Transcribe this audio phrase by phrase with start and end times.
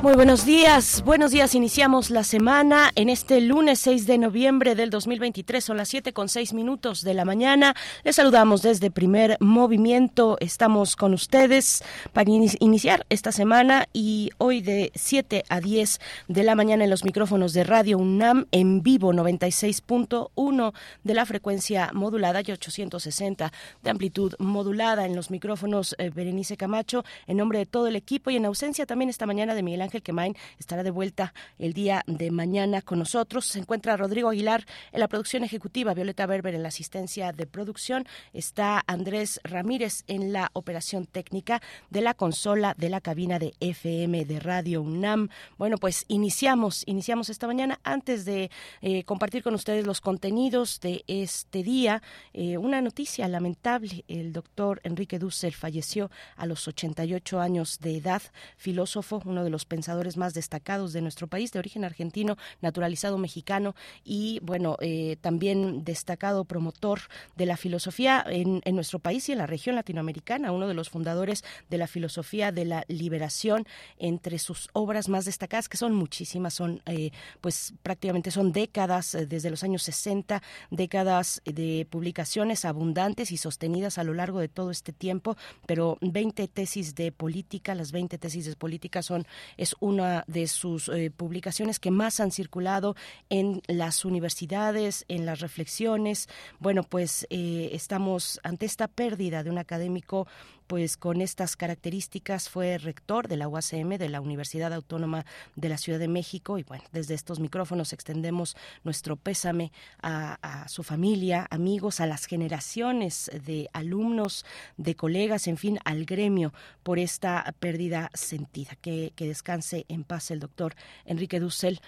[0.00, 1.56] Muy buenos días, buenos días.
[1.56, 5.64] Iniciamos la semana en este lunes 6 de noviembre del 2023.
[5.64, 7.74] Son las 7 con 6 minutos de la mañana.
[8.04, 10.36] Les saludamos desde primer movimiento.
[10.38, 11.82] Estamos con ustedes
[12.12, 17.04] para iniciar esta semana y hoy de 7 a 10 de la mañana en los
[17.04, 24.34] micrófonos de Radio UNAM en vivo 96.1 de la frecuencia modulada y 860 de amplitud
[24.38, 28.44] modulada en los micrófonos eh, Berenice Camacho en nombre de todo el equipo y en
[28.44, 32.82] ausencia también esta mañana de Miguel Ángel Quemain estará de vuelta el día de mañana
[32.82, 33.46] con nosotros.
[33.46, 38.06] Se encuentra Rodrigo Aguilar en la producción ejecutiva, Violeta Berber en la asistencia de producción,
[38.34, 44.26] está Andrés Ramírez en la operación técnica de la consola de la cabina de FM
[44.26, 45.30] de Radio UNAM.
[45.56, 48.50] Bueno, pues iniciamos, iniciamos esta mañana antes de
[48.82, 52.02] eh, compartir con ustedes los contenidos de este día.
[52.34, 58.20] Eh, una noticia lamentable, el doctor Enrique Dussel falleció a los 88 años de edad,
[58.58, 59.77] filósofo, uno de los pensadores
[60.16, 66.44] más destacados de nuestro país, de origen argentino, naturalizado mexicano y, bueno, eh, también destacado
[66.44, 67.00] promotor
[67.36, 71.42] de la filosofía en, nuestro país y en la región latinoamericana, uno de los fundadores
[71.68, 73.66] de la filosofía de la liberación,
[73.98, 79.26] entre sus obras más destacadas, que son muchísimas, son, eh, pues prácticamente son décadas, eh,
[79.26, 84.70] desde los años 60, décadas de publicaciones abundantes y sostenidas a lo largo de todo
[84.70, 89.26] este tiempo, pero 20 tesis de política, las 20 tesis de política son
[89.68, 92.96] es una de sus eh, publicaciones que más han circulado
[93.28, 96.28] en las universidades, en las reflexiones.
[96.58, 100.26] Bueno, pues eh, estamos ante esta pérdida de un académico
[100.68, 105.24] pues con estas características fue rector de la UACM, de la Universidad Autónoma
[105.56, 110.82] de la Ciudad de México y bueno, desde estos micrófonos extendemos nuestro pésame a, su
[110.82, 114.44] familia, amigos, a las generaciones de alumnos,
[114.76, 116.52] de colegas, en fin, al gremio
[116.82, 118.76] por esta pérdida sentida.
[118.82, 120.74] Que, que descanse en paz el doctor
[121.06, 121.80] Enrique Dussel.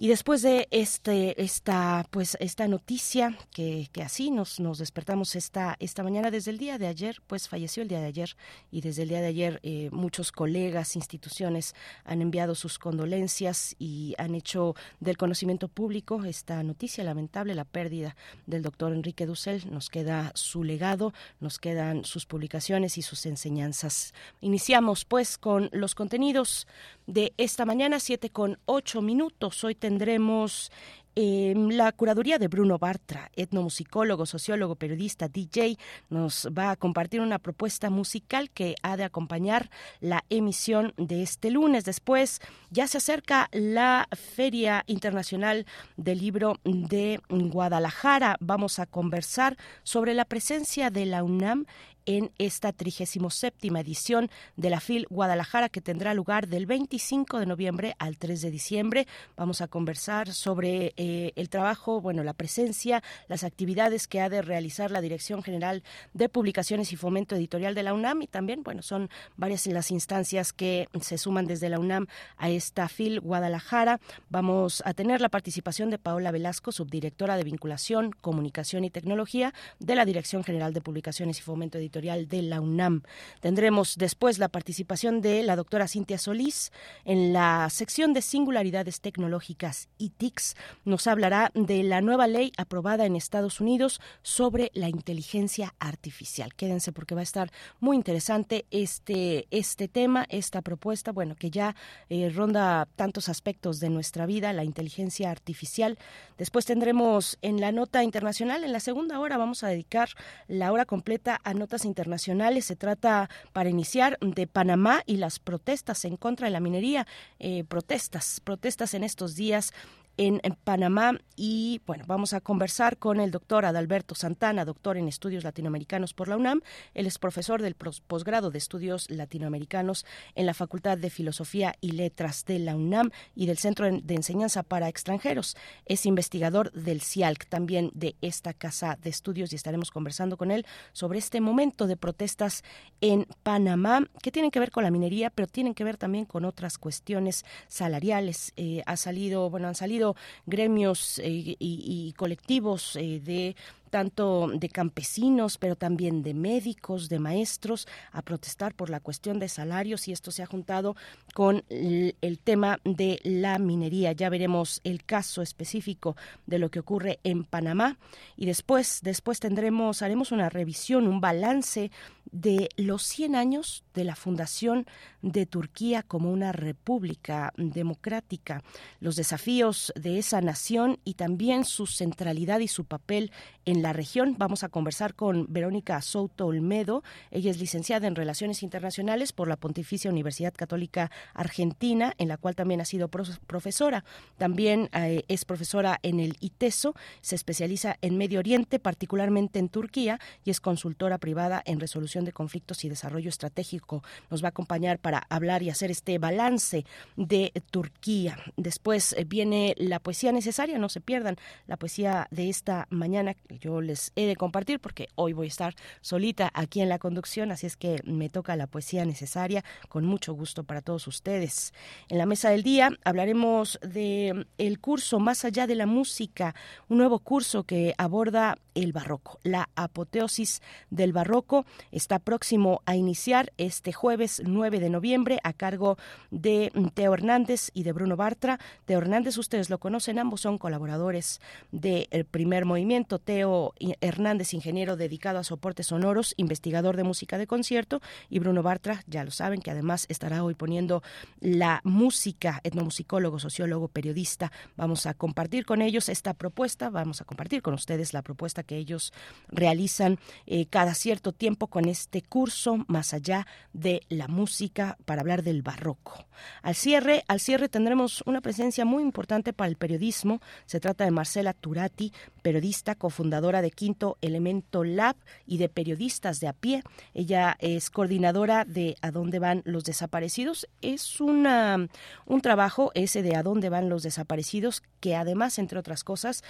[0.00, 5.74] Y después de este, esta, pues, esta noticia que, que así nos, nos despertamos esta,
[5.80, 8.36] esta mañana, desde el día de ayer, pues falleció el día de ayer,
[8.70, 14.14] y desde el día de ayer eh, muchos colegas, instituciones han enviado sus condolencias y
[14.18, 18.14] han hecho del conocimiento público esta noticia lamentable, la pérdida
[18.46, 19.68] del doctor Enrique Dussel.
[19.68, 24.14] Nos queda su legado, nos quedan sus publicaciones y sus enseñanzas.
[24.42, 26.68] Iniciamos pues con los contenidos
[27.08, 29.64] de esta mañana, siete con ocho minutos.
[29.64, 30.70] Hoy tendremos
[31.14, 35.78] em, la curaduría de Bruno Bartra, etnomusicólogo, sociólogo, periodista, DJ,
[36.10, 41.50] nos va a compartir una propuesta musical que ha de acompañar la emisión de este
[41.50, 41.86] lunes.
[41.86, 42.40] Después
[42.70, 45.64] ya se acerca la Feria Internacional
[45.96, 48.36] del Libro de Guadalajara.
[48.40, 51.64] Vamos a conversar sobre la presencia de la UNAM
[52.08, 57.94] en esta 37 edición de la FIL Guadalajara que tendrá lugar del 25 de noviembre
[57.98, 59.06] al 3 de diciembre.
[59.36, 64.40] Vamos a conversar sobre eh, el trabajo, bueno, la presencia, las actividades que ha de
[64.40, 65.82] realizar la Dirección General
[66.14, 70.54] de Publicaciones y Fomento Editorial de la UNAM y también, bueno, son varias las instancias
[70.54, 72.06] que se suman desde la UNAM
[72.38, 74.00] a esta FIL Guadalajara.
[74.30, 79.94] Vamos a tener la participación de Paola Velasco, subdirectora de Vinculación, Comunicación y Tecnología de
[79.94, 83.02] la Dirección General de Publicaciones y Fomento Editorial de la UNAM.
[83.40, 86.70] Tendremos después la participación de la doctora Cintia Solís
[87.04, 90.54] en la sección de singularidades tecnológicas y TICS.
[90.84, 96.54] Nos hablará de la nueva ley aprobada en Estados Unidos sobre la inteligencia artificial.
[96.54, 97.50] Quédense porque va a estar
[97.80, 101.74] muy interesante este, este tema, esta propuesta, bueno, que ya
[102.10, 105.98] eh, ronda tantos aspectos de nuestra vida, la inteligencia artificial.
[106.36, 110.10] Después tendremos en la nota internacional, en la segunda hora vamos a dedicar
[110.46, 112.66] la hora completa a notas internacionales.
[112.66, 117.06] Se trata, para iniciar, de Panamá y las protestas en contra de la minería.
[117.40, 119.72] Eh, protestas, protestas en estos días
[120.18, 125.44] en, Panamá y bueno, vamos a conversar con el doctor Adalberto Santana, doctor en estudios
[125.44, 126.60] latinoamericanos por la UNAM.
[126.92, 130.04] Él es profesor del posgrado de estudios latinoamericanos
[130.34, 134.64] en la Facultad de Filosofía y Letras de la UNAM y del Centro de Enseñanza
[134.64, 135.56] para Extranjeros.
[135.86, 140.66] Es investigador del CIALC, también de esta casa de estudios y estaremos conversando con él
[140.92, 142.64] sobre este momento de protestas
[143.00, 146.44] en Panamá que tienen que ver con la minería, pero tienen que ver también con
[146.44, 148.52] otras cuestiones salariales.
[148.56, 150.07] Eh, ha salido, bueno, han salido
[150.46, 153.56] gremios y, colectivos de
[153.88, 159.48] tanto de campesinos, pero también de médicos, de maestros, a protestar por la cuestión de
[159.48, 160.96] salarios y esto se ha juntado
[161.34, 162.14] con el,
[162.44, 164.12] tema de la minería.
[164.12, 167.98] Ya veremos el caso específico de lo que ocurre en Panamá
[168.36, 171.90] y después, después tendremos, haremos una revisión, un balance
[172.30, 174.86] de los 100 años de la fundación
[175.22, 178.62] de Turquía como una república democrática,
[179.00, 183.32] los desafíos de esa nación y también su centralidad y su papel
[183.64, 184.36] en la región.
[184.38, 187.02] Vamos a conversar con Verónica Souto Olmedo.
[187.30, 192.54] Ella es licenciada en Relaciones Internacionales por la Pontificia Universidad Católica Argentina, en la cual
[192.54, 194.04] también ha sido profesora.
[194.36, 200.18] También eh, es profesora en el ITESO, se especializa en Medio Oriente, particularmente en Turquía,
[200.44, 204.02] y es consultora privada en resolución de conflictos y desarrollo estratégico.
[204.30, 206.84] Nos va a acompañar para hablar y hacer este balance
[207.16, 208.38] de Turquía.
[208.56, 211.36] Después eh, viene la poesía necesaria, no se pierdan
[211.66, 215.48] la poesía de esta mañana que yo les he de compartir porque hoy voy a
[215.48, 220.06] estar solita aquí en la conducción, así es que me toca la poesía necesaria con
[220.06, 221.74] mucho gusto para todos ustedes.
[222.08, 226.54] En la mesa del día hablaremos de el curso Más allá de la música,
[226.88, 231.66] un nuevo curso que aborda el barroco, la apoteosis del barroco.
[231.90, 235.98] Está próximo a iniciar este jueves 9 de noviembre a cargo
[236.30, 238.58] de Teo Hernández y de Bruno Bartra.
[238.84, 241.40] Teo Hernández, ustedes lo conocen, ambos son colaboradores
[241.72, 243.18] del primer movimiento.
[243.18, 243.57] Teo
[244.00, 249.24] Hernández, ingeniero dedicado a soportes sonoros, investigador de música de concierto, y Bruno Bartra, ya
[249.24, 251.02] lo saben, que además estará hoy poniendo
[251.40, 254.52] la música, etnomusicólogo, sociólogo, periodista.
[254.76, 258.76] Vamos a compartir con ellos esta propuesta, vamos a compartir con ustedes la propuesta que
[258.76, 259.12] ellos
[259.48, 265.42] realizan eh, cada cierto tiempo con este curso más allá de la música para hablar
[265.42, 266.26] del barroco.
[266.62, 270.40] Al cierre, al cierre tendremos una presencia muy importante para el periodismo.
[270.66, 272.12] Se trata de Marcela Turati,
[272.42, 276.82] periodista, cofundadora de Quinto Elemento Lab y de periodistas de a pie.
[277.14, 280.68] Ella es coordinadora de A dónde van los desaparecidos.
[280.82, 281.88] Es una
[282.26, 286.42] un trabajo ese de A dónde van los desaparecidos que además, entre otras cosas,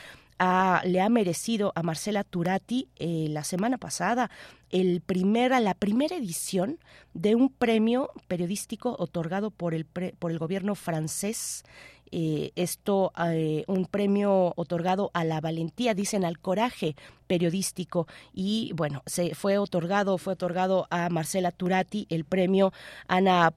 [0.85, 4.31] le ha merecido a Marcela Turati eh, la semana pasada
[4.71, 6.79] el primera, la primera edición
[7.15, 11.65] de un premio periodístico otorgado por el, por el gobierno francés
[12.13, 16.97] eh, esto eh, un premio otorgado a la valentía, dicen al coraje
[17.27, 18.07] periodístico.
[18.33, 22.73] Y bueno, se fue otorgado fue otorgado a Marcela Turati el premio
[23.07, 23.53] Ana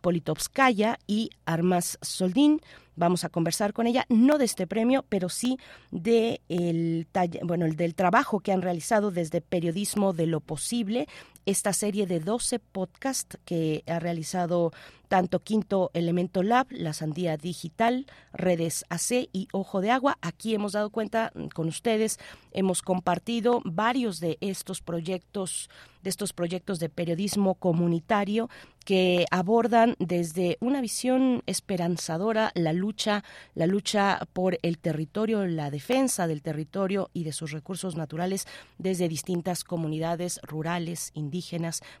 [0.00, 2.60] Politovskaya y Armas Soldín.
[2.96, 5.58] Vamos a conversar con ella, no de este premio, pero sí
[5.90, 7.06] de el,
[7.42, 11.06] bueno, el del trabajo que han realizado desde Periodismo de lo Posible,
[11.46, 14.72] esta serie de 12 podcasts que ha realizado
[15.08, 20.18] tanto Quinto Elemento Lab, La Sandía Digital, Redes AC y Ojo de Agua.
[20.20, 22.18] Aquí hemos dado cuenta mm, con ustedes,
[22.52, 25.70] hemos compartido varios de estos proyectos,
[26.02, 28.48] de estos proyectos de periodismo comunitario
[28.84, 36.28] que abordan desde una visión esperanzadora la lucha, la lucha por el territorio, la defensa
[36.28, 38.46] del territorio y de sus recursos naturales
[38.78, 41.35] desde distintas comunidades rurales, indígenas.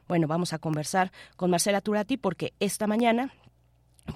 [0.08, 3.32] Bueno, vamos a conversar con Marcela Turati porque esta mañana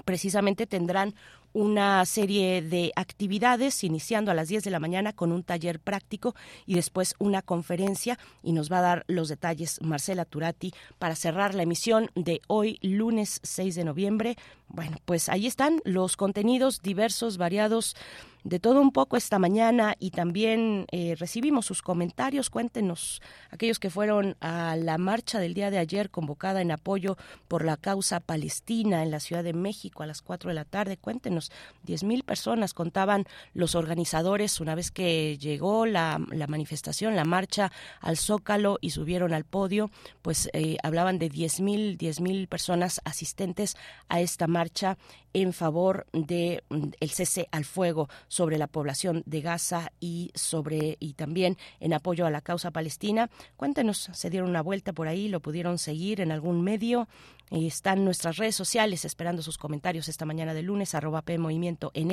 [0.04, 1.14] precisamente tendrán
[1.52, 6.34] una serie de actividades iniciando a las 10 de la mañana con un taller práctico
[6.66, 11.54] y después una conferencia y nos va a dar los detalles Marcela Turati para cerrar
[11.54, 14.36] la emisión de hoy lunes 6 de noviembre.
[14.68, 17.96] Bueno, pues ahí están los contenidos diversos, variados
[18.44, 22.50] de todo un poco esta mañana y también eh, recibimos sus comentarios.
[22.50, 23.20] Cuéntenos
[23.50, 27.16] aquellos que fueron a la marcha del día de ayer convocada en apoyo
[27.48, 30.96] por la causa palestina en la Ciudad de México a las 4 de la tarde.
[30.96, 31.39] Cuéntenos,
[31.86, 36.18] 10.000 personas contaban los organizadores una vez que llegó la,
[36.48, 39.90] manifestación, la marcha al Zócalo y subieron al podio,
[40.22, 43.76] pues eh, hablaban de 10.000 10.000 personas asistentes
[44.08, 44.98] a esta marcha
[45.32, 50.96] en favor de mm, el cese al fuego sobre la población de Gaza y sobre
[51.00, 53.30] y también en apoyo a la causa palestina.
[53.56, 57.08] Cuéntenos, se dieron una vuelta por ahí, lo pudieron seguir en algún medio.
[57.50, 61.90] Y están nuestras redes sociales esperando sus comentarios esta mañana de lunes, arroba P Movimiento
[61.94, 62.10] en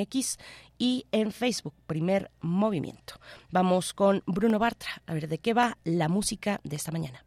[0.78, 3.14] y en Facebook, Primer Movimiento.
[3.50, 7.24] Vamos con Bruno Bartra, a ver de qué va la música de esta mañana.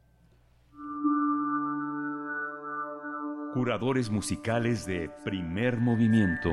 [3.54, 6.50] Curadores musicales de Primer Movimiento.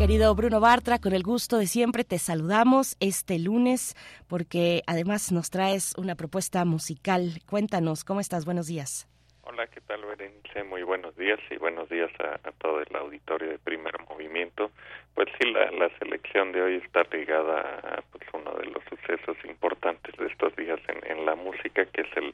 [0.00, 3.94] Querido Bruno Bartra, con el gusto de siempre te saludamos este lunes
[4.28, 7.42] porque además nos traes una propuesta musical.
[7.44, 8.46] Cuéntanos, ¿cómo estás?
[8.46, 9.09] Buenos días.
[9.52, 10.62] Hola, ¿qué tal, Berenice?
[10.62, 14.70] Muy buenos días y buenos días a, todo el auditorio de Primer Movimiento.
[15.16, 19.36] Pues sí, la, la selección de hoy está ligada a pues, uno de los sucesos
[19.44, 22.32] importantes de estos días en, en la música, que es el,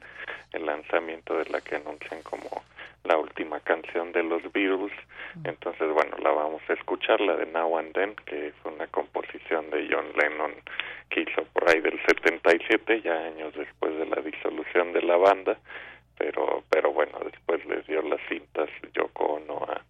[0.53, 2.63] el lanzamiento de la que anuncian como
[3.03, 4.93] la última canción de los Beatles.
[5.43, 9.71] Entonces, bueno, la vamos a escuchar, la de Now and Then, que fue una composición
[9.71, 10.53] de John Lennon
[11.09, 15.57] que hizo por ahí del 77, ya años después de la disolución de la banda
[16.17, 19.81] pero pero bueno después les dio las cintas Yoko Ono a,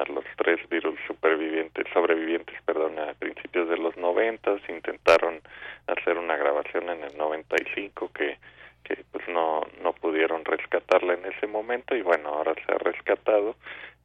[0.00, 5.40] a los tres virus supervivientes sobrevivientes perdón a principios de los noventas intentaron
[5.86, 8.38] hacer una grabación en el 95 que
[8.84, 13.56] que pues no no pudieron rescatarla en ese momento y bueno ahora se ha rescatado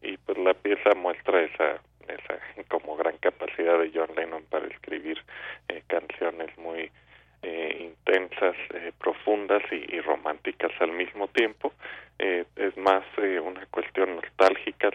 [0.02, 5.22] y pues la pieza muestra esa esa como gran capacidad de John Lennon para escribir
[5.68, 6.92] eh, canciones muy
[7.44, 11.74] eh, intensas, eh, profundas y, románticas al mismo tiempo.
[12.20, 14.92] Eh, es más eh, una cuestión nostálgica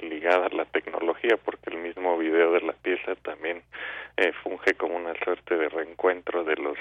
[0.00, 3.62] ligada a la tecnología, porque el mismo video de la pieza también
[4.42, 6.76] funge como una suerte de reencuentro de los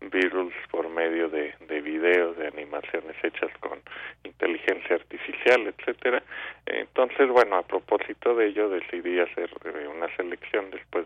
[0.00, 3.80] Beatles por medio de, de videos, de animaciones hechas con
[4.24, 6.22] inteligencia artificial, etcétera.
[6.66, 9.50] Entonces, bueno, a propósito de ello, decidí hacer
[9.88, 11.03] una selección después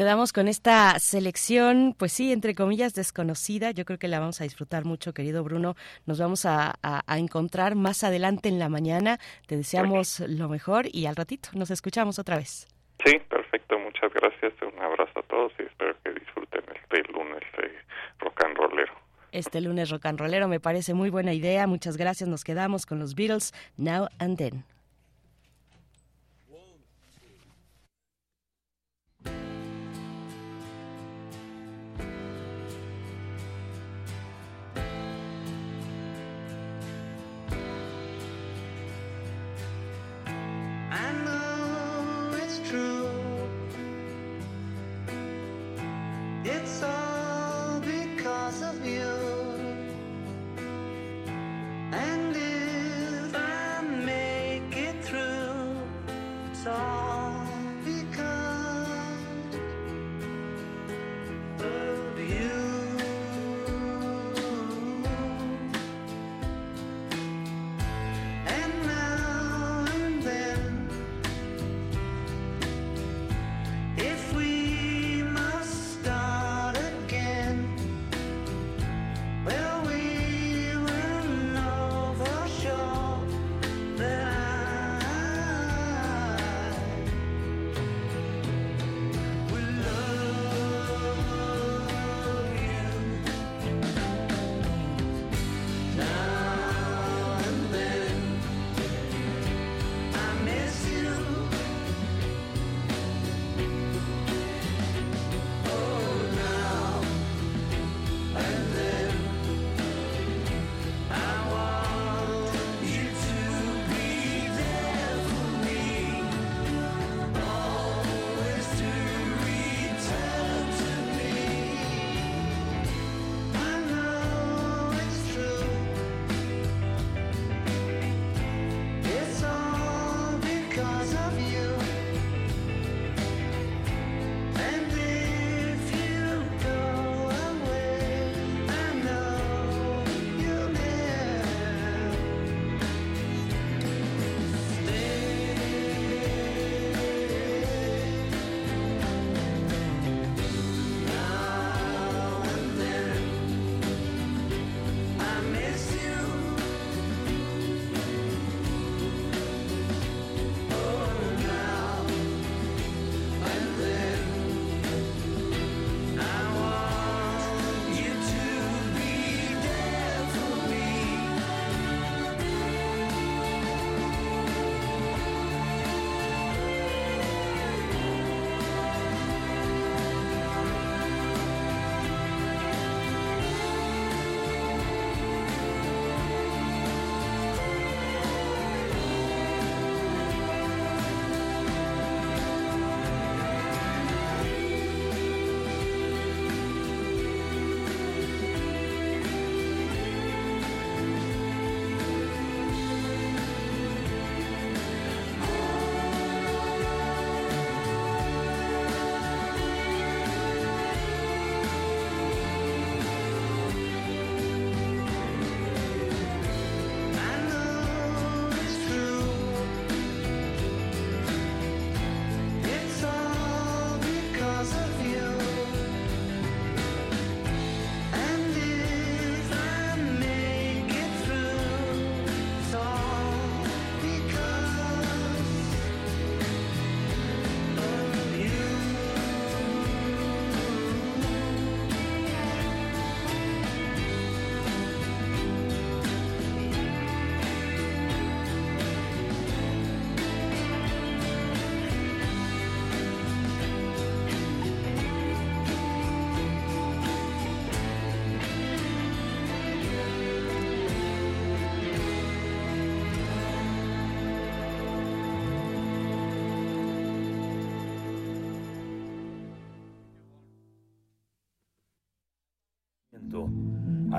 [0.00, 3.70] quedamos con esta selección, pues sí, entre comillas, desconocida.
[3.72, 5.74] Yo creo que la vamos a disfrutar mucho, querido Bruno.
[6.06, 6.78] Nos vamos a,
[7.18, 9.18] encontrar más adelante en la mañana.
[9.46, 12.66] Te deseamos lo mejor y al ratito nos escuchamos otra vez.
[13.04, 13.78] Sí, perfecto.
[13.78, 14.54] Muchas gracias.
[14.62, 17.70] Un abrazo a todos y espero que disfruten este lunes de
[18.20, 18.94] rock and rollero.
[19.32, 21.66] Este lunes rock and rollero me parece muy buena idea.
[21.66, 22.26] Muchas gracias.
[22.26, 24.64] Nos quedamos con los Beatles Now and Then.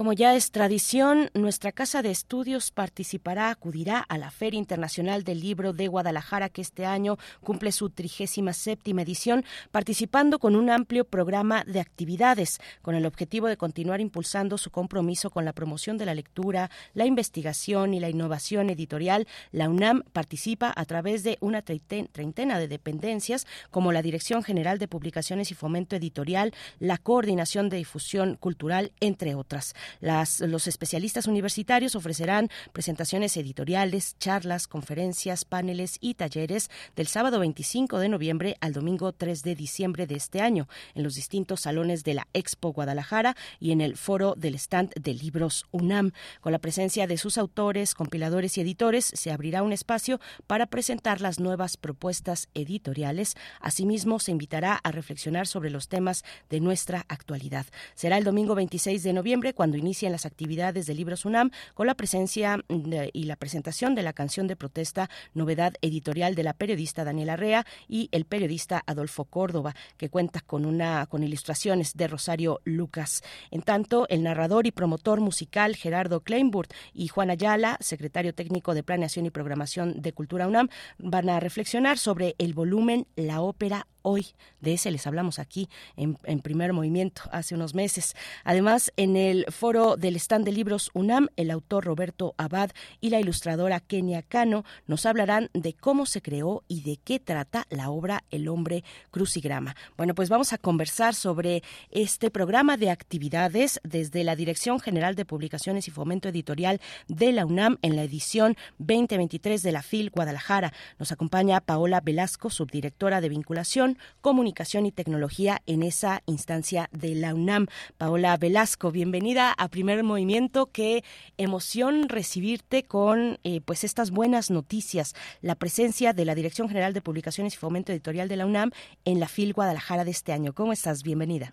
[0.00, 5.40] Como ya es tradición, nuestra casa de estudios participará, acudirá a la Feria Internacional del
[5.40, 11.04] Libro de Guadalajara, que este año cumple su trigésima séptima edición, participando con un amplio
[11.04, 16.06] programa de actividades, con el objetivo de continuar impulsando su compromiso con la promoción de
[16.06, 19.28] la lectura, la investigación y la innovación editorial.
[19.52, 24.88] La UNAM participa a través de una treintena de dependencias, como la Dirección General de
[24.88, 32.48] Publicaciones y Fomento Editorial, la Coordinación de Difusión Cultural, entre otras los especialistas universitarios ofrecerán
[32.72, 39.42] presentaciones editoriales, charlas, conferencias, paneles y talleres del sábado 25 de noviembre al domingo 3
[39.42, 43.80] de diciembre de este año en los distintos salones de la Expo Guadalajara y en
[43.80, 46.12] el foro del stand de libros UNAM.
[46.40, 51.20] Con la presencia de sus autores, compiladores y editores, se abrirá un espacio para presentar
[51.20, 53.34] las nuevas propuestas editoriales.
[53.60, 57.66] Asimismo, se invitará a reflexionar sobre los temas de nuestra actualidad.
[57.94, 61.94] Será el domingo 26 de noviembre cuando inician las actividades de Libros UNAM con la
[61.94, 62.64] presencia
[63.12, 67.66] y la presentación de la canción de protesta, novedad editorial de la periodista Daniela Rea
[67.88, 73.22] y el periodista Adolfo Córdoba, que cuenta con una con ilustraciones de Rosario Lucas.
[73.50, 78.82] En tanto, el narrador y promotor musical Gerardo Kleinburt y Juan Ayala, secretario técnico de
[78.82, 84.26] Planeación y Programación de Cultura UNAM, van a reflexionar sobre el volumen La ópera hoy.
[84.60, 88.14] De ese les hablamos aquí en, primer movimiento hace unos meses.
[88.44, 93.20] Además, en el foro del stand de libros UNAM, el autor Roberto Abad y la
[93.20, 98.24] ilustradora Kenia Cano nos hablarán de cómo se creó y de qué trata la obra
[98.30, 99.76] El hombre crucigrama.
[99.96, 105.24] Bueno, pues vamos a conversar sobre este programa de actividades desde la Dirección General de
[105.24, 110.72] Publicaciones y Fomento Editorial de la UNAM en la edición 2023 de la FIL Guadalajara.
[110.98, 113.89] Nos acompaña Paola Velasco, subdirectora de vinculación
[114.20, 117.66] Comunicación y Tecnología en esa instancia de la UNAM.
[117.98, 120.70] Paola Velasco, bienvenida a Primer Movimiento.
[120.72, 121.02] Qué
[121.38, 125.14] emoción recibirte con eh, pues estas buenas noticias.
[125.42, 128.70] La presencia de la Dirección General de Publicaciones y Fomento Editorial de la UNAM
[129.04, 130.52] en la FIL Guadalajara de este año.
[130.52, 131.02] ¿Cómo estás?
[131.02, 131.50] Bienvenida.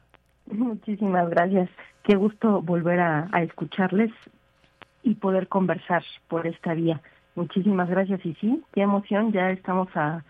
[0.47, 1.69] Muchísimas gracias.
[2.03, 4.11] Qué gusto volver a, a escucharles
[5.03, 7.01] y poder conversar por esta vía.
[7.35, 9.31] Muchísimas gracias y sí, qué emoción.
[9.31, 10.23] Ya estamos a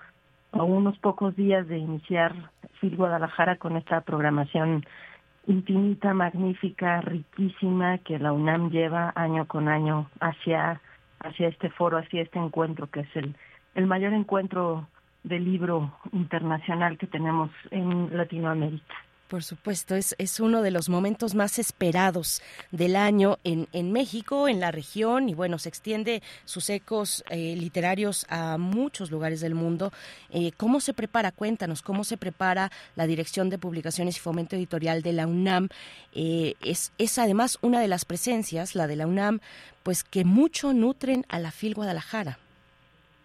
[0.52, 2.34] a unos pocos días de iniciar
[2.80, 4.86] FIL Guadalajara con esta programación
[5.48, 10.82] infinita, magnífica, riquísima que la UNAM lleva año con año hacia,
[11.20, 13.36] hacia este foro, hacia este encuentro que es el,
[13.76, 14.88] el mayor encuentro
[15.24, 18.96] de libro internacional que tenemos en Latinoamérica.
[19.28, 24.48] Por supuesto, es, es uno de los momentos más esperados del año en, en México,
[24.48, 29.54] en la región, y bueno, se extiende sus ecos eh, literarios a muchos lugares del
[29.54, 29.92] mundo.
[30.30, 31.34] Eh, ¿Cómo se prepara?
[31.34, 35.68] Cuéntanos, ¿cómo se prepara la Dirección de Publicaciones y Fomento Editorial de la UNAM?
[36.14, 39.42] Eh, es, es además una de las presencias, la de la UNAM,
[39.84, 42.40] pues que mucho nutren a la FIL Guadalajara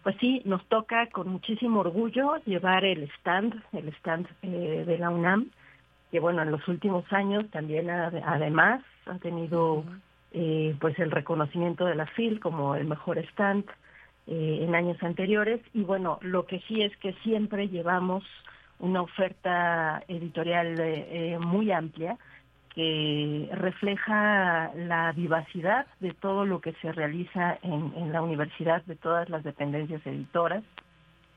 [0.02, 5.52] pues sí, nos toca con muchísimo orgullo llevar el stand, el stand de la UNAM,
[6.12, 9.82] que bueno, en los últimos años también además ha tenido
[10.32, 13.64] eh, pues el reconocimiento de la FIL como el mejor stand
[14.26, 15.62] eh, en años anteriores.
[15.72, 18.24] Y bueno, lo que sí es que siempre llevamos
[18.78, 22.18] una oferta editorial eh, muy amplia
[22.74, 28.96] que refleja la vivacidad de todo lo que se realiza en, en la universidad, de
[28.96, 30.62] todas las dependencias editoras,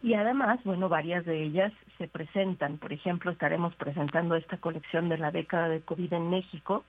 [0.02, 2.78] y además, bueno, varias de ellas se presentan.
[2.78, 6.84] Por ejemplo, estaremos presentando esta colección de la década de COVID en México,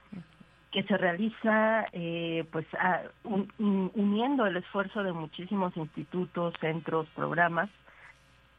[0.73, 2.66] que se realiza eh, pues
[3.25, 7.71] uniendo el esfuerzo de muchísimos institutos, centros, programas,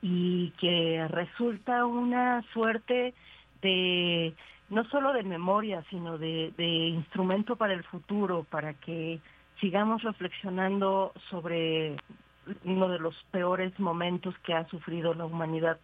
[0.01, 3.13] y que resulta una suerte
[3.61, 4.33] de
[4.69, 6.53] no solo de memoria, sino de
[6.93, 9.19] instrumento para el futuro, para que
[9.59, 11.97] sigamos reflexionando sobre
[12.63, 15.79] uno de los peores momentos que ha sufrido la humanidad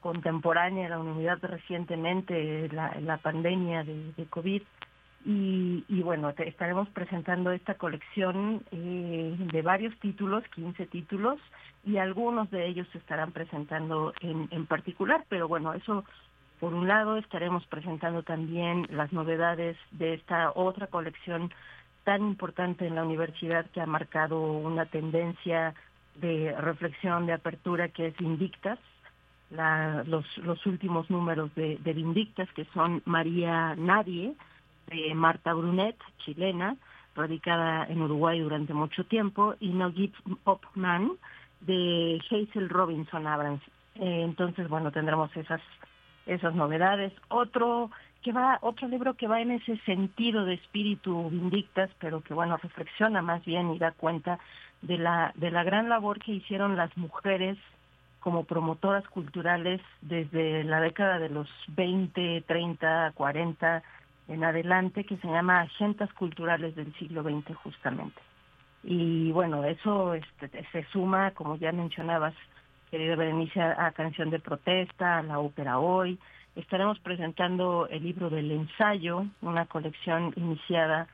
[0.00, 4.62] contemporánea, la humanidad recientemente, la, pandemia de, COVID.
[5.24, 11.40] Y, bueno, estaremos presentando esta colección eh, de varios títulos, 15 títulos,
[11.84, 16.04] y algunos de ellos se estarán presentando en, en particular, pero bueno, eso
[16.60, 21.52] por un lado estaremos presentando también las novedades de esta otra colección
[22.04, 25.74] tan importante en la universidad que ha marcado una tendencia
[26.20, 28.78] de reflexión, de apertura que es Invictas,
[29.50, 34.34] los, los últimos números de, de Vindictas, que son María Nadie,
[34.88, 36.76] de Marta Brunet, chilena,
[37.14, 41.12] radicada en Uruguay durante mucho tiempo, y No Give Up Man,
[41.60, 43.62] de Hazel Robinson Abrams.
[43.94, 45.60] Eh, entonces, bueno, tendremos esas
[46.26, 47.12] esas novedades.
[47.28, 47.90] Otro
[48.22, 52.56] que va, otro libro que va en ese sentido de espíritu vindictas, pero que bueno
[52.56, 54.40] reflexiona más bien y da cuenta
[54.82, 57.58] de la de la gran labor que hicieron las mujeres
[58.20, 63.82] como promotoras culturales desde la década de los 20, 30, 40
[64.26, 68.20] en adelante, que se llama Agendas Culturales del siglo XX justamente.
[68.82, 72.34] Y bueno, eso este, se suma, como ya mencionabas,
[72.90, 76.18] querida Berenice, a Canción de Protesta, a la Ópera Hoy.
[76.56, 81.06] Estaremos presentando el libro del ensayo, una colección iniciada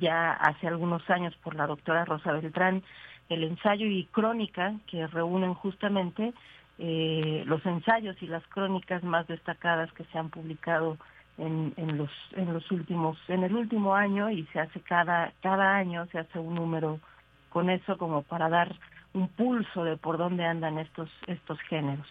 [0.00, 2.82] ya hace algunos años por la doctora Rosa Beltrán,
[3.28, 6.32] el ensayo y crónica que reúnen justamente
[6.78, 10.96] eh, los ensayos y las crónicas más destacadas que se han publicado
[11.36, 15.76] en, en los en los últimos en el último año y se hace cada cada
[15.76, 16.98] año se hace un número
[17.48, 18.74] con eso como para dar
[19.14, 22.06] un pulso de por dónde andan estos estos géneros.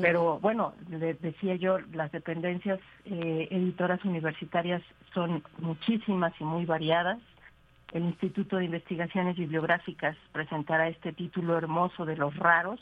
[0.00, 4.82] Pero bueno les decía yo las dependencias eh, editoras universitarias
[5.14, 7.18] son muchísimas y muy variadas.
[7.92, 12.80] El Instituto de Investigaciones Bibliográficas presentará este título hermoso de los raros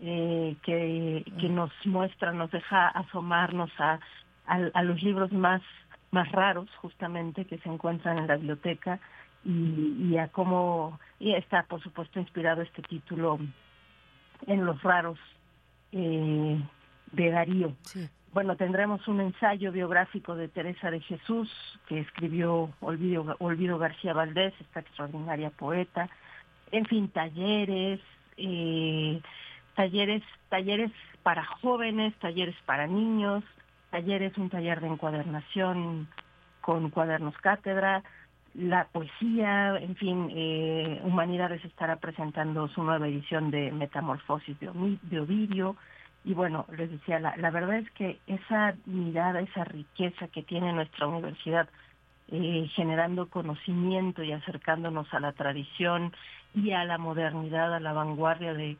[0.00, 3.98] eh, que, que nos muestra, nos deja asomarnos a,
[4.46, 5.62] a, los libros más,
[6.10, 9.00] más raros justamente que se encuentran en la biblioteca
[9.44, 13.38] y, y a cómo y está por supuesto inspirado este título
[14.46, 15.18] en los raros
[15.92, 16.60] eh,
[17.12, 17.74] de Darío.
[18.32, 21.50] Bueno, tendremos un ensayo biográfico de Teresa de Jesús
[21.88, 26.08] que escribió Olvido, Olvido García Valdés, esta extraordinaria poeta.
[26.70, 28.00] En fin, talleres,
[28.36, 29.20] eh,
[29.74, 33.42] talleres, talleres para jóvenes, talleres para niños,
[33.90, 36.06] talleres, un taller de encuadernación
[36.60, 38.02] con cuadernos cátedra,
[38.58, 44.68] la poesía, en fin, eh, Humanidades estará presentando su nueva edición de Metamorfosis de,
[45.20, 45.76] Ovidio.
[46.24, 51.06] Y bueno, les decía, la, verdad es que esa mirada, esa riqueza que tiene nuestra
[51.06, 51.68] universidad,
[52.32, 56.12] eh, generando conocimiento y acercándonos a la tradición
[56.52, 58.76] y a la modernidad, a la vanguardia de,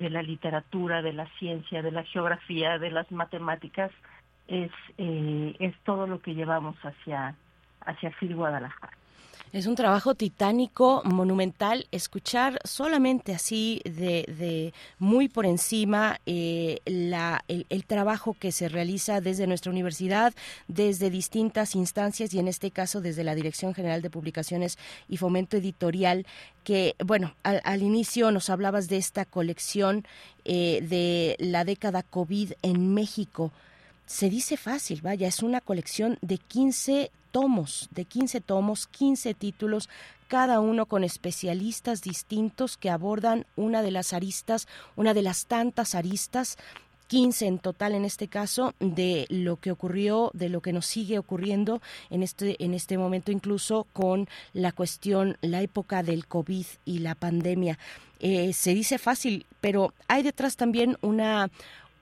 [0.00, 3.90] la literatura, de la ciencia, de la geografía, de las matemáticas,
[4.48, 7.34] es, eh, es todo lo que llevamos hacia,
[7.84, 9.01] hacia Phil Guadalajara.
[9.52, 17.44] Es un trabajo titánico, monumental, escuchar solamente así de, de muy por encima eh, la,
[17.48, 20.32] el, el, trabajo que se realiza desde nuestra universidad,
[20.68, 25.58] desde distintas instancias y en este caso desde la Dirección General de Publicaciones y Fomento
[25.58, 26.24] Editorial,
[26.64, 30.06] que, bueno, al, al inicio nos hablabas de esta colección
[30.46, 33.52] eh, de la década COVID en México.
[34.06, 39.88] Se dice fácil, vaya, es una colección de 15 tomos, de 15 tomos, 15 títulos,
[40.28, 45.94] cada uno con especialistas distintos que abordan una de las aristas, una de las tantas
[45.94, 46.56] aristas
[47.12, 51.18] 15 en total en este caso de lo que ocurrió, de lo que nos sigue
[51.18, 57.00] ocurriendo en este en este momento incluso con la cuestión, la época del COVID y
[57.00, 57.78] la pandemia.
[58.20, 61.50] Eh, se dice fácil, pero hay detrás también una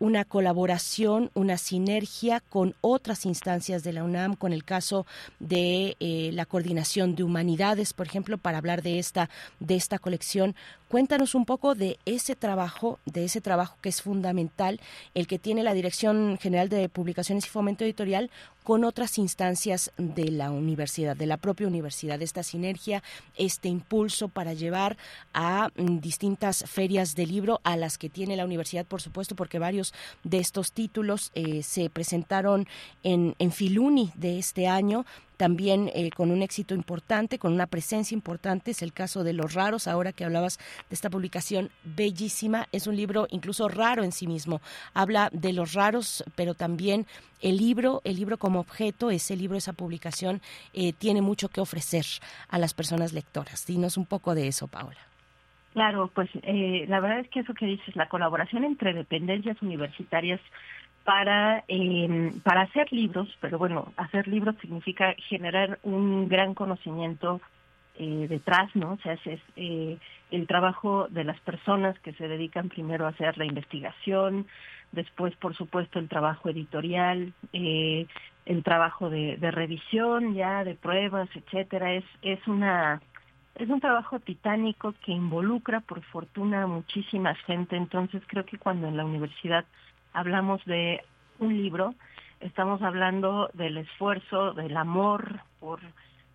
[0.00, 5.06] una colaboración, una sinergia con otras instancias de la UNAM, con el caso
[5.38, 10.56] de eh, la coordinación de humanidades, por ejemplo, para hablar de esta de esta colección.
[10.88, 14.80] Cuéntanos un poco de ese trabajo, de ese trabajo que es fundamental,
[15.14, 18.30] el que tiene la Dirección General de Publicaciones y Fomento Editorial
[18.70, 23.02] con otras instancias de la universidad, de la propia universidad, esta sinergia,
[23.37, 24.96] este impulso para llevar
[25.35, 29.59] a mm, distintas ferias de libro a las que tiene la universidad, por supuesto, porque
[29.59, 32.68] varios de estos títulos eh, se presentaron
[33.02, 35.04] en, en Filuni de este año,
[35.40, 38.72] también eh, con un éxito importante, con una presencia importante.
[38.72, 40.59] Es el caso de Los Raros, ahora que hablabas
[40.90, 42.66] de esta publicación bellísima.
[42.72, 44.61] Es un libro incluso raro en sí mismo.
[44.92, 47.07] Habla de los raros, pero también
[47.40, 50.42] el libro, el libro como objeto, ese libro, esa publicación,
[50.74, 52.05] eh, tiene mucho que ofrecer
[52.50, 53.64] a las personas lectoras.
[53.66, 54.98] Dinos un poco de eso, Paola.
[55.72, 60.40] Claro, pues eh, la verdad es que eso que dices, la colaboración entre dependencias universitarias
[61.11, 67.40] para, eh, para hacer libros, pero bueno, hacer libros significa generar un gran conocimiento
[67.99, 68.92] eh, detrás, ¿no?
[68.92, 69.99] O sea, es eh,
[70.31, 74.46] el trabajo de las personas que se dedican primero a hacer la investigación,
[74.92, 78.07] después, por supuesto, el trabajo editorial, eh,
[78.46, 81.92] el trabajo de, revisión ya, de pruebas, etcétera.
[81.94, 83.03] Es, es una
[83.57, 88.87] es un trabajo titánico que involucra por fortuna a muchísima gente, entonces creo que cuando
[88.87, 89.64] en la universidad
[90.12, 91.03] hablamos de
[91.38, 91.94] un libro,
[92.40, 95.81] estamos hablando del esfuerzo, del amor por,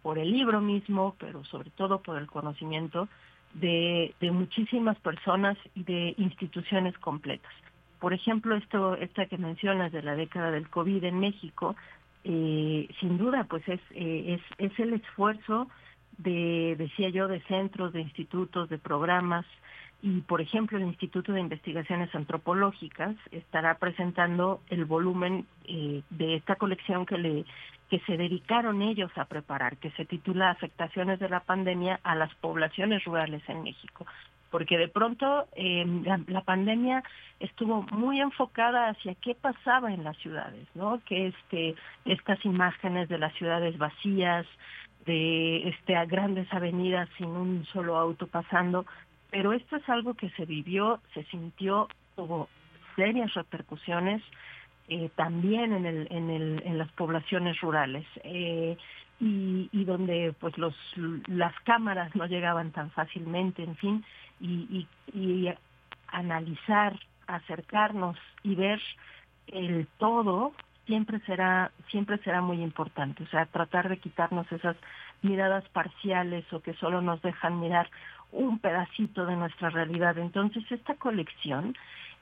[0.02, 3.08] por el libro mismo, pero sobre todo por el conocimiento
[3.54, 7.52] de, de muchísimas personas y de instituciones completas.
[8.00, 11.76] Por ejemplo, esto, esta que mencionas de la década del COVID en México,
[12.24, 15.70] eh, sin duda, pues es, eh, es, es el esfuerzo
[16.18, 19.46] de, decía yo, de centros, de institutos, de programas,
[20.06, 26.58] y por ejemplo el Instituto de Investigaciones Antropológicas estará presentando el volumen eh, de esta
[26.58, 27.46] colección que le
[27.90, 32.34] que se dedicaron ellos a preparar, que se titula Afectaciones de la pandemia a las
[32.36, 34.06] poblaciones rurales en México
[34.52, 35.86] porque de pronto eh,
[36.28, 37.04] la, pandemia
[37.40, 41.02] estuvo muy enfocada hacia qué pasaba en las ciudades, ¿no?
[41.06, 44.46] Que este estas imágenes de las ciudades vacías,
[45.06, 48.86] de este a grandes avenidas sin un solo auto pasando,
[49.36, 52.48] pero esto es algo que se vivió, se sintió, tuvo
[52.96, 54.24] serias repercusiones
[54.88, 58.06] eh, también en las poblaciones rurales.
[58.24, 58.78] Eh,
[59.20, 60.54] y, donde pues
[61.28, 64.06] las cámaras no llegaban tan fácilmente, en fin,
[64.40, 65.50] y, y,
[66.08, 68.82] analizar, acercarnos y ver
[69.48, 70.54] el todo
[70.86, 74.78] siempre será siempre será muy importante, o sea, tratar de quitarnos esas
[75.24, 77.90] miradas parciales o que solo nos dejan mirar
[78.36, 80.18] un pedacito de nuestra realidad.
[80.18, 81.76] Entonces, esta colección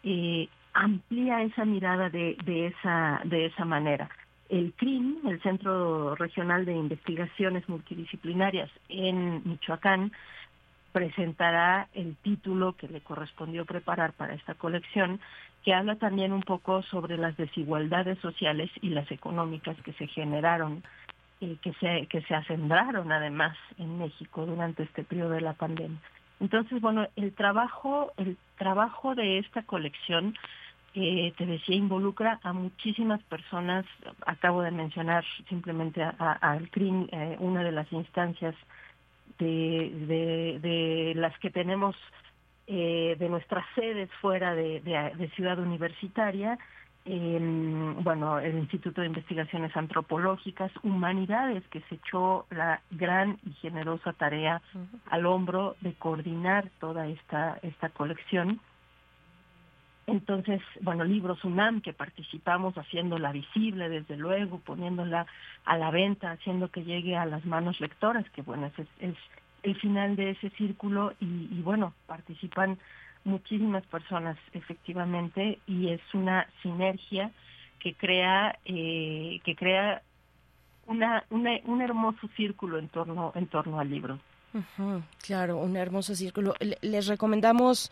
[0.04, 4.10] eh, amplía esa mirada de, de esa de esa manera.
[4.50, 10.12] El CRIM, el Centro Regional de Investigaciones Multidisciplinarias en Michoacán,
[10.92, 15.20] presentará el título que le correspondió preparar para esta colección,
[15.64, 20.84] que habla también un poco sobre las desigualdades sociales y las económicas que se generaron
[21.62, 26.00] que se que se acendraron además en México durante este periodo de la pandemia.
[26.40, 30.36] Entonces, bueno, el trabajo el trabajo de esta colección
[30.94, 33.86] te decía, involucra a muchísimas personas.
[34.26, 38.56] Acabo de mencionar simplemente al CRIM, eh, una de las instancias
[39.40, 41.96] de, de, las que tenemos
[42.68, 46.60] eh, de nuestras sedes fuera de, de Ciudad Universitaria,
[47.06, 54.62] bueno, el Instituto de Investigaciones Antropológicas, Humanidades, que se echó la gran y generosa tarea
[55.10, 58.62] al hombro de coordinar toda esta, esta colección.
[60.08, 65.26] Entonces, bueno, Libros UNAM, que participamos haciéndola visible, desde luego, poniéndola
[65.66, 69.16] a la venta, haciendo que llegue a las manos lectoras, que bueno, es, es
[69.64, 72.78] el final de ese círculo y, y bueno, participan
[73.24, 77.32] muchísimas personas efectivamente y es una sinergia
[77.80, 80.02] que crea eh, que crea
[80.88, 84.20] una, un hermoso círculo en torno en torno al libro.
[85.26, 86.54] claro, un hermoso círculo.
[86.82, 87.92] Les recomendamos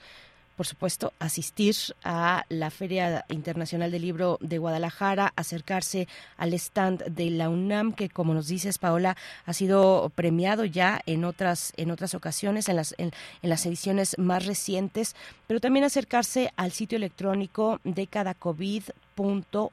[0.55, 7.29] por supuesto, asistir a la Feria Internacional del Libro de Guadalajara, acercarse al stand de
[7.31, 12.13] la UNAM, que como nos dices, Paola, ha sido premiado ya en otras, en otras
[12.13, 13.11] ocasiones, en las, en,
[13.41, 15.15] las ediciones más recientes,
[15.47, 18.83] pero también acercarse al sitio electrónico de cada COVID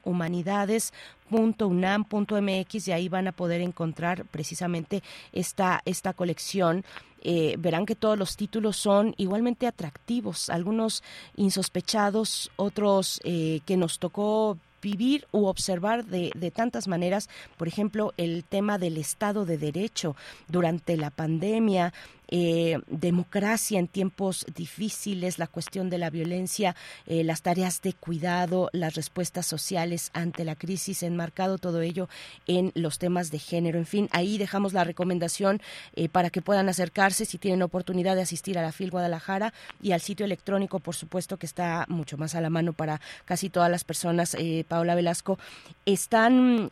[0.03, 6.83] humanidades.unam.mx y ahí van a poder encontrar precisamente esta, esta colección.
[7.21, 11.03] Eh, verán que todos los títulos son igualmente atractivos, algunos
[11.35, 18.13] insospechados, otros eh, que nos tocó vivir u observar de, de, tantas maneras, por ejemplo,
[18.15, 20.15] el tema del Estado de Derecho.
[20.47, 21.91] Durante la pandemia,
[22.31, 26.75] eh, democracia en tiempos difíciles, la cuestión de la violencia,
[27.07, 32.07] eh, las tareas de cuidado, las respuestas sociales ante la crisis, enmarcado todo ello
[32.45, 33.79] en los temas de género.
[33.79, 35.61] En fin, ahí dejamos la recomendación
[35.95, 39.91] eh, para que puedan acercarse si tienen oportunidad de asistir a la FIL Guadalajara y
[39.93, 43.71] al sitio electrónico, por supuesto, que está mucho más a la mano para casi todas
[43.71, 44.37] las personas.
[44.67, 45.39] Paola Velasco,
[45.85, 46.69] están,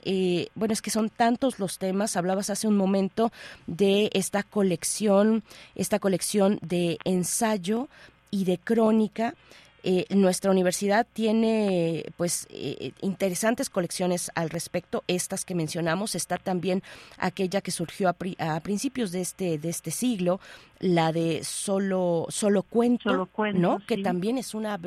[0.56, 3.32] bueno, es que son tantos los temas, hablabas hace un momento
[3.66, 5.44] de esta colección
[5.76, 7.88] esta colección de ensayo
[8.32, 9.36] y de crónica.
[9.90, 16.14] Eh, nuestra universidad tiene pues eh, interesantes colecciones al respecto estas que mencionamos.
[16.14, 16.84] Está también
[17.18, 20.42] aquella que surgió a, principios de este de este siglo
[20.80, 24.78] la de solo solo cuento, no que también es una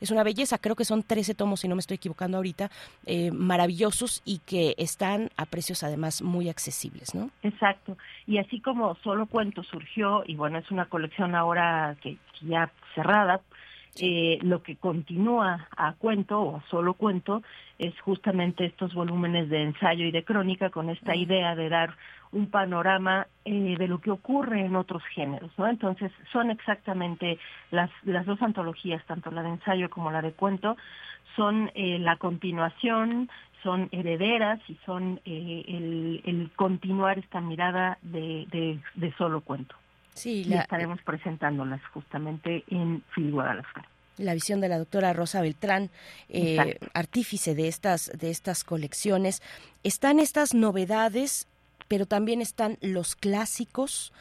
[0.00, 0.58] es una belleza.
[0.58, 2.70] Creo que son 13 tomos si no me estoy equivocando ahorita
[3.06, 7.96] eh, maravillosos y que están a precios además muy accesibles no exacto.
[8.28, 13.40] Y así como solo cuento surgió y bueno es una colección ahora que ya cerrada
[14.00, 17.42] Eh, lo que continúa a cuento o a solo cuento
[17.78, 21.96] es justamente estos volúmenes de ensayo y de crónica con esta idea de dar
[22.32, 25.68] un panorama eh, de lo que ocurre en otros géneros, ¿no?
[25.68, 27.38] Entonces son exactamente
[27.70, 30.76] las, las dos antologías, tanto la de ensayo como la de cuento,
[31.36, 33.30] son eh, la continuación,
[33.62, 39.76] son herederas y son eh, el, el, continuar esta mirada de, de, de solo cuento.
[40.14, 45.40] Sí, la, y estaremos presentándolas justamente en Fil Guadalajara la visión de la doctora Rosa
[45.40, 45.90] Beltrán,
[46.28, 49.42] eh, artífice de estas, de estas colecciones.
[49.82, 51.48] Están estas novedades,
[51.88, 54.12] pero también están los clásicos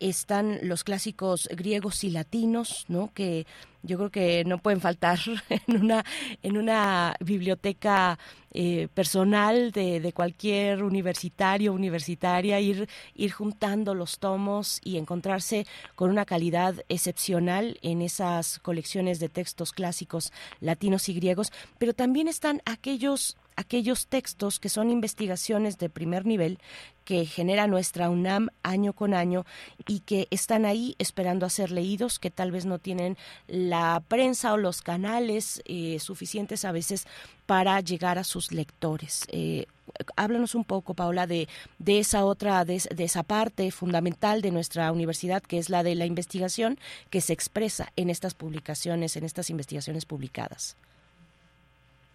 [0.00, 3.12] están los clásicos griegos y latinos, ¿no?
[3.12, 3.46] Que
[3.82, 6.04] yo creo que no pueden faltar en una
[6.42, 8.18] en una biblioteca
[8.52, 16.10] eh, personal de, de, cualquier universitario universitaria ir ir juntando los tomos y encontrarse con
[16.10, 22.62] una calidad excepcional en esas colecciones de textos clásicos latinos y griegos pero también están
[22.64, 26.60] aquellos aquellos textos que son investigaciones de primer nivel
[27.04, 29.44] que genera nuestra UNAM año con año
[29.86, 33.16] y que están ahí esperando a ser leídos, que tal vez no tienen
[33.48, 37.06] la prensa o los canales eh, suficientes a veces
[37.46, 39.24] para llegar a sus lectores.
[39.32, 39.66] Eh,
[40.14, 41.48] háblanos un poco, Paola, de,
[41.80, 45.96] de esa otra, de, de, esa parte fundamental de nuestra universidad, que es la de
[45.96, 46.78] la investigación,
[47.10, 50.76] que se expresa en estas publicaciones, en estas investigaciones publicadas.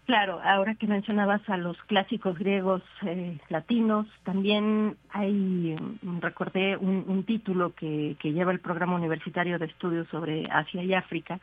[0.06, 7.06] Claro, ahora que mencionabas a los clásicos griegos eh, latinos, también hay, mm, recordé un,
[7.08, 11.40] un título que, que, lleva el programa universitario de estudios sobre Asia y África,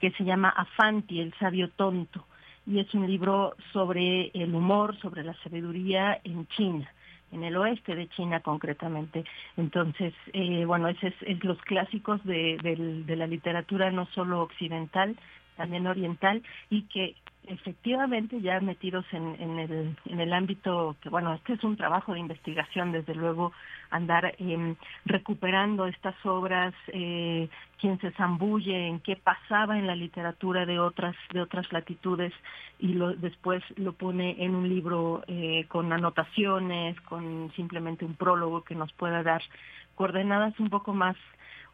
[0.00, 2.24] que se llama Afanti, el sabio tonto,
[2.66, 6.88] y es un libro sobre el humor, sobre la sabiduría en China
[7.32, 9.24] en el oeste de China concretamente.
[9.56, 14.40] Entonces, eh, bueno, ese es, es, los clásicos de, de, de la literatura no solo
[14.40, 15.16] occidental,
[15.56, 17.14] también oriental, y que
[17.46, 22.14] efectivamente ya metidos en, en, el, en el ámbito que, bueno, este es un trabajo
[22.14, 23.52] de investigación, desde luego,
[23.90, 24.74] andar eh,
[25.04, 27.48] recuperando estas obras, eh,
[27.80, 32.32] quién se zambulle en qué pasaba en la literatura de otras, de otras latitudes
[32.78, 38.62] y lo, después lo pone en un libro eh, con anotaciones, con simplemente un prólogo
[38.62, 39.42] que nos pueda dar
[39.94, 41.16] coordenadas un poco más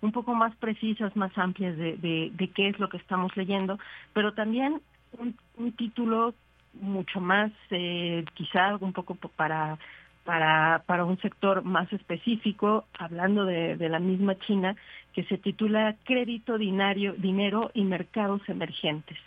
[0.03, 3.79] un poco más precisas, más amplias de, de, de, qué es lo que estamos leyendo,
[4.13, 4.81] pero también
[5.19, 6.35] un, título
[6.75, 9.79] mucho más, eh, quizá un poco para,
[10.25, 14.77] para, para un sector más específico, hablando de, de la misma China,
[15.13, 19.19] que se titula Crédito, Dinario, Dinero y Mercados Emergentes.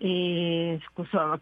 [0.00, 0.80] Eh,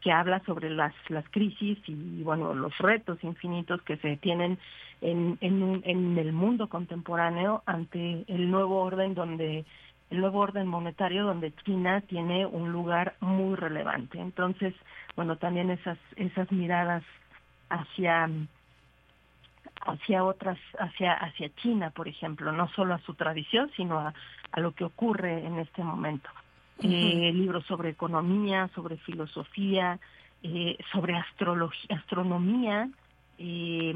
[0.00, 4.58] que habla sobre las, las crisis y bueno los retos infinitos que se tienen
[5.02, 9.66] en, en, en el mundo contemporáneo ante el nuevo orden donde
[10.08, 14.18] el nuevo orden monetario donde China tiene un lugar muy relevante.
[14.18, 14.72] Entonces,
[15.16, 17.02] bueno, también esas esas miradas
[17.68, 18.30] hacia
[19.82, 24.14] hacia otras hacia hacia China, por ejemplo, no solo a su tradición, sino a,
[24.52, 26.30] a lo que ocurre en este momento.
[26.82, 29.98] Eh, libros sobre economía, sobre filosofía,
[30.42, 32.90] eh, sobre astrología, astronomía,
[33.38, 33.92] eh,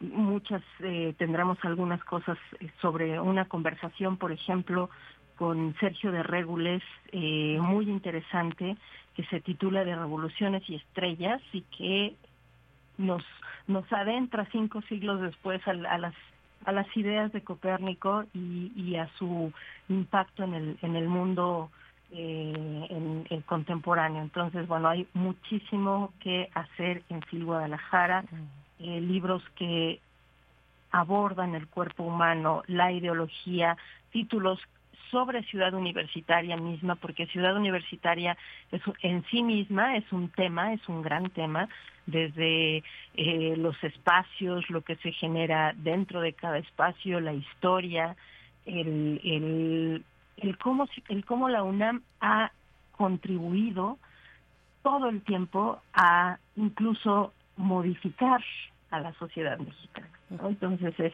[0.00, 2.38] muchas eh, tendremos algunas cosas
[2.80, 4.88] sobre una conversación, por ejemplo,
[5.36, 8.76] con Sergio de Regules, eh, muy interesante,
[9.14, 12.14] que se titula de Revoluciones y Estrellas y que
[12.96, 13.22] nos,
[13.66, 16.14] nos adentra cinco siglos después a, a las
[16.64, 19.52] a las ideas de Copérnico y, y, a su
[19.88, 21.72] impacto en el, en el mundo
[22.12, 24.22] eh, en, en, contemporáneo.
[24.22, 28.24] Entonces, bueno, hay muchísimo que hacer en Fil Guadalajara,
[28.78, 30.00] eh, libros que
[30.90, 33.76] abordan el cuerpo humano, la ideología,
[34.10, 34.60] títulos
[35.10, 38.36] sobre ciudad universitaria misma, porque ciudad universitaria
[38.70, 41.68] es, en sí misma es un tema, es un gran tema,
[42.06, 42.82] desde
[43.14, 48.16] eh, los espacios, lo que se genera dentro de cada espacio, la historia,
[48.66, 50.04] el, el,
[50.36, 52.52] el, cómo, el cómo la UNAM ha
[52.92, 53.98] contribuido
[54.82, 58.42] todo el tiempo a incluso modificar
[58.90, 60.10] a la sociedad mexicana.
[60.30, 60.48] ¿no?
[60.48, 61.12] Entonces es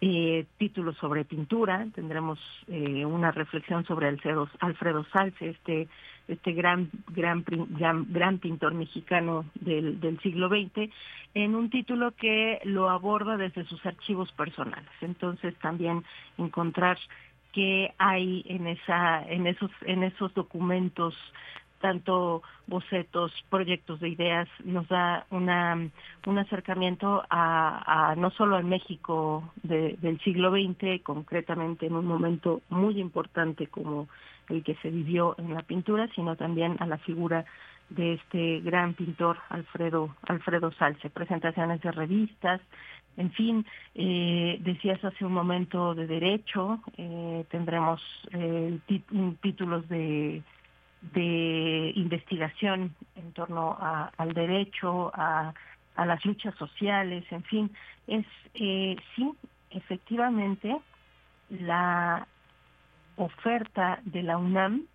[0.00, 5.88] eh, títulos sobre pintura, tendremos eh, una reflexión sobre Alfredo, Alfredo Salce, este
[6.26, 10.90] este gran gran gran, gran pintor mexicano del, del siglo XX,
[11.34, 14.90] en un título que lo aborda desde sus archivos personales.
[15.00, 16.04] Entonces también
[16.38, 16.98] encontrar
[17.54, 21.14] qué hay en esa en esos en esos documentos
[21.84, 25.76] tanto bocetos, proyectos de ideas, nos da una,
[26.26, 32.62] un acercamiento a, no solo al México de, del siglo XX, concretamente en un momento
[32.70, 34.08] muy importante como
[34.48, 37.44] el que se vivió en la pintura, sino también a la figura
[37.90, 42.62] de este gran pintor Alfredo Alfredo Salce, presentaciones de revistas,
[43.16, 48.02] en fin, eh, decías hace un momento de derecho, eh, tendremos
[48.32, 48.78] eh,
[49.40, 50.42] títulos de,
[51.12, 55.54] de investigación en torno al derecho, a,
[55.96, 57.70] a, las luchas sociales, en fin,
[58.06, 59.32] es sí,
[59.70, 60.76] efectivamente,
[61.50, 62.26] la
[63.16, 64.86] oferta de la UNAM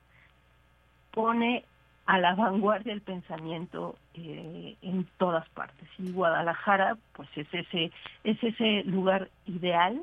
[1.11, 1.63] pone
[2.09, 5.87] a la vanguardia del pensamiento eh, en todas partes.
[5.99, 7.91] Y Guadalajara, pues es ese,
[8.23, 10.01] es ese lugar ideal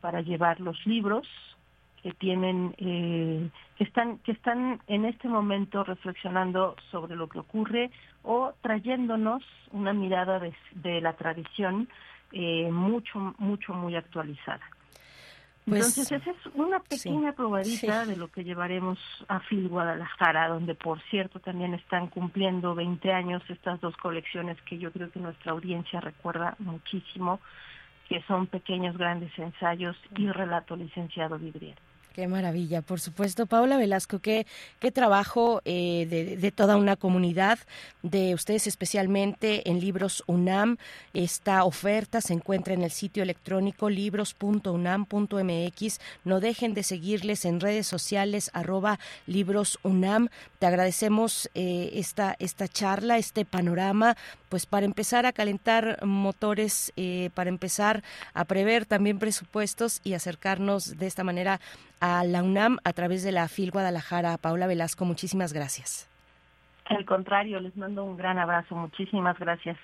[0.00, 1.28] para llevar los libros
[2.02, 7.92] que tienen, eh, que están, que están en este momento reflexionando sobre lo que ocurre
[8.24, 11.88] o trayéndonos una mirada de, la tradición
[12.32, 14.64] eh, mucho, mucho, muy actualizada.
[15.68, 20.76] Pues, Entonces, esa es una pequeña probadita de lo que llevaremos a Phil Guadalajara, donde,
[20.76, 25.50] por cierto, también están cumpliendo 20 años estas dos colecciones que yo creo que nuestra
[25.50, 27.40] audiencia recuerda muchísimo,
[28.08, 31.80] que son pequeños grandes ensayos y relato licenciado vidriero.
[32.16, 33.44] Qué maravilla, por supuesto.
[33.44, 34.46] Paola Velasco, qué,
[34.80, 37.58] qué trabajo eh, de, toda una comunidad,
[38.02, 40.78] de ustedes especialmente en Libros UNAM.
[41.12, 46.00] Esta oferta se encuentra en el sitio electrónico libros.unam.mx.
[46.24, 50.30] No dejen de seguirles en redes sociales, arroba Libros UNAM.
[50.58, 54.16] Te agradecemos eh, esta, esta charla, este panorama,
[54.48, 58.02] pues para empezar a calentar motores, eh, para empezar
[58.32, 61.60] a prever también presupuestos y acercarnos de esta manera
[62.00, 64.36] a la UNAM a través de la FIL Guadalajara.
[64.38, 66.08] Paula Velasco, muchísimas gracias.
[66.86, 68.74] Al contrario, les mando un gran abrazo.
[68.74, 69.76] Muchísimas gracias.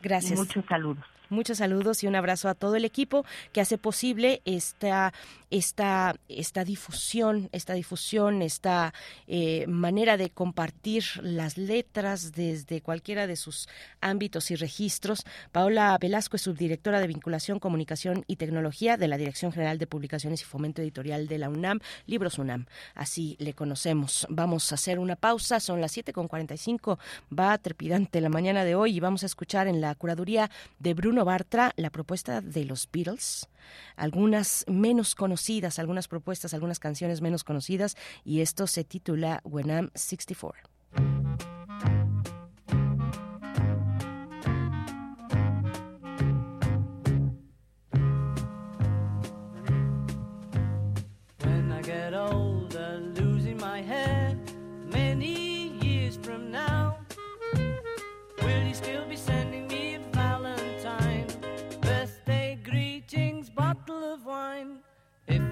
[0.00, 0.38] Gracias.
[0.38, 1.04] muchos saludos.
[1.32, 5.14] Muchos saludos y un abrazo a todo el equipo que hace posible esta
[5.52, 8.94] esta, esta difusión, esta difusión, esta
[9.26, 13.68] eh, manera de compartir las letras desde cualquiera de sus
[14.00, 15.24] ámbitos y registros.
[15.52, 20.40] Paola Velasco es subdirectora de Vinculación, Comunicación y Tecnología de la Dirección General de Publicaciones
[20.40, 22.64] y Fomento Editorial de la UNAM, Libros UNAM.
[22.94, 24.26] Así le conocemos.
[24.30, 26.98] Vamos a hacer una pausa, son las 7.45,
[27.38, 31.21] va trepidante la mañana de hoy y vamos a escuchar en la curaduría de Bruno
[31.24, 33.48] Bartra la propuesta de los Beatles
[33.96, 39.90] algunas menos conocidas, algunas propuestas, algunas canciones menos conocidas y esto se titula When I'm
[39.94, 41.51] 64.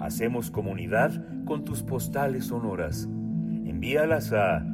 [0.00, 3.04] Hacemos comunidad con tus postales sonoras.
[3.04, 4.66] Envíalas a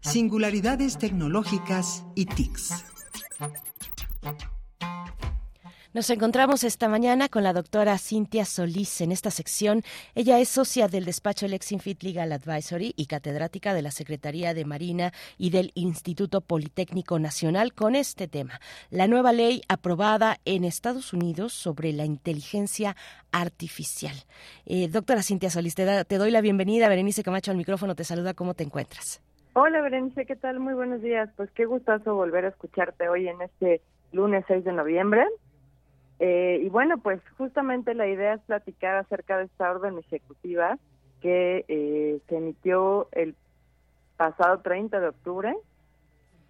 [0.00, 2.84] Singularidades tecnológicas y TICs.
[5.92, 9.82] Nos encontramos esta mañana con la doctora Cintia Solís en esta sección.
[10.14, 15.12] Ella es socia del despacho Lexinfit Legal Advisory y catedrática de la Secretaría de Marina
[15.36, 18.60] y del Instituto Politécnico Nacional con este tema,
[18.90, 22.94] la nueva ley aprobada en Estados Unidos sobre la inteligencia
[23.32, 24.14] artificial.
[24.66, 26.88] Eh, doctora Cintia Solís, te, da- te doy la bienvenida.
[26.88, 28.32] Berenice Camacho al micrófono te saluda.
[28.34, 29.20] ¿Cómo te encuentras?
[29.54, 30.60] Hola Berenice, ¿qué tal?
[30.60, 31.28] Muy buenos días.
[31.36, 33.80] Pues qué gustazo volver a escucharte hoy en este
[34.12, 35.24] lunes 6 de noviembre.
[36.20, 40.78] Eh, y bueno, pues justamente la idea es platicar acerca de esta orden ejecutiva
[41.22, 43.34] que eh, se emitió el
[44.18, 45.56] pasado 30 de octubre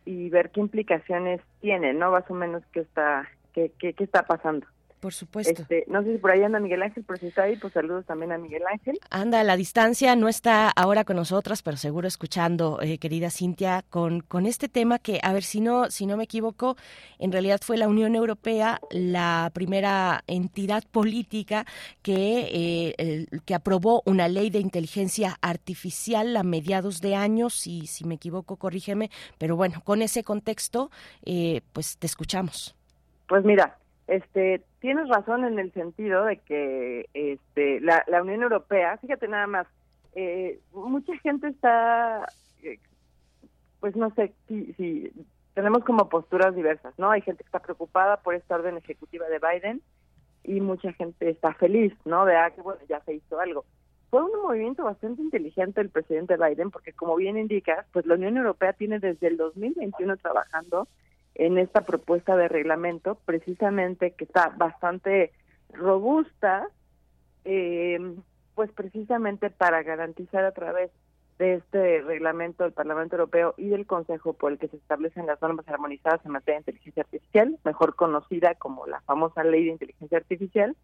[0.05, 2.11] y ver qué implicaciones tiene, ¿no?
[2.11, 4.67] Más o menos qué está, qué, qué, qué está pasando.
[5.01, 5.63] Por supuesto.
[5.63, 8.05] Este, no sé si por ahí anda Miguel Ángel, pero si está ahí, pues saludos
[8.05, 8.99] también a Miguel Ángel.
[9.09, 13.83] Anda a la distancia, no está ahora con nosotras, pero seguro escuchando, eh, querida Cintia,
[13.89, 16.77] con, con este tema que, a ver, si no, si no me equivoco,
[17.19, 21.65] en realidad fue la Unión Europea la primera entidad política
[22.03, 27.87] que, eh, el- que aprobó una ley de inteligencia artificial a mediados de años, si,
[27.87, 30.91] si me equivoco, corrígeme, pero bueno, con ese contexto,
[31.25, 32.77] eh, pues te escuchamos.
[33.29, 33.79] Pues mira,
[34.11, 39.69] este, tienes razón en el sentido de que este, la, Unión Europea, fíjate nada más,
[40.17, 42.27] eh, mucha gente está,
[42.65, 42.81] eh,
[43.79, 45.13] pues no sé si, si
[45.55, 47.13] tenemos como posturas diversas, ¿no?
[47.13, 49.81] Hay gente que está preocupada por esta orden ejecutiva de Biden
[50.43, 52.25] y mucha gente está feliz, ¿no?
[52.25, 53.65] De ah, que bueno, ya se hizo algo.
[54.11, 58.39] Fue un movimiento bastante inteligente el presidente Biden porque como bien indica, pues la Unión
[58.39, 60.89] Europea tiene desde el 2021 trabajando
[61.41, 65.33] en esta propuesta de reglamento, precisamente que está bastante
[65.73, 66.69] robusta,
[67.47, 67.99] eh,
[68.55, 70.91] pues precisamente para garantizar a través
[71.39, 75.41] de este reglamento del Parlamento Europeo y del Consejo por el que se establecen las
[75.41, 80.19] normas armonizadas en materia de inteligencia artificial, mejor conocida como la famosa ley de inteligencia
[80.19, 80.77] artificial,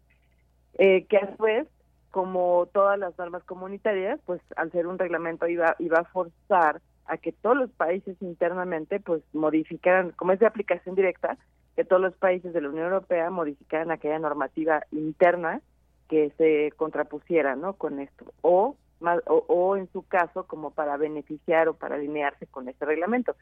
[0.79, 1.67] eh, que a su vez,
[2.09, 7.17] como todas las normas comunitarias, pues al ser un reglamento iba, iba a forzar a
[7.17, 11.37] que todos los países internamente pues modificaran, como es de aplicación directa,
[11.75, 15.61] que todos los países de la Unión Europea modificaran aquella normativa interna
[16.09, 17.73] que se contrapusiera ¿no?
[17.73, 22.47] con esto, o, más, o, o en su caso como para beneficiar o para alinearse
[22.47, 23.35] con este reglamento.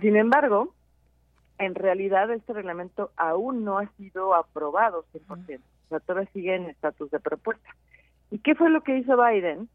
[0.00, 0.74] Sin embargo,
[1.58, 6.66] en realidad este reglamento aún no ha sido aprobado 100%, o sea, todavía sigue en
[6.66, 7.68] estatus de propuesta.
[8.30, 9.68] ¿Y qué fue lo que hizo Biden?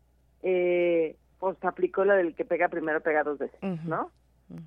[0.44, 4.12] Eh, pues aplicó la del que pega primero pega dos veces, ¿no?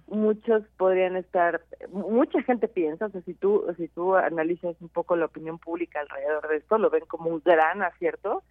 [0.07, 1.61] Muchos podrían estar,
[1.91, 6.01] mucha gente piensa, o sea, si tú, si tú analizas un poco la opinión pública
[6.01, 8.43] alrededor de esto, lo ven como un gran acierto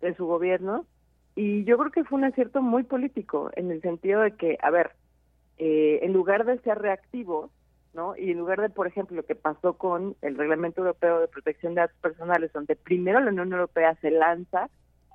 [0.00, 0.86] de su gobierno,
[1.34, 4.70] y yo creo que fue un acierto muy político, en el sentido de que, a
[4.70, 4.92] ver,
[5.58, 7.50] eh, en lugar de ser reactivo,
[7.92, 8.16] ¿no?
[8.16, 11.74] Y en lugar de, por ejemplo, lo que pasó con el Reglamento Europeo de Protección
[11.74, 14.70] de Datos Personales, donde primero la Unión Europea se lanza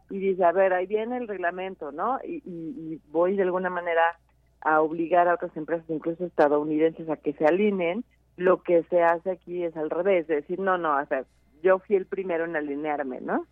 [0.09, 2.19] y dice, a ver, ahí viene el reglamento, ¿no?
[2.23, 4.17] Y, y, voy de alguna manera
[4.61, 8.03] a obligar a otras empresas, incluso estadounidenses, a que se alineen,
[8.37, 11.25] lo que se hace aquí es al revés, de decir, no, no, o sea,
[11.61, 13.45] yo fui el primero en alinearme, ¿no?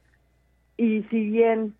[0.77, 1.75] Y si bien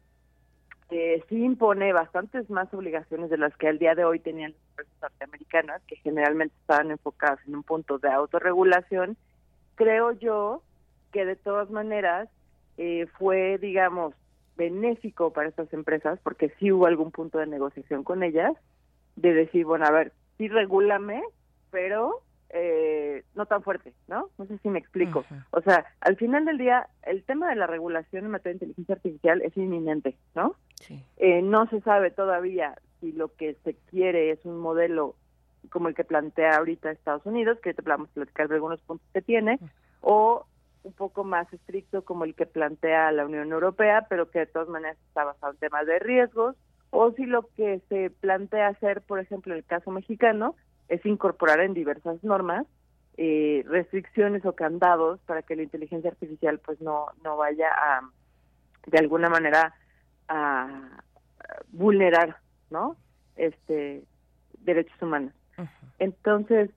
[0.91, 4.61] eh, sí impone bastantes más obligaciones de las que al día de hoy tenían las
[4.69, 9.17] empresas norteamericanas, que generalmente estaban enfocadas en un punto de autorregulación,
[9.75, 10.61] creo yo
[11.11, 12.29] que de todas maneras
[12.77, 14.13] eh, fue, digamos,
[14.57, 18.53] benéfico para estas empresas, porque sí hubo algún punto de negociación con ellas,
[19.15, 21.21] de decir, bueno, a ver, sí regúlame,
[21.69, 24.29] pero eh, no tan fuerte, ¿no?
[24.37, 25.23] No sé si me explico.
[25.51, 28.95] O sea, al final del día, el tema de la regulación en materia de inteligencia
[28.95, 30.55] artificial es inminente, ¿no?
[31.17, 35.15] Eh, no se sabe todavía si lo que se quiere es un modelo
[35.69, 39.07] como el que plantea ahorita Estados Unidos, que te vamos a platicar de algunos puntos
[39.13, 39.59] que tiene,
[40.01, 40.45] o
[40.83, 44.69] un poco más estricto como el que plantea la Unión Europea, pero que de todas
[44.69, 46.55] maneras está basado en temas de riesgos,
[46.89, 50.55] o si lo que se plantea hacer, por ejemplo, en el caso mexicano,
[50.89, 52.67] es incorporar en diversas normas
[53.17, 58.01] eh, restricciones o candados para que la inteligencia artificial pues no no vaya a
[58.87, 59.73] de alguna manera
[60.27, 61.01] a
[61.71, 62.37] vulnerar
[62.69, 62.95] no
[63.35, 64.03] este
[64.59, 65.33] derechos humanos.
[65.99, 66.71] Entonces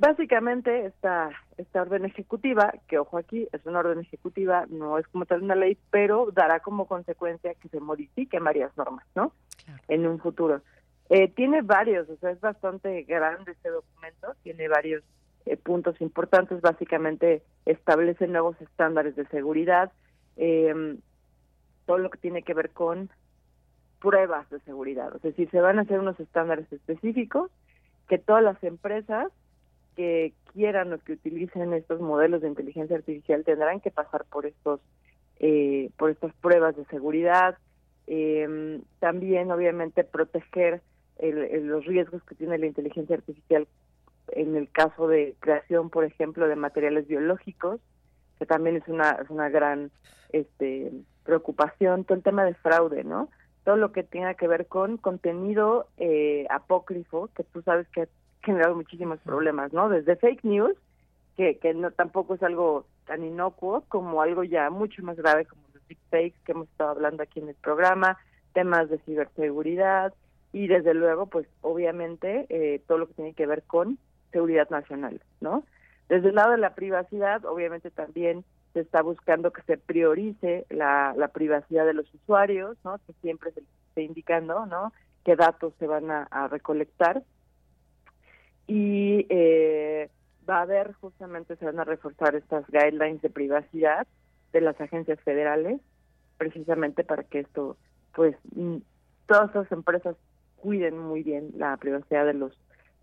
[0.00, 1.28] Básicamente, esta,
[1.58, 5.54] esta orden ejecutiva, que ojo aquí, es una orden ejecutiva, no es como tal una
[5.54, 9.34] ley, pero dará como consecuencia que se modifiquen varias normas, ¿no?
[9.88, 10.62] En un futuro.
[11.10, 15.04] Eh, tiene varios, o sea, es bastante grande este documento, tiene varios
[15.44, 19.92] eh, puntos importantes, básicamente establece nuevos estándares de seguridad,
[20.38, 20.96] eh,
[21.84, 23.10] todo lo que tiene que ver con
[24.00, 27.50] pruebas de seguridad, es decir, se van a hacer unos estándares específicos
[28.08, 29.30] que todas las empresas
[29.96, 34.80] que quieran o que utilicen estos modelos de inteligencia artificial tendrán que pasar por estos
[35.42, 37.56] eh, por estas pruebas de seguridad.
[38.06, 40.82] Eh, también obviamente proteger
[41.18, 43.66] el- el- los riesgos que tiene la inteligencia artificial
[44.32, 47.80] en el caso de creación por ejemplo de materiales biológicos
[48.38, 49.90] que también es una es una gran
[50.32, 50.92] este
[51.24, 52.04] preocupación.
[52.04, 53.28] Todo el tema de fraude no
[53.64, 58.08] todo lo que tenga que ver con contenido eh, apócrifo que tú sabes que
[58.42, 60.76] generado muchísimos problemas no desde fake news
[61.36, 65.62] que que no tampoco es algo tan inocuo como algo ya mucho más grave como
[65.74, 68.18] los deepfakes que hemos estado hablando aquí en el programa
[68.52, 70.14] temas de ciberseguridad
[70.52, 73.98] y desde luego pues obviamente eh, todo lo que tiene que ver con
[74.32, 75.64] seguridad nacional no
[76.08, 81.14] desde el lado de la privacidad obviamente también se está buscando que se priorice la,
[81.16, 84.92] la privacidad de los usuarios no que siempre se les esté indicando no
[85.24, 87.22] qué datos se van a, a recolectar
[88.70, 90.08] y eh,
[90.48, 94.06] va a haber justamente se van a reforzar estas guidelines de privacidad
[94.52, 95.80] de las agencias federales
[96.38, 97.76] precisamente para que esto
[98.14, 98.76] pues mm,
[99.26, 100.14] todas las empresas
[100.54, 102.56] cuiden muy bien la privacidad de los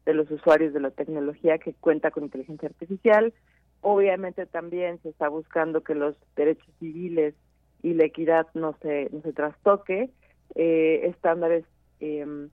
[0.06, 3.34] de los usuarios de la tecnología que cuenta con inteligencia artificial.
[3.82, 7.36] Obviamente también se está buscando que los derechos civiles
[7.84, 10.10] y la equidad no se no se trastoque.
[10.56, 11.66] Eh, estándares
[12.00, 12.50] em,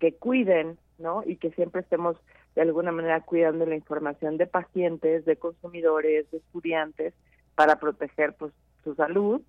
[0.00, 2.16] que cuiden no y que siempre estemos
[2.54, 7.14] de alguna manera cuidando la información de pacientes de consumidores de estudiantes
[7.54, 9.40] para proteger pues su salud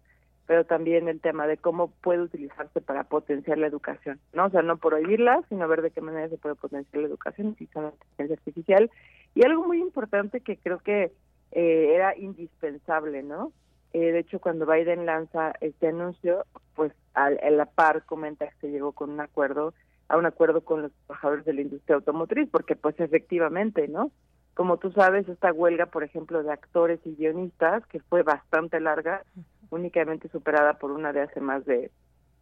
[0.46, 4.46] pero también el tema de cómo puede utilizarse para potenciar la educación, ¿no?
[4.46, 7.90] O sea, no prohibirla, sino ver de qué manera se puede potenciar la educación utilizando
[7.90, 8.92] la inteligencia artificial.
[9.34, 11.12] Y algo muy importante que creo que
[11.52, 13.52] eh, era indispensable, ¿no?
[13.94, 18.92] Eh, de hecho, cuando Biden lanza este anuncio, pues a la par comenta que llegó
[18.92, 19.74] con un acuerdo,
[20.08, 24.12] a un acuerdo con los trabajadores de la industria automotriz, porque pues efectivamente, ¿no?
[24.54, 29.24] Como tú sabes, esta huelga, por ejemplo, de actores y guionistas, que fue bastante larga,
[29.70, 31.92] únicamente superada por una de hace más de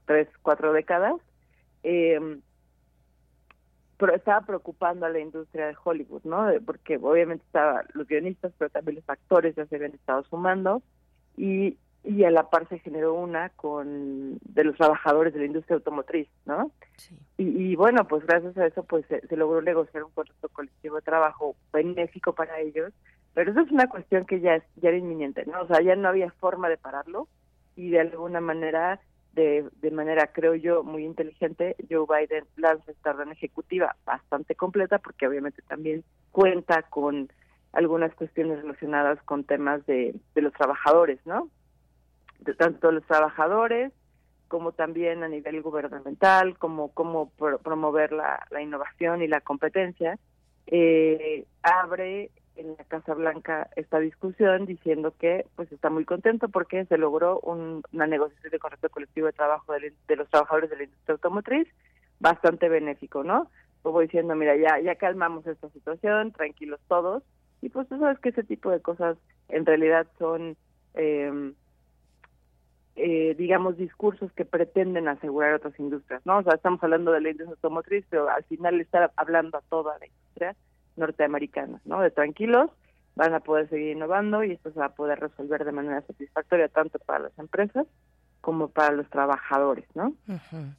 [0.05, 1.15] tres, cuatro décadas,
[1.83, 2.39] eh,
[3.97, 6.47] pero estaba preocupando a la industria de Hollywood, ¿no?
[6.65, 10.83] Porque obviamente estaban los guionistas, pero también los actores ya se habían estado sumando
[11.37, 15.75] y, y a la par se generó una con de los trabajadores de la industria
[15.75, 16.71] automotriz, ¿no?
[17.37, 20.97] Y, y bueno, pues gracias a eso pues se, se logró negociar un contrato colectivo
[20.97, 22.91] de trabajo benéfico para ellos,
[23.33, 25.61] pero eso es una cuestión que ya es, ya era inminente, ¿no?
[25.61, 27.27] O sea, ya no había forma de pararlo
[27.75, 28.99] y de alguna manera
[29.31, 34.99] de, de manera, creo yo, muy inteligente, Joe Biden lanza esta orden ejecutiva bastante completa
[34.99, 37.31] porque obviamente también cuenta con
[37.71, 41.49] algunas cuestiones relacionadas con temas de, de los trabajadores, ¿no?
[42.57, 43.91] Tanto los trabajadores
[44.47, 50.19] como también a nivel gubernamental, como cómo pro- promover la, la innovación y la competencia,
[50.67, 56.85] eh, abre en la Casa Blanca esta discusión diciendo que pues está muy contento porque
[56.85, 60.77] se logró un- una negociación de contrato colectivo de trabajo de, de los trabajadores de
[60.77, 61.67] la industria automotriz
[62.19, 63.49] bastante benéfico, ¿no?
[63.81, 67.23] Como diciendo, mira, ya ya calmamos esta situación, tranquilos todos,
[67.61, 69.17] y pues tú sabes que ese tipo de cosas
[69.49, 70.55] en realidad son,
[70.93, 71.53] eh,
[72.95, 76.37] eh, digamos, discursos que pretenden asegurar otras industrias, ¿no?
[76.37, 79.97] O sea, estamos hablando de la industria automotriz, pero al final está hablando a toda
[79.99, 80.55] la industria
[80.95, 82.01] norteamericana, ¿no?
[82.01, 82.69] De tranquilos,
[83.15, 86.67] van a poder seguir innovando y esto se va a poder resolver de manera satisfactoria
[86.67, 87.87] tanto para las empresas
[88.41, 90.13] como para los trabajadores, ¿no?
[90.27, 90.73] Ujú.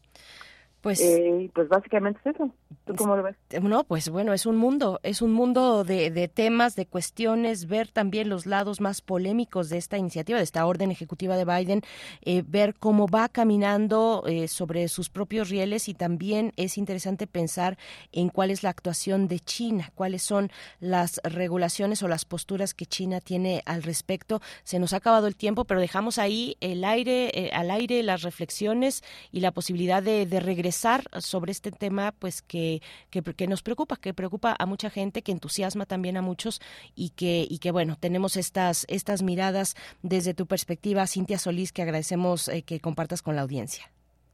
[0.85, 2.51] Pues Eh, pues básicamente es eso.
[2.85, 3.37] ¿Tú cómo lo ves?
[3.62, 7.89] No, pues bueno, es un mundo, es un mundo de, de temas, de cuestiones, ver
[7.89, 11.80] también los lados más polémicos de esta iniciativa, de esta orden ejecutiva de Biden,
[12.20, 17.78] eh, ver cómo va caminando eh, sobre sus propios rieles y también es interesante pensar
[18.12, 22.85] en cuál es la actuación de China, cuáles son las regulaciones o las posturas que
[22.85, 24.43] China tiene al respecto.
[24.64, 28.20] Se nos ha acabado el tiempo, pero dejamos ahí el aire, eh, al aire las
[28.20, 30.74] reflexiones y la posibilidad de, de regresar
[31.18, 35.33] sobre este tema, pues que, que, que nos preocupa, que preocupa a mucha gente, que
[35.33, 36.61] entusiasma también a muchos
[36.95, 41.83] y que, y que bueno, tenemos estas, estas miradas desde tu perspectiva, Cintia Solís, que
[41.83, 43.91] agradecemos eh, que compartas con la audiencia.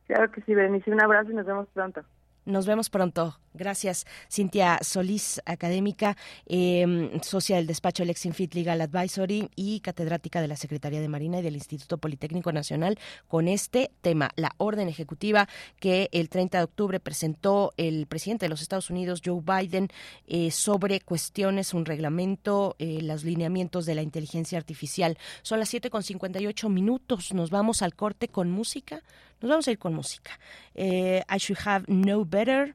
[0.06, 0.90] Claro que sí, Berenice.
[0.90, 2.02] Un abrazo y nos vemos pronto.
[2.44, 3.38] Nos vemos pronto.
[3.52, 6.16] Gracias, Cintia Solís, académica,
[6.46, 11.42] eh, socia del despacho Lexinfit Legal Advisory y catedrática de la Secretaría de Marina y
[11.42, 15.48] del Instituto Politécnico Nacional, con este tema, la orden ejecutiva
[15.80, 19.88] que el 30 de octubre presentó el presidente de los Estados Unidos, Joe Biden,
[20.28, 25.18] eh, sobre cuestiones, un reglamento, eh, los lineamientos de la inteligencia artificial.
[25.42, 27.34] Son las 7 con 58 minutos.
[27.34, 29.02] Nos vamos al corte con música.
[29.40, 30.38] Nos vamos a ir con música.
[30.74, 32.74] Eh, I Should Have No Better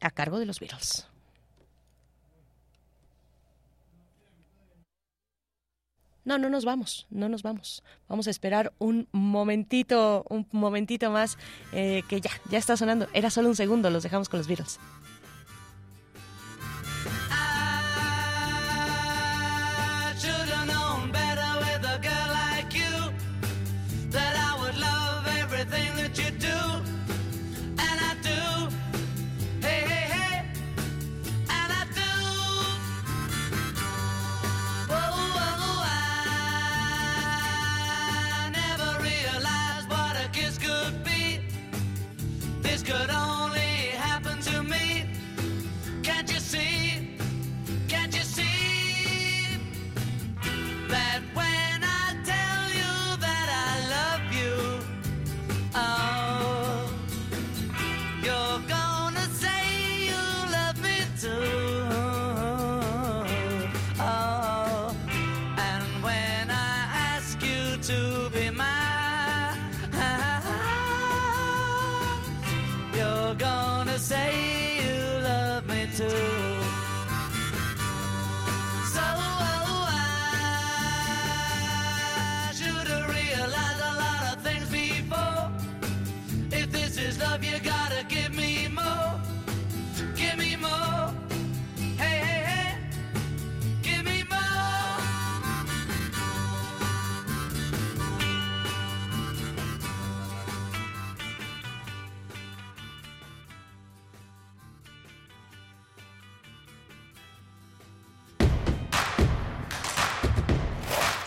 [0.00, 1.06] a cargo de los Beatles.
[6.24, 7.82] No, no nos vamos, no nos vamos.
[8.06, 11.38] Vamos a esperar un momentito, un momentito más,
[11.72, 13.08] eh, que ya, ya está sonando.
[13.14, 14.78] Era solo un segundo, los dejamos con los Beatles.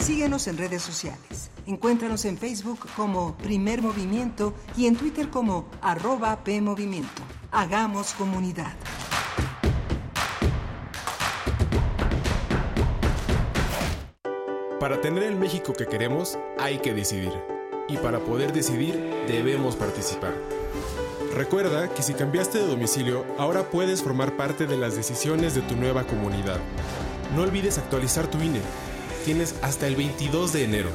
[0.02, 1.52] Síguenos en redes sociales.
[1.68, 7.22] Encuéntranos en Facebook como Primer Movimiento y en Twitter como arroba PMovimiento.
[7.52, 8.74] Hagamos comunidad.
[14.80, 17.32] Para tener el México que queremos, hay que decidir.
[17.88, 18.96] Y para poder decidir,
[19.28, 20.34] debemos participar.
[21.36, 25.76] Recuerda que si cambiaste de domicilio, ahora puedes formar parte de las decisiones de tu
[25.76, 26.58] nueva comunidad.
[27.36, 28.62] No olvides actualizar tu INE.
[29.26, 30.90] Tienes hasta el 22 de enero.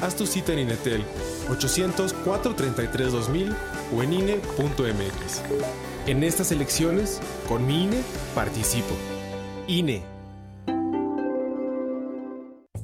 [0.00, 1.04] Haz tu cita en Inetel
[1.48, 3.54] 800-433-2000
[3.96, 5.42] o en INE.mx.
[6.06, 8.02] En estas elecciones, con mi INE,
[8.34, 8.94] participo.
[9.66, 10.15] INE.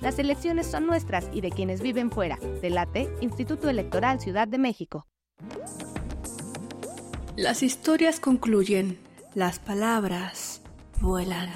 [0.00, 2.38] Las elecciones son nuestras y de quienes viven fuera.
[2.60, 5.06] Delate, Instituto Electoral Ciudad de México.
[7.36, 8.98] Las historias concluyen,
[9.34, 10.62] las palabras
[11.00, 11.50] vuelan,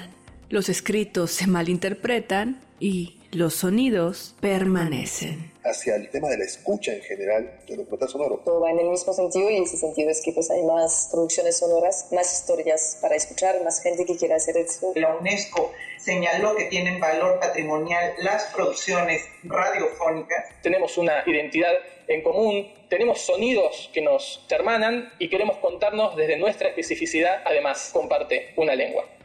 [0.49, 5.50] los escritos se malinterpretan y los sonidos permanecen.
[5.63, 8.41] Hacia el tema de la escucha en general de documental sonoro.
[8.43, 11.09] Todo va en el mismo sentido y en ese sentido es que pues hay más
[11.11, 14.91] producciones sonoras, más historias para escuchar, más gente que quiera hacer esto.
[14.95, 20.45] La UNESCO señaló que tienen valor patrimonial las producciones radiofónicas.
[20.61, 21.73] Tenemos una identidad
[22.07, 28.53] en común, tenemos sonidos que nos hermanan y queremos contarnos desde nuestra especificidad, además comparte
[28.57, 29.05] una lengua.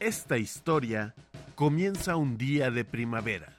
[0.00, 1.14] Esta historia
[1.54, 3.56] comienza un día de primavera,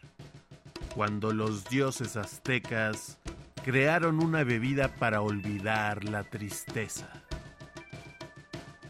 [0.95, 3.19] cuando los dioses aztecas
[3.63, 7.07] crearon una bebida para olvidar la tristeza.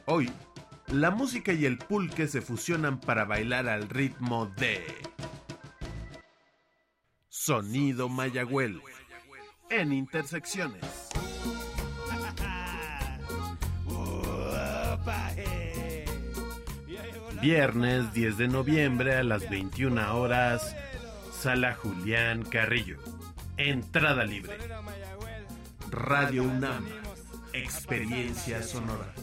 [0.05, 0.31] Hoy,
[0.87, 4.83] la música y el pulque se fusionan para bailar al ritmo de
[7.27, 8.81] Sonido Mayagüel
[9.69, 10.83] en intersecciones.
[17.41, 20.75] Viernes 10 de noviembre a las 21 horas,
[21.31, 22.97] Sala Julián Carrillo.
[23.57, 24.57] Entrada libre.
[25.91, 26.85] Radio UNAM.
[27.53, 29.13] Experiencia sonora.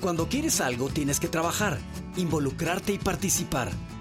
[0.00, 1.78] Cuando quieres algo tienes que trabajar,
[2.16, 3.70] involucrarte y participar.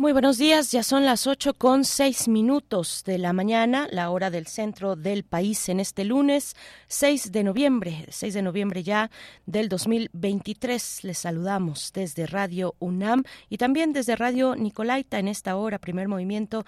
[0.00, 4.30] Muy buenos días, ya son las 8 con 6 minutos de la mañana, la hora
[4.30, 6.56] del centro del país en este lunes
[6.88, 9.10] 6 de noviembre, 6 de noviembre ya
[9.44, 11.04] del 2023.
[11.04, 15.78] Les saludamos desde Radio UNAM y también desde Radio Nicolaita en esta hora.
[15.78, 16.64] Primer movimiento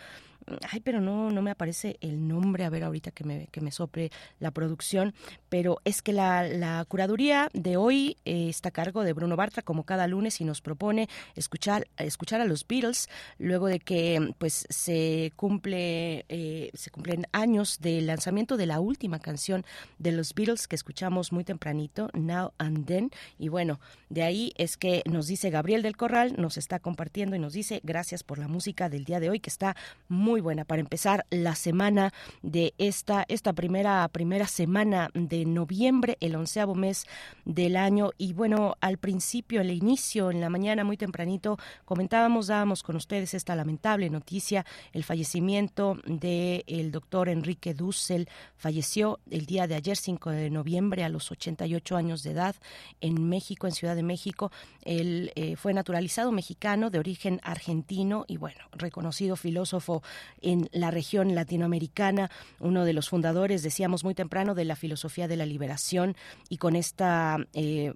[0.69, 3.71] Ay, pero no, no me aparece el nombre, a ver ahorita que me, que me
[3.71, 5.13] sopre la producción,
[5.49, 9.61] pero es que la, la curaduría de hoy eh, está a cargo de Bruno Bartra,
[9.61, 14.65] como cada lunes, y nos propone escuchar, escuchar a los Beatles, luego de que pues
[14.69, 19.65] se cumple, eh, se cumplen años del lanzamiento de la última canción
[19.99, 24.77] de los Beatles que escuchamos muy tempranito, Now and Then, y bueno, de ahí es
[24.77, 28.47] que nos dice Gabriel del Corral, nos está compartiendo y nos dice gracias por la
[28.47, 29.75] música del día de hoy, que está
[30.07, 32.13] muy muy buena para empezar la semana
[32.43, 37.07] de esta, esta primera, primera semana de noviembre, el onceavo mes
[37.43, 38.11] del año.
[38.19, 43.33] Y bueno, al principio, el inicio, en la mañana muy tempranito, comentábamos, dábamos con ustedes
[43.33, 44.63] esta lamentable noticia,
[44.93, 48.29] el fallecimiento del el doctor Enrique Dussel.
[48.57, 52.55] Falleció el día de ayer, 5 de noviembre, a los 88 años de edad,
[53.01, 54.51] en México, en Ciudad de México.
[54.83, 60.03] Él eh, fue naturalizado mexicano de origen argentino y bueno, reconocido filósofo
[60.41, 65.37] en la región latinoamericana, uno de los fundadores, decíamos muy temprano, de la filosofía de
[65.37, 66.15] la liberación.
[66.49, 67.93] Y con esta, eh,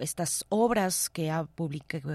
[0.00, 1.46] estas obras que, ha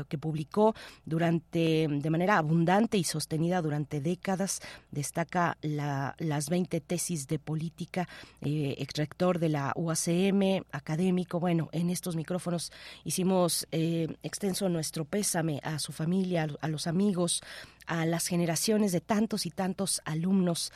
[0.09, 7.39] que publicó durante, de manera abundante y sostenida durante décadas, destaca las 20 tesis de
[7.39, 8.07] política,
[8.41, 12.71] eh, ex rector de la UACM, académico, bueno, en estos micrófonos
[13.03, 17.41] hicimos eh, extenso nuestro pésame a su familia, a los amigos,
[17.87, 20.71] a las generaciones de tantos y tantos alumnos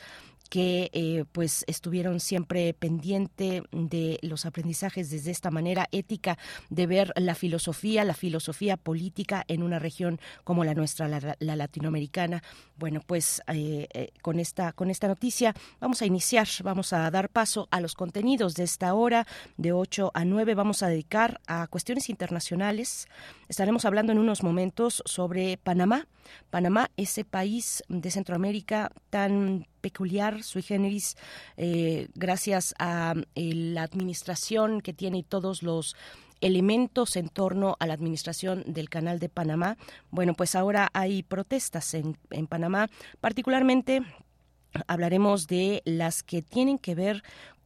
[0.52, 6.36] que eh, pues estuvieron siempre pendiente de los aprendizajes desde esta manera ética
[6.68, 12.42] de ver la filosofía, la filosofía política en una región como la nuestra, la, latinoamericana.
[12.76, 17.30] Bueno, pues eh, eh, con esta con esta noticia vamos a iniciar, vamos a dar
[17.30, 19.26] paso a los contenidos de esta hora
[19.56, 20.54] de 8 a 9.
[20.54, 23.08] Vamos a dedicar a cuestiones internacionales.
[23.48, 26.08] Estaremos hablando en unos momentos sobre Panamá.
[26.50, 31.16] Panamá, ese país de Centroamérica tan peculiar, sui generis,
[31.58, 35.94] eh, gracias a eh, la administración que tiene todos los
[36.40, 39.76] elementos en torno a la administración del Canal de Panamá.
[40.10, 42.88] Bueno, pues ahora hay protestas en, en Panamá,
[43.20, 44.02] particularmente
[44.86, 47.22] hablaremos de las que tienen que ver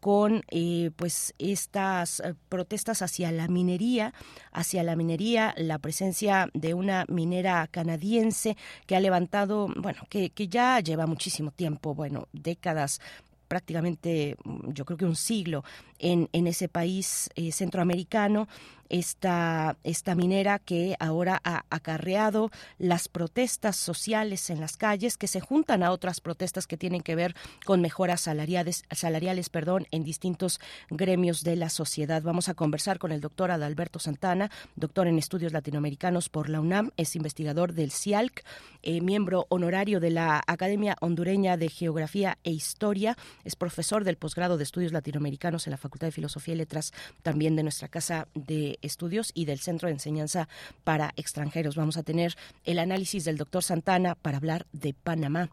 [0.07, 4.15] con eh, pues estas eh, protestas hacia la minería,
[4.53, 10.47] hacia la minería, la presencia de una minera canadiense que ha levantado, bueno, que, que
[10.47, 13.01] ya lleva muchísimo tiempo, bueno, décadas
[13.49, 14.37] prácticamente
[14.69, 15.65] yo creo que un siglo
[15.99, 18.49] en, en ese país eh, centroamericano
[18.89, 25.41] esta, esta minera que ahora ha acarreado las protestas sociales en las calles que se
[25.41, 27.35] juntan a otras protestas que tienen que ver
[27.65, 32.23] con mejoras salariales, salariales perdón, en distintos gremios de la sociedad.
[32.23, 36.91] Vamos a conversar con el doctor Adalberto Santana, doctor en estudios latinoamericanos por la UNAM,
[36.97, 38.45] es investigador del CIALC,
[38.83, 44.57] eh, miembro honorario de la Academia Hondureña de Geografía e Historia, es profesor del posgrado
[44.57, 48.79] de estudios latinoamericanos en la Facultad de Filosofía y Letras, también de nuestra Casa de
[48.83, 50.49] Estudios y del Centro de Enseñanza
[50.85, 51.77] para Extranjeros.
[51.77, 55.51] Vamos a tener el análisis del doctor Santana para hablar de Panamá.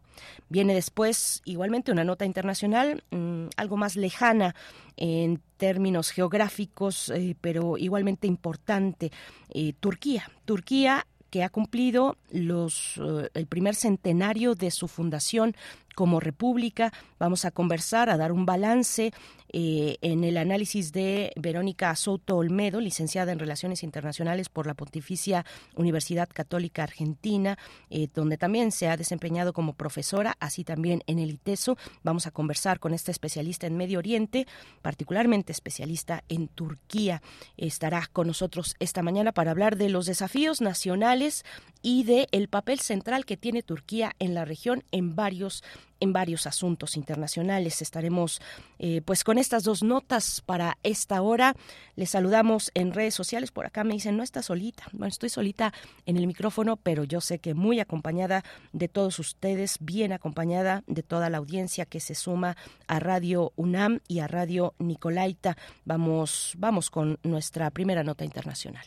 [0.48, 4.54] Viene después igualmente una nota internacional, mm, algo más lejana
[4.96, 9.10] en términos geográficos, eh, pero igualmente importante.
[9.50, 10.30] Eh, Turquía.
[10.44, 15.56] Turquía que ha cumplido los, eh, el primer centenario de su fundación
[15.94, 16.92] como república.
[17.18, 19.12] Vamos a conversar, a dar un balance
[19.56, 25.46] eh, en el análisis de Verónica Soto Olmedo, licenciada en Relaciones Internacionales por la Pontificia
[25.76, 27.56] Universidad Católica Argentina,
[27.88, 31.76] eh, donde también se ha desempeñado como profesora, así también en el ITESO.
[32.02, 34.48] Vamos a conversar con esta especialista en Medio Oriente,
[34.82, 37.22] particularmente especialista en Turquía.
[37.56, 41.44] Estará con nosotros esta mañana para hablar de los desafíos nacionales
[41.84, 45.62] y de el papel central que tiene Turquía en la región en varios
[46.00, 47.80] en varios asuntos internacionales.
[47.80, 48.40] Estaremos
[48.78, 51.54] eh, pues con estas dos notas para esta hora.
[51.94, 53.52] Les saludamos en redes sociales.
[53.52, 54.84] Por acá me dicen, no está solita.
[54.92, 55.72] Bueno, estoy solita
[56.04, 61.02] en el micrófono, pero yo sé que muy acompañada de todos ustedes, bien acompañada de
[61.02, 62.56] toda la audiencia que se suma
[62.86, 65.56] a Radio UNAM y a Radio Nicolaita.
[65.84, 68.86] Vamos, vamos con nuestra primera nota internacional.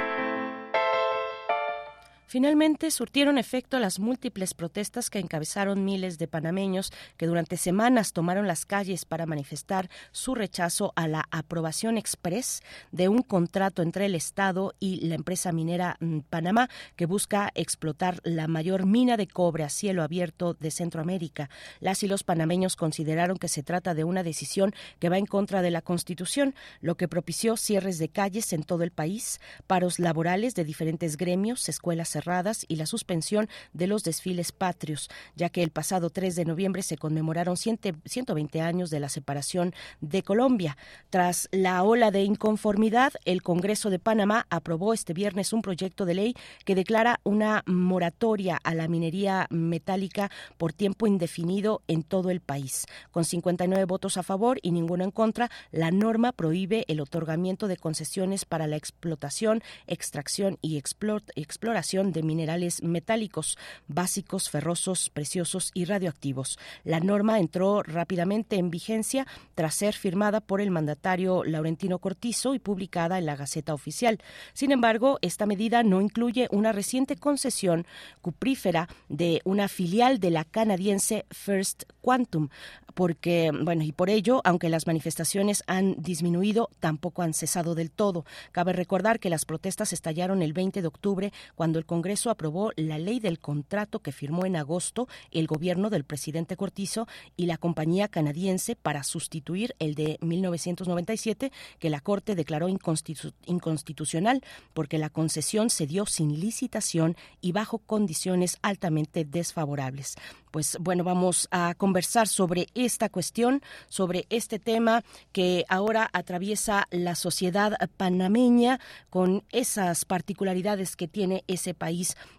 [2.31, 8.47] Finalmente surtieron efecto las múltiples protestas que encabezaron miles de panameños que durante semanas tomaron
[8.47, 12.61] las calles para manifestar su rechazo a la aprobación express
[12.93, 18.21] de un contrato entre el Estado y la empresa minera mm, Panamá que busca explotar
[18.23, 21.49] la mayor mina de cobre a cielo abierto de Centroamérica.
[21.81, 25.61] Las y los panameños consideraron que se trata de una decisión que va en contra
[25.61, 30.55] de la Constitución, lo que propició cierres de calles en todo el país, paros laborales
[30.55, 32.20] de diferentes gremios, escuelas
[32.67, 36.97] y la suspensión de los desfiles patrios, ya que el pasado 3 de noviembre se
[36.97, 40.77] conmemoraron 120 años de la separación de Colombia.
[41.09, 46.13] Tras la ola de inconformidad, el Congreso de Panamá aprobó este viernes un proyecto de
[46.13, 52.41] ley que declara una moratoria a la minería metálica por tiempo indefinido en todo el
[52.41, 52.85] país.
[53.11, 57.77] Con 59 votos a favor y ninguno en contra, la norma prohíbe el otorgamiento de
[57.77, 63.57] concesiones para la explotación, extracción y exploración de minerales metálicos
[63.87, 66.59] básicos, ferrosos, preciosos y radioactivos.
[66.83, 72.59] La norma entró rápidamente en vigencia tras ser firmada por el mandatario Laurentino Cortizo y
[72.59, 74.19] publicada en la Gaceta Oficial.
[74.53, 77.85] Sin embargo, esta medida no incluye una reciente concesión
[78.21, 82.49] cuprífera de una filial de la canadiense First Quantum,
[82.93, 88.25] porque, bueno, y por ello, aunque las manifestaciones han disminuido, tampoco han cesado del todo.
[88.51, 92.97] Cabe recordar que las protestas estallaron el 20 de octubre cuando el Congreso aprobó la
[92.97, 98.07] ley del contrato que firmó en agosto el gobierno del presidente Cortizo y la compañía
[98.07, 104.41] canadiense para sustituir el de 1997 que la Corte declaró inconstitucional
[104.73, 110.15] porque la concesión se dio sin licitación y bajo condiciones altamente desfavorables.
[110.51, 117.15] Pues bueno, vamos a conversar sobre esta cuestión, sobre este tema que ahora atraviesa la
[117.15, 118.79] sociedad panameña
[119.09, 121.90] con esas particularidades que tiene ese país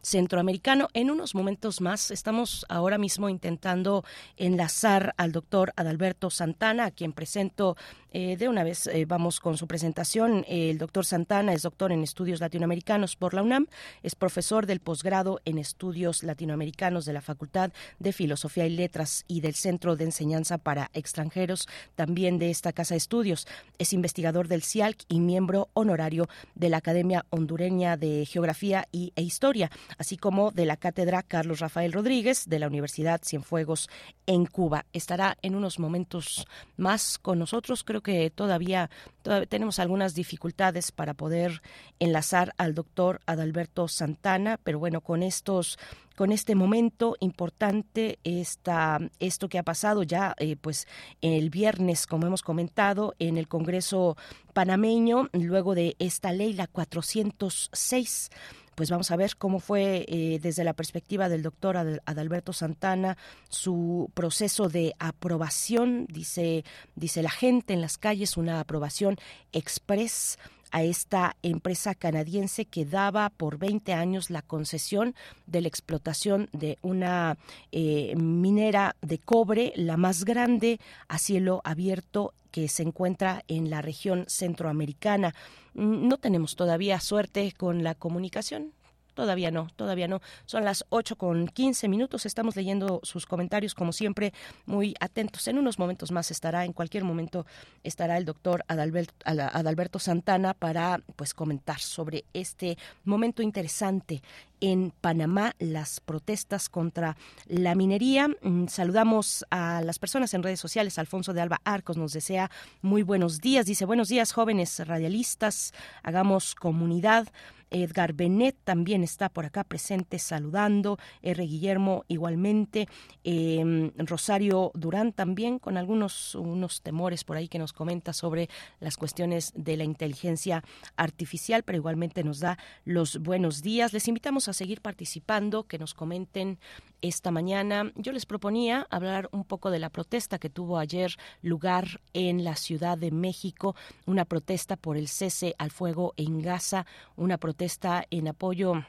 [0.03, 0.89] centroamericano.
[0.95, 4.05] En unos momentos más estamos ahora mismo intentando
[4.37, 7.77] enlazar al doctor Adalberto Santana, a quien presento
[8.13, 8.87] eh, de una vez.
[8.87, 10.45] Eh, vamos con su presentación.
[10.47, 13.67] El doctor Santana es doctor en estudios latinoamericanos por la UNAM,
[14.03, 19.41] es profesor del posgrado en estudios latinoamericanos de la Facultad de Filosofía y Letras y
[19.41, 23.47] del Centro de Enseñanza para Extranjeros, también de esta Casa de Estudios.
[23.79, 29.23] Es investigador del CIALC y miembro honorario de la Academia Hondureña de Geografía y, e
[29.23, 33.89] Historia, así como de la Cátedra Carlos Rafael Rodríguez de la Universidad Cienfuegos
[34.27, 34.85] en Cuba.
[34.93, 37.85] Estará en unos momentos más con nosotros.
[37.85, 38.91] Creo que todavía,
[39.23, 41.63] todavía tenemos algunas dificultades para poder
[41.99, 45.79] enlazar al doctor Adalberto Santana, pero bueno, con estos
[46.17, 50.87] con este momento importante esta, esto que ha pasado ya eh, pues
[51.23, 54.17] el viernes como hemos comentado en el Congreso
[54.53, 58.31] panameño luego de esta ley la 406
[58.75, 63.17] pues vamos a ver cómo fue eh, desde la perspectiva del doctor Adalberto Santana
[63.49, 69.17] su proceso de aprobación, dice, dice la gente en las calles, una aprobación
[69.53, 70.39] express
[70.73, 75.15] a esta empresa canadiense que daba por 20 años la concesión
[75.47, 77.37] de la explotación de una
[77.71, 83.83] eh, minera de cobre, la más grande a cielo abierto que se encuentra en la
[83.83, 85.35] región centroamericana.
[85.75, 88.73] Mm, no tenemos todavía suerte con la comunicación.
[89.15, 90.21] Todavía no, todavía no.
[90.47, 92.27] Son las 8 con 15 minutos.
[92.27, 94.33] Estamos leyendo sus comentarios, como siempre,
[94.67, 95.47] muy atentos.
[95.49, 97.47] En unos momentos más estará, en cualquier momento
[97.83, 104.23] estará el doctor Adalberto, Adalberto Santana para pues comentar sobre este momento interesante
[104.63, 107.17] en Panamá, las protestas contra
[107.47, 108.29] la minería.
[108.43, 110.99] Mm, saludamos a las personas en redes sociales.
[110.99, 112.49] Alfonso de Alba Arcos nos desea
[112.81, 113.67] muy buenos días.
[113.67, 115.73] Dice, buenos días, jóvenes radialistas.
[116.05, 117.27] Hagamos comunidad.
[117.73, 121.45] Edgar Benet también está por acá presente saludando, R.
[121.45, 122.87] Guillermo igualmente,
[123.25, 128.97] em, Rosario Durán también con algunos unos temores por ahí que nos comenta sobre las
[128.97, 130.63] cuestiones de la inteligencia
[130.97, 133.93] artificial, pero igualmente nos da los buenos días.
[133.93, 136.59] Les invitamos a seguir participando, que nos comenten
[137.01, 137.91] esta mañana.
[137.97, 142.55] Yo les proponía hablar un poco de la protesta que tuvo ayer lugar en la
[142.57, 143.75] Ciudad de México,
[144.07, 146.87] una protesta por el cese al fuego en Gaza,
[147.17, 147.62] una protesta
[148.11, 148.85] en apoyo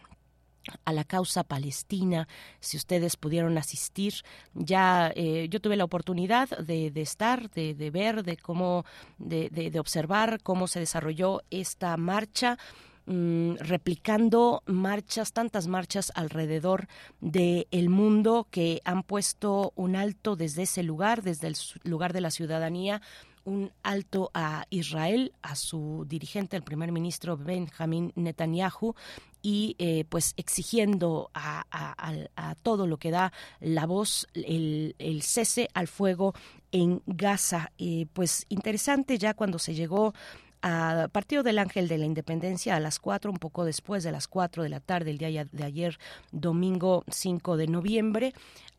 [0.86, 2.28] a la causa palestina,
[2.60, 4.14] si ustedes pudieron asistir.
[4.54, 8.86] Ya eh, yo tuve la oportunidad de, estar, de, ver, de cómo,
[9.18, 12.58] de, de observar cómo se desarrolló esta marcha.
[13.06, 16.88] Mm, replicando marchas, tantas marchas alrededor
[17.20, 22.22] del el mundo que han puesto un alto desde ese lugar, desde el lugar de
[22.22, 23.02] la ciudadanía,
[23.46, 28.96] un alto a Israel, a su dirigente, el primer ministro Benjamin Netanyahu,
[29.42, 31.66] y eh, pues exigiendo a,
[32.64, 36.34] todo lo que da la voz el, cese al fuego
[36.72, 37.72] en Gaza.
[37.78, 40.14] Eh, pues interesante ya cuando se llegó
[40.64, 44.28] a partido del Ángel de la Independencia a las 4, un poco después de las
[44.28, 46.00] 4 de la tarde el día de ayer,
[46.32, 48.34] domingo 5 de noviembre.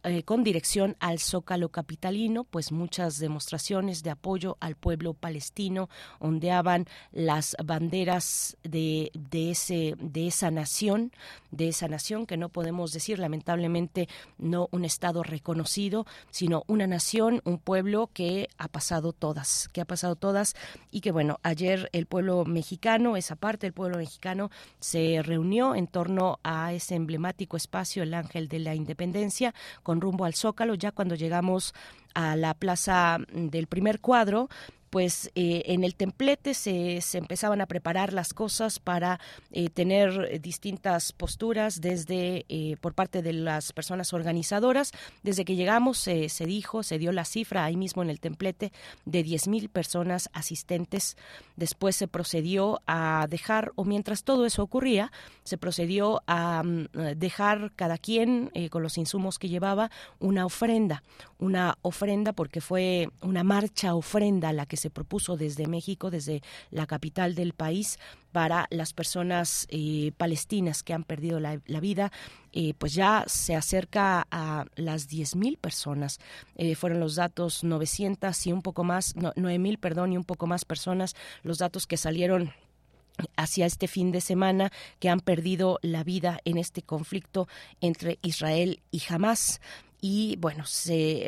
[0.06, 5.88] Eh, con dirección al Zócalo capitalino, pues muchas demostraciones de apoyo al pueblo palestino
[6.18, 11.10] ondeaban las banderas de, de, ese, de esa nación,
[11.52, 17.40] de esa nación que no podemos decir lamentablemente no un Estado reconocido, sino una nación,
[17.44, 20.54] un pueblo que ha pasado todas, que ha pasado todas
[20.90, 25.86] y que bueno, ayer el pueblo mexicano, esa parte del pueblo mexicano se reunió en
[25.86, 30.74] torno a ese emblemático espacio, el Ángel de la Independencia, con rumbo al Zócalo.
[30.74, 31.74] Ya cuando llegamos
[32.14, 34.48] a la plaza del primer cuadro,
[34.94, 39.18] pues eh, en el templete se, se, empezaban a preparar las cosas para
[39.50, 44.92] eh, tener distintas posturas desde eh, por parte de las personas organizadoras.
[45.24, 48.70] Desde que llegamos se dijo, se dio la cifra ahí mismo en el templete
[49.04, 51.16] de 10.000 personas asistentes.
[51.56, 55.10] Después se procedió a dejar, o mientras todo eso ocurría,
[55.42, 59.90] se procedió a mm, dejar cada quien con los insumos que llevaba
[60.20, 61.02] una ofrenda,
[61.40, 66.86] una ofrenda porque fue una marcha ofrenda la que se propuso desde México, desde la
[66.86, 67.98] capital del país,
[68.32, 72.10] para las personas eh, palestinas que han perdido la, vida,
[72.52, 76.18] eh, pues ya se acerca a las 10.000 personas.
[76.56, 80.48] Eh, fueron los datos 900 y un poco más, no, 9.000, perdón, y un poco
[80.48, 82.52] más personas, los datos que salieron
[83.36, 87.46] hacia este fin de semana que han perdido la vida en este conflicto
[87.80, 89.60] entre Israel y Hamas
[90.06, 90.64] y bueno,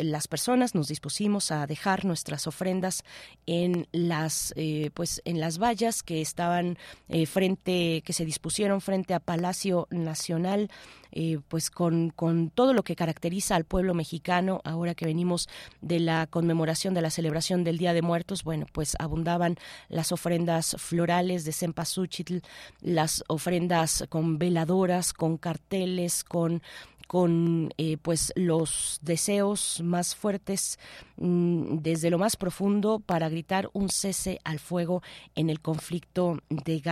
[0.02, 3.04] las personas nos dispusimos a dejar nuestras ofrendas
[3.46, 6.76] en las eh, pues en las vallas que estaban
[7.08, 10.68] eh, frente que se dispusieron frente a Palacio Nacional
[11.12, 14.60] eh, pues con, con todo lo que caracteriza al pueblo mexicano.
[14.62, 15.48] Ahora que venimos
[15.80, 19.56] de la conmemoración de la celebración del Día de Muertos bueno pues abundaban
[19.88, 22.40] las ofrendas florales de cempasúchitl
[22.82, 26.60] las ofrendas con veladoras con carteles con
[27.06, 30.78] con eh, pues los deseos más fuertes
[31.16, 35.02] mm, desde lo más profundo para gritar un cese al fuego
[35.34, 36.82] en el conflicto de,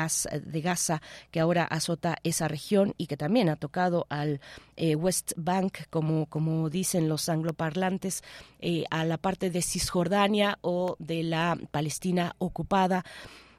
[0.44, 4.40] de Gaza que ahora azota esa región y que también ha tocado al
[4.76, 8.22] eh, West Bank como como dicen los angloparlantes
[8.60, 13.04] eh, a la parte de Cisjordania o de la Palestina ocupada.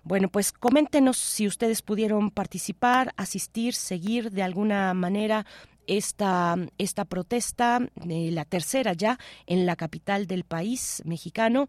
[0.03, 5.47] Bueno, pues coméntenos si ustedes pudieron participar, asistir, seguir de alguna manera
[5.87, 11.67] esta, esta protesta, la tercera ya en la capital del país mexicano.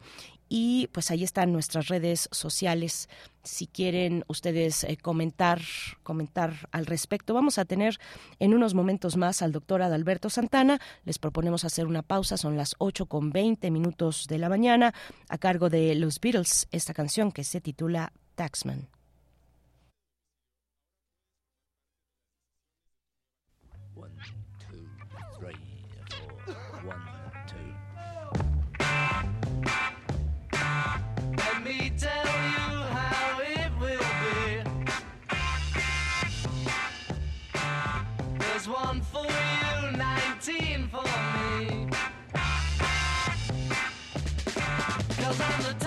[0.48, 3.08] Y pues ahí están nuestras redes sociales.
[3.42, 5.60] Si quieren ustedes eh, comentar,
[6.04, 7.98] comentar al respecto, vamos a tener
[8.38, 10.80] en unos momentos más al doctor Adalberto Santana.
[11.04, 14.94] Les proponemos hacer una pausa, son las 8 con 20 minutos de la mañana,
[15.28, 18.95] a cargo de los Beatles, esta canción que se titula Taxman.
[38.68, 41.88] One for you, 19 for me.
[45.22, 45.85] Cause I'm the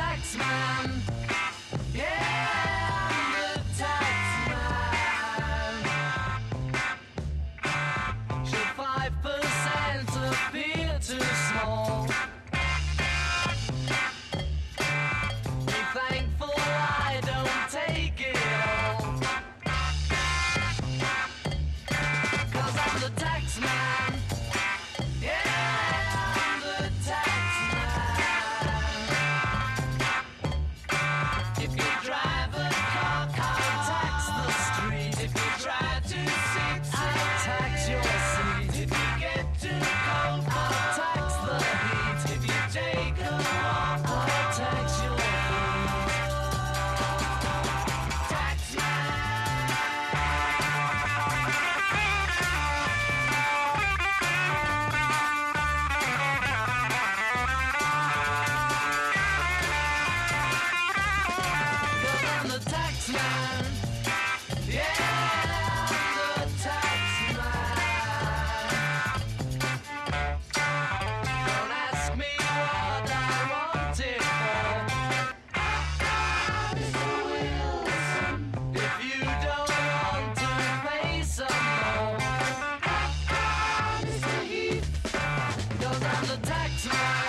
[86.49, 87.28] attacked.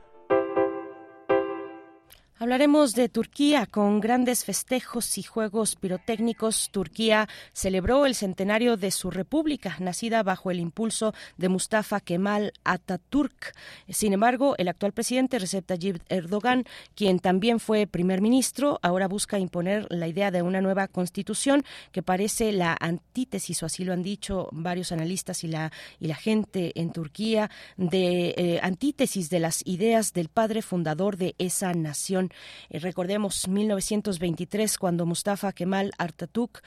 [2.41, 6.71] Hablaremos de Turquía con grandes festejos y juegos pirotécnicos.
[6.71, 13.53] Turquía celebró el centenario de su república, nacida bajo el impulso de Mustafa Kemal Atatürk.
[13.89, 16.65] Sin embargo, el actual presidente Recep Tayyip Erdogan,
[16.95, 22.01] quien también fue primer ministro, ahora busca imponer la idea de una nueva constitución que
[22.01, 26.71] parece la antítesis, o así lo han dicho varios analistas y la, y la gente
[26.73, 32.30] en Turquía, de eh, antítesis de las ideas del padre fundador de esa nación.
[32.69, 36.61] Eh, recordemos 1923 cuando Mustafa Kemal Atatürk,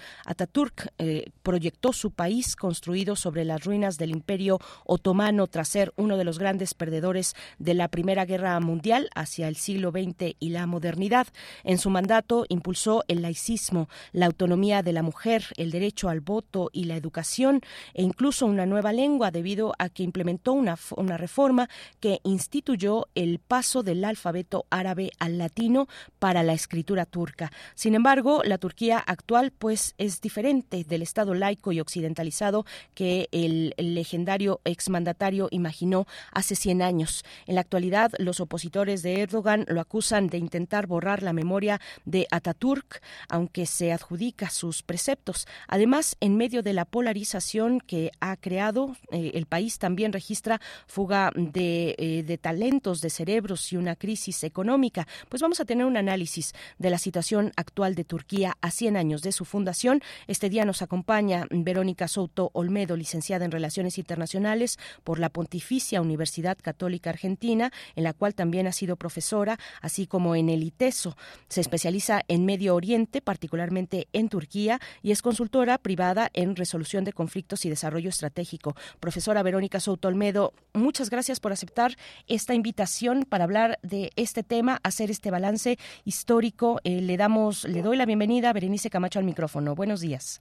[0.99, 6.25] eh, proyectó su país construido sobre las ruinas del Imperio Otomano tras ser uno de
[6.25, 11.27] los grandes perdedores de la Primera Guerra Mundial hacia el siglo XX y la modernidad.
[11.63, 16.71] En su mandato impulsó el laicismo, la autonomía de la mujer, el derecho al voto
[16.73, 17.61] y la educación
[17.93, 21.69] e incluso una nueva lengua debido a que implementó una, una reforma
[22.01, 25.87] que instituyó el paso del alfabeto árabe al latino
[26.19, 27.53] para la escritura turca.
[27.77, 33.73] Sin embargo, la Turquía actual pues es diferente del Estado laico y occidentalizado que el,
[33.77, 37.25] legendario exmandatario imaginó hace 100 años.
[37.47, 42.27] En la actualidad, los opositores de Erdogan lo acusan de intentar borrar la memoria de
[42.33, 45.47] Ataturk, aunque se adjudica sus preceptos.
[45.69, 51.31] Además, en medio de la polarización que ha creado, eh, el país también registra fuga
[51.37, 55.07] de, eh, de talentos, de cerebros y una crisis económica.
[55.29, 59.21] Pues vamos a tener un análisis de la situación actual de Turquía a 100 años
[59.21, 60.01] de su fundación.
[60.27, 66.57] Este día nos acompaña Verónica Souto Olmedo, licenciada en Relaciones Internacionales por la Pontificia Universidad
[66.57, 71.15] Católica Argentina, en la cual también ha sido profesora, así como en el ITESO.
[71.51, 77.13] Se especializa en Medio Oriente, particularmente en Turquía, y es consultora privada en resolución de
[77.13, 78.77] conflictos y desarrollo estratégico.
[78.99, 81.99] Profesora Verónica Souto Olmedo, muchas gracias por aceptar
[82.29, 86.81] esta invitación para hablar de este tema, hacer este balance histórico.
[86.85, 89.75] Eh, le damos, le doy la bienvenida a Berenice Camacho al micrófono.
[89.75, 90.41] Buenos días.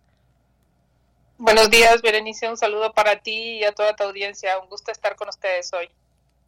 [1.37, 2.47] Buenos días, Berenice.
[2.47, 4.57] Un saludo para ti y a toda tu audiencia.
[4.59, 5.89] Un gusto estar con ustedes hoy.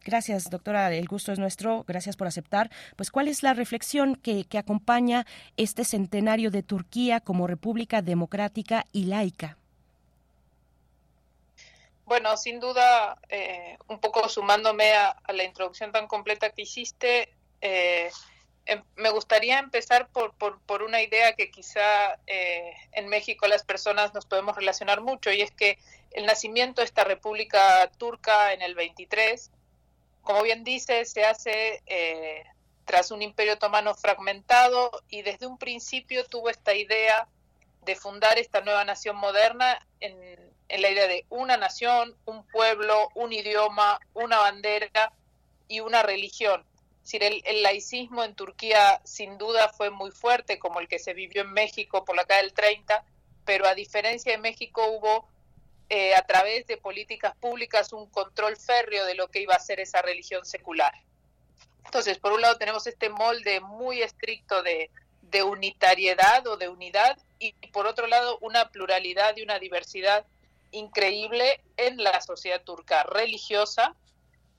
[0.06, 0.92] Gracias, doctora.
[0.94, 1.84] El gusto es nuestro.
[1.86, 2.70] Gracias por aceptar.
[2.94, 5.26] Pues, ¿cuál es la reflexión que, que acompaña
[5.56, 9.58] este centenario de Turquía como república democrática y laica?
[12.04, 17.34] Bueno, sin duda, eh, un poco sumándome a, a, la introducción tan completa que hiciste,
[17.66, 18.10] eh,
[18.66, 24.12] Em, me gustaría empezar por, por, una idea que quizá eh, en México las personas
[24.12, 25.78] nos podemos relacionar mucho y es que
[26.10, 29.52] el nacimiento de esta República Turca en el 23,
[30.22, 32.42] como bien dice, se hace eh,
[32.84, 37.28] tras un imperio otomano fragmentado y desde un principio tuvo esta idea
[37.84, 43.32] de fundar esta nueva nación moderna en la idea de una nación, un pueblo, un
[43.32, 45.12] idioma, una bandera
[45.68, 46.66] y una religión
[47.06, 51.42] decir, el, laicismo en Turquía sin duda fue muy fuerte, como el que se vivió
[51.42, 53.04] en México por la calle del 30,
[53.44, 55.28] pero a diferencia de México hubo
[55.88, 59.78] eh, a través de políticas públicas un control férreo de lo que iba a ser
[59.78, 60.92] esa religión secular.
[61.84, 64.90] Entonces, por un lado tenemos este molde muy estricto de,
[65.22, 70.26] de unitariedad o de unidad y por otro lado una pluralidad y una diversidad
[70.72, 73.94] increíble en la sociedad turca religiosa,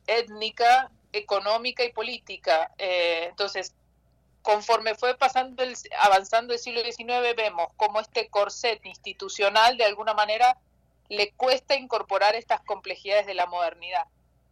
[0.05, 2.71] étnica económica y política.
[2.77, 3.73] Eh, entonces,
[4.41, 10.13] conforme fue pasando el, avanzando el siglo XIX, vemos cómo este corset institucional de alguna
[10.13, 10.57] manera
[11.09, 14.05] le cuesta incorporar estas complejidades de la modernidad.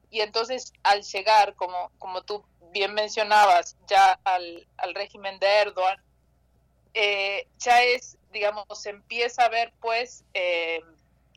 [0.10, 6.02] Y entonces, al llegar, como, como tú bien mencionabas, ya al, régimen de Erdogan,
[6.94, 10.82] eh, ya es, digamos, se empieza a ver pues eh,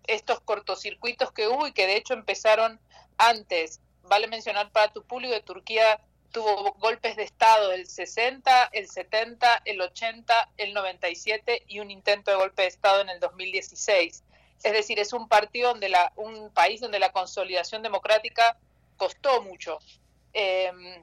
[0.06, 2.80] estos cortocircuitos que hubo y que de hecho empezaron
[3.18, 6.00] antes vale mencionar para tu público que Turquía
[6.32, 12.30] tuvo golpes de Estado el 60, el 70, el 80, el 97 y un intento
[12.30, 14.24] de golpe de Estado en el 2016.
[14.62, 18.58] Es decir, es un partido donde la, un país donde la consolidación democrática
[18.96, 19.78] costó mucho.
[20.32, 21.02] Em,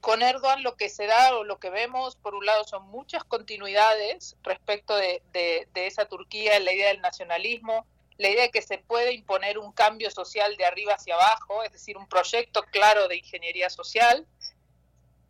[0.00, 3.22] con Erdogan lo que se da o lo que vemos, por un lado, son muchas
[3.24, 7.86] continuidades respecto de, de, de esa Turquía la idea del nacionalismo,
[8.20, 11.72] la idea de que se puede imponer un cambio social de arriba hacia abajo, es
[11.72, 14.26] decir, un proyecto claro de ingeniería social.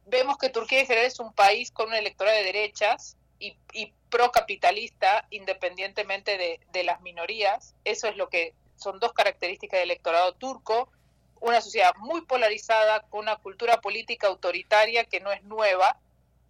[0.06, 3.92] Vemos que Turquía en general es un país con un electorado de derechas y, y
[4.10, 7.76] procapitalista, independientemente de, de, las minorías.
[7.84, 10.90] Eso es lo que son dos características del electorado turco.
[11.38, 15.96] una sociedad muy polarizada, con una cultura política autoritaria que no es nueva,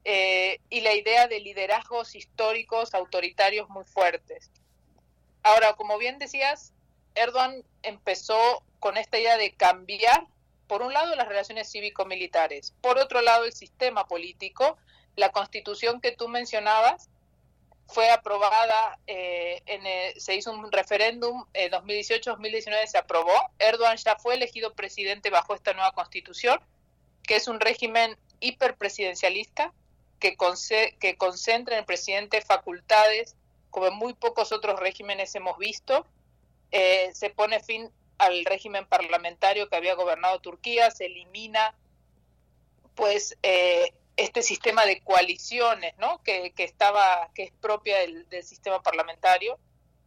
[0.04, 4.50] eh, y la idea de liderazgos históricos autoritarios muy fuertes.
[5.42, 6.72] Ahora, como bien decías,
[7.14, 10.26] Erdogan empezó con esta idea de cambiar,
[10.66, 14.76] por un lado, las relaciones cívico-militares, por otro lado, el sistema político,
[15.16, 17.08] la constitución que tú mencionabas,
[17.86, 24.34] fue aprobada, eh, en se hizo un referéndum, en 2018-2019 se aprobó, Erdogan ya fue
[24.34, 26.60] elegido presidente bajo esta nueva constitución,
[27.24, 29.72] que es un régimen hiperpresidencialista,
[30.20, 33.34] que concentra en el presidente facultades
[33.70, 36.06] como en muy pocos otros regímenes hemos visto.
[36.70, 41.74] Eh, se pone fin al régimen parlamentario que había gobernado Turquía, se elimina
[42.94, 46.22] pues eh, este sistema de coaliciones, ¿no?
[46.22, 49.58] Que, estaba, que es propia del, sistema parlamentario.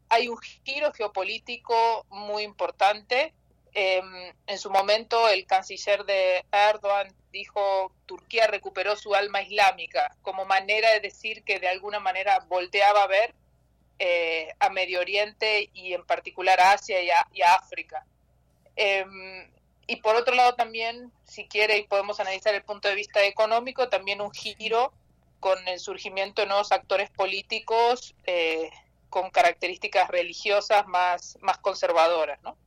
[0.09, 3.33] Hay un giro geopolítico muy importante.
[3.73, 10.45] Em, en su momento, el canciller de Erdogan dijo Turquía recuperó su alma islámica como
[10.45, 13.33] manera de decir que de alguna manera volteaba a ver
[13.99, 17.09] eh, a Medio Oriente y en particular a Asia y
[17.41, 18.05] a, África.
[18.75, 19.49] Em,
[19.87, 23.89] y por otro lado también, si quiere y podemos analizar el punto de vista económico,
[23.89, 24.93] también un giro
[25.39, 28.69] con el surgimiento de nuevos actores políticos eh,
[29.09, 32.57] con características religiosas más, más conservadoras, ¿no?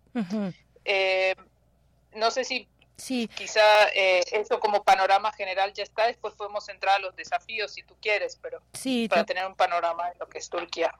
[0.84, 1.34] Eh,
[2.14, 3.28] no sé si sí.
[3.28, 3.60] quizá
[3.94, 7.96] eh, eso como panorama general ya está, después podemos entrar a los desafíos si tú
[8.00, 8.62] quieres, pero
[9.08, 10.94] para tener un panorama de lo que es Turquía.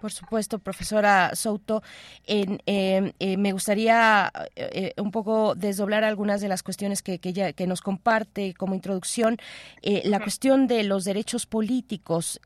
[0.00, 1.82] Por supuesto, profesora Souto.
[2.26, 7.66] Em, eh, me gustaría eh, un poco desdoblar algunas de las cuestiones que, que, que
[7.66, 9.36] nos comparte como introducción.
[9.82, 12.40] Eh, la cuestión de los derechos políticos.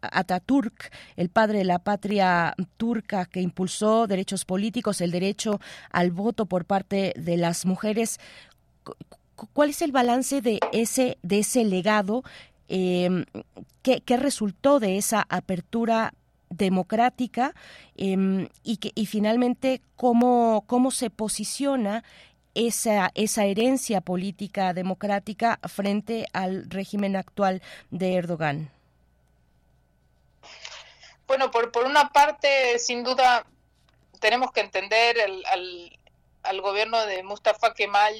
[0.00, 5.60] Ataturk, el padre de la patria turca que impulsó derechos políticos, el derecho
[5.90, 8.20] al voto por parte de las mujeres.
[9.52, 12.22] ¿Cuál es el balance de ese, de ese legado
[12.68, 13.24] eh,
[13.82, 16.14] ¿qué, resultó de esa apertura
[16.48, 17.54] democrática
[17.96, 22.04] em, y, que, y finalmente cómo, cómo se posiciona
[22.54, 28.70] esa, esa herencia política democrática frente al régimen actual de Erdogan?
[31.32, 33.46] Bueno, por, por una parte, sin duda,
[34.20, 35.98] tenemos que entender al,
[36.42, 38.14] al, gobierno de Mustafa Kemal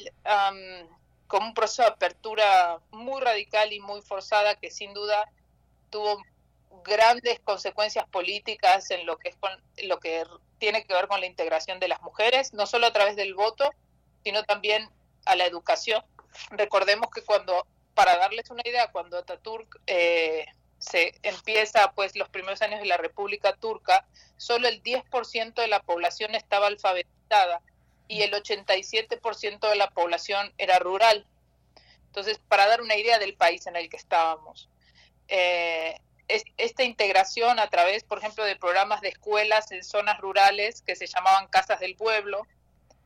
[1.27, 5.31] como un proceso de apertura muy radical y muy forzada que sin duda
[5.91, 6.23] tuvo
[6.87, 10.25] grandes consecuencias políticas en lo que es con, lo que
[10.57, 13.75] tiene que ver con la integración de las mujeres, no solo a través del voto,
[14.25, 14.89] sino también
[15.27, 16.03] a la educación.
[16.51, 20.47] Recordemos que cuando, para darles una idea, cuando Ataturk eh,
[20.83, 24.05] se empieza pues los primeros años de la República Turca,
[24.37, 27.63] solo el 10% de la población estaba alfabetada
[28.09, 31.25] y el 87% de la población era rural.
[32.07, 34.69] Entonces, para dar una idea del país en el que estábamos.
[35.29, 36.01] Eh,
[36.57, 41.07] esta integración a través, por ejemplo, de programas de escuelas en zonas rurales que se
[41.07, 42.47] llamaban casas del pueblo,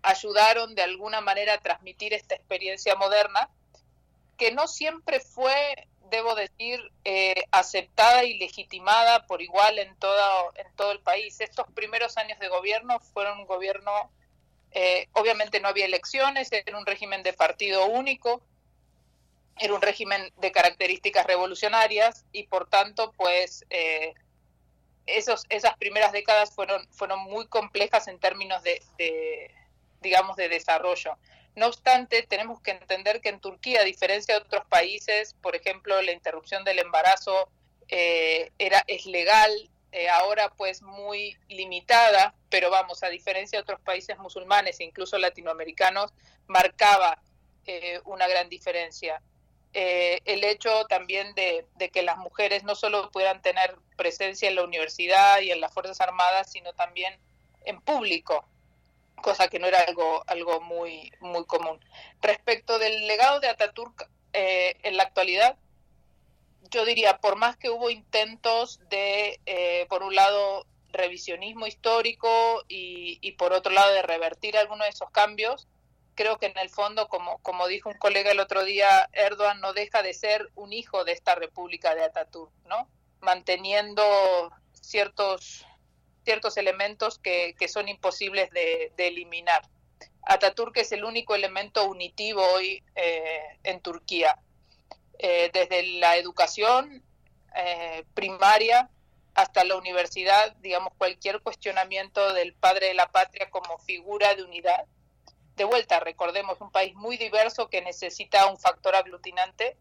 [0.02, 3.50] ayudaron de alguna manera a transmitir esta experiencia moderna,
[4.38, 10.66] que no siempre fue, debo decir, eh, aceptada y legitimada por igual en todo, en
[10.76, 11.40] todo el país.
[11.40, 14.10] Estos primeros años de gobierno fueron un gobierno
[14.78, 18.42] eh, obviamente no había elecciones, era un régimen de partido único,
[19.58, 24.12] era un régimen de características revolucionarias y por tanto, pues eh,
[25.06, 29.50] esos, esas primeras décadas fueron, fueron muy complejas en términos de,
[30.02, 31.16] digamos, de desarrollo.
[31.56, 36.00] No obstante, tenemos que entender que en Turquía, a diferencia de otros países, por ejemplo,
[36.02, 37.48] la interrupción del embarazo
[37.88, 39.50] eh, era, es legal,
[39.90, 45.16] eh, ahora pues muy limitada, pero vamos, a diferencia de otros países musulmanes e incluso
[45.16, 46.12] latinoamericanos,
[46.46, 47.22] marcaba
[47.66, 49.22] eh, una gran diferencia.
[49.72, 55.40] El hecho también de, que las mujeres no solo pudieran tener presencia en la universidad
[55.40, 57.18] y en las Fuerzas Armadas, sino también
[57.66, 58.48] en público,
[59.22, 61.78] cosa que no era algo, algo muy, muy común.
[62.20, 65.56] Respecto del legado de Ataturk en la actualidad,
[66.70, 73.32] yo diría, por más que hubo intentos de, eh, por un lado, revisionismo histórico y,
[73.32, 75.68] por otro lado de revertir algunos de esos cambios,
[76.14, 79.74] creo que en el fondo, como, como dijo un colega el otro día, Erdogan no
[79.74, 82.88] deja de ser un hijo de esta República de Ataturk, ¿no?
[83.20, 85.66] Manteniendo ciertos,
[86.26, 89.62] ciertos elementos que, que son imposibles de, eliminar.
[90.22, 94.36] Ataturk es el único elemento unitivo hoy eh, en Turquía
[95.20, 97.00] eh, desde la educación
[97.54, 98.90] eh, primaria
[99.34, 104.84] hasta la universidad, digamos, cualquier cuestionamiento del padre de la patria como figura de unidad,
[105.54, 109.76] de vuelta, recordemos, un país muy diverso que necesita un factor aglutinante,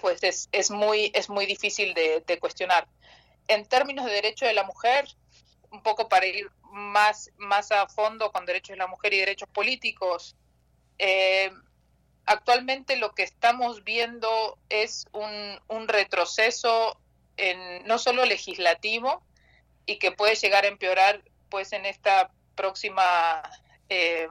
[0.00, 2.88] pues es, es, muy, es muy difícil de, de cuestionar.
[3.48, 5.06] En términos de derecho de la mujer,
[5.70, 9.48] un poco para ir más, más a fondo con derechos de la mujer y derechos
[9.48, 10.36] políticos,
[10.98, 11.50] eh,
[12.26, 16.98] actualmente lo que estamos viendo es un, un retroceso
[17.36, 19.22] en, no solo legislativo
[19.86, 23.42] y que puede llegar a empeorar pues en esta próxima
[23.88, 24.28] eh,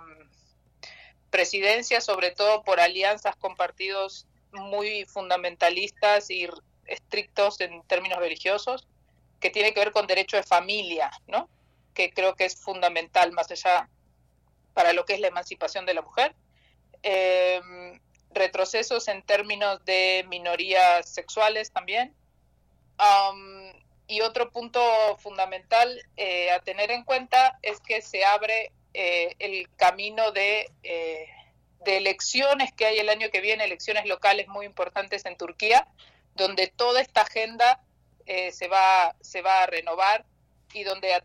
[1.29, 6.47] presidencia, sobre todo por alianzas con partidos muy fundamentalistas y
[6.85, 8.87] estrictos en términos religiosos,
[9.39, 11.49] que tiene que ver con derecho de familia, ¿no?
[11.93, 13.89] que creo que es fundamental más allá
[14.73, 16.35] para lo que es la emancipación de la mujer.
[17.03, 17.61] Eh,
[18.35, 22.13] retrocesos en términos de minorías sexuales también.
[24.07, 24.81] Y otro punto
[25.17, 31.27] fundamental eh, a tener en cuenta es que se abre eh, el camino de, eh,
[31.83, 35.87] de elecciones que hay el año que viene, elecciones locales muy importantes en Turquía,
[36.35, 37.81] donde toda esta agenda
[38.25, 40.25] se, va, se va a renovar
[40.73, 41.23] y donde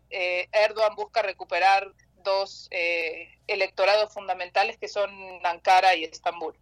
[0.51, 1.91] Erdogan busca recuperar
[2.23, 2.69] dos
[3.47, 5.09] electorados fundamentales que son
[5.43, 6.55] Ankara y Estambul.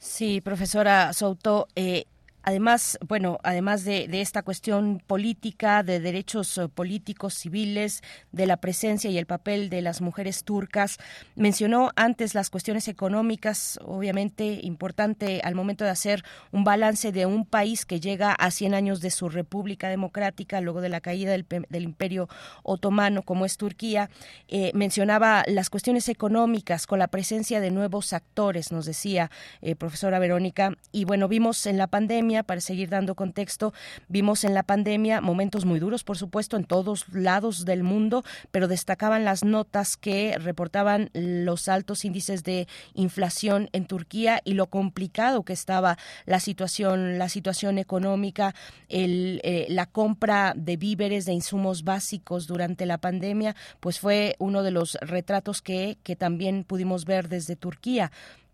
[0.00, 2.06] Sí, profesora Souto, eh,
[2.50, 8.02] Además, bueno, además de, esta cuestión política, de derechos eh, políticos, civiles,
[8.32, 10.98] de la presencia y el papel de las mujeres turcas,
[11.36, 17.46] mencionó antes las cuestiones económicas, obviamente importante al momento de hacer un balance de un
[17.46, 21.46] país que llega a 100 años de su República Democrática, luego de la caída del,
[21.70, 22.28] Imperio
[22.64, 24.10] Otomano, como es Turquía.
[24.48, 29.30] Eh, mencionaba las cuestiones económicas con la presencia de nuevos actores, nos decía
[29.62, 33.72] eh, profesora Verónica, y bueno, vimos en la pandemia para seguir dando contexto,
[34.08, 38.68] vimos en la pandemia momentos muy duros, por supuesto, en todos lados del mundo, pero
[38.68, 45.44] destacaban las notas que reportaban los altos índices de inflación en Turquía y lo complicado
[45.44, 48.54] que estaba la situación, la situación económica,
[48.88, 54.62] el, eh, la compra de víveres, de insumos básicos durante la pandemia, pues fue uno
[54.62, 58.10] de los retratos que, que también pudimos ver desde Turquía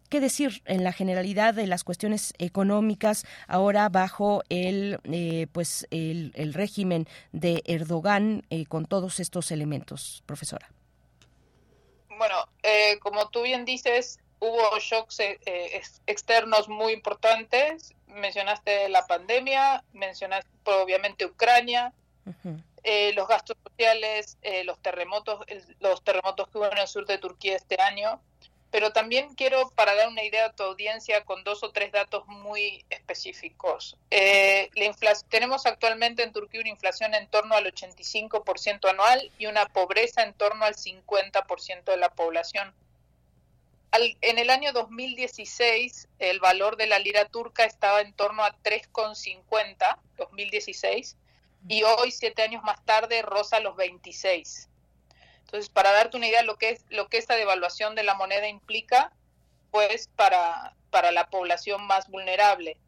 [0.07, 6.33] qué decir en la generalidad de las cuestiones económicas ahora bajo el eh, pues el,
[6.55, 10.69] régimen de Erdogan eh, con todos estos elementos, profesora.
[12.19, 15.21] Bueno, eh, como tú bien dices, hubo shocks
[16.07, 17.95] externos muy importantes.
[18.07, 21.93] Mencionaste la pandemia, mencionaste obviamente Ucrania,
[23.15, 25.45] los gastos sociales, los terremotos,
[25.81, 28.21] los terremotos que hubo en el sur de Turquía este año
[28.71, 32.27] pero también quiero, para dar una idea a tu audiencia, con dos o tres datos
[32.27, 33.97] muy específicos.
[34.11, 39.67] Eh, la tenemos actualmente en Turquía una inflación en torno al 85% anual y una
[39.67, 42.75] pobreza en torno al 50% de la población.
[43.93, 49.99] en el año 2016, el valor de la lira turca estaba en torno a 3,50,
[50.19, 51.17] 2016,
[51.69, 54.69] y hoy, siete años más tarde, roza los 26.
[55.47, 58.15] Entonces, para darte una idea de lo que es lo que esta devaluación de la
[58.15, 59.13] moneda implica,
[59.71, 62.79] pues para, para la población más vulnerable.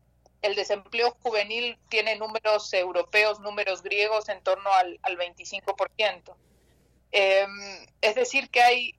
[0.43, 6.35] El desempleo juvenil tiene números europeos, números griegos en torno al, al 25%.
[7.13, 8.95] Em, es decir, que hay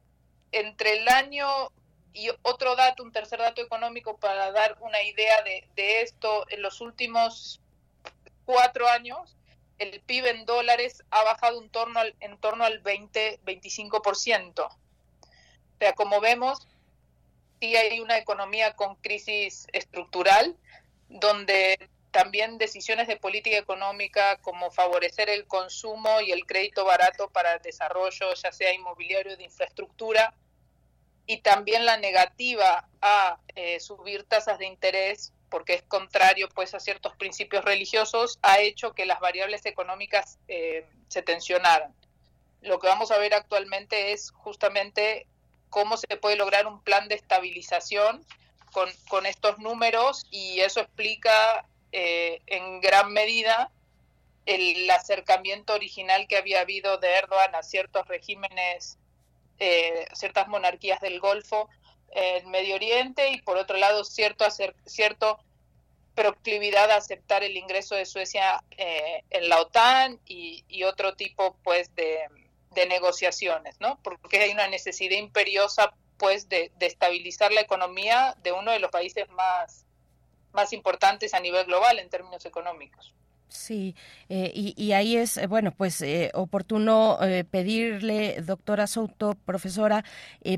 [0.53, 1.47] entre el año
[2.13, 6.61] y otro dato, un tercer dato económico para dar una idea de, de esto, en
[6.61, 7.61] los últimos
[8.45, 9.35] cuatro años
[9.79, 14.65] el PIB en dólares ha bajado en torno al, en torno al 20-25%.
[14.65, 14.77] O
[15.79, 16.67] sea, como vemos,
[17.59, 20.55] sí hay una economía con crisis estructural,
[21.07, 27.59] donde también decisiones de política económica como favorecer el consumo y el crédito barato para
[27.59, 30.33] desarrollo, ya sea inmobiliario de infraestructura,
[31.25, 36.79] y también la negativa a eh, subir tasas de interés porque es contrario pues a
[36.79, 41.93] ciertos principios religiosos, ha hecho que las variables económicas eh, se tensionaran.
[42.61, 45.27] Lo que vamos a ver actualmente es justamente
[45.69, 48.25] cómo se puede lograr un plan de estabilización
[48.71, 53.71] con, con estos números y eso explica eh, en gran medida
[54.45, 58.97] el acercamiento original que había habido de Erdogan a ciertos regímenes,
[59.59, 61.69] eh, ciertas monarquías del Golfo,
[62.11, 64.45] en Medio Oriente y por otro lado cierto,
[64.85, 65.39] cierto
[66.19, 71.95] proclividad a aceptar el ingreso de Suecia eh, en la OTAN y, otro tipo pues
[71.95, 72.19] de,
[72.89, 73.99] negociaciones, ¿no?
[74.03, 79.29] Porque hay una necesidad imperiosa pues de, estabilizar la economía de uno de los países
[79.29, 79.85] más,
[80.51, 83.13] más importantes a nivel global en términos económicos.
[83.49, 83.95] Sí,
[84.29, 87.17] eh, y, ahí es, eh, bueno, pues eh, oportuno
[87.49, 90.05] pedirle, doctora Souto, profesora,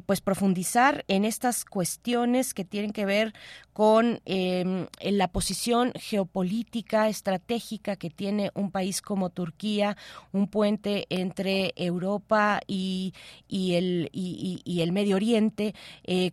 [0.06, 3.34] pues profundizar en estas cuestiones que tienen que ver
[3.74, 9.98] con em, la posición geopolítica, estratégica que tiene un país como Turquía,
[10.32, 13.14] un puente entre Europa y,
[13.50, 15.74] el, Medio Oriente,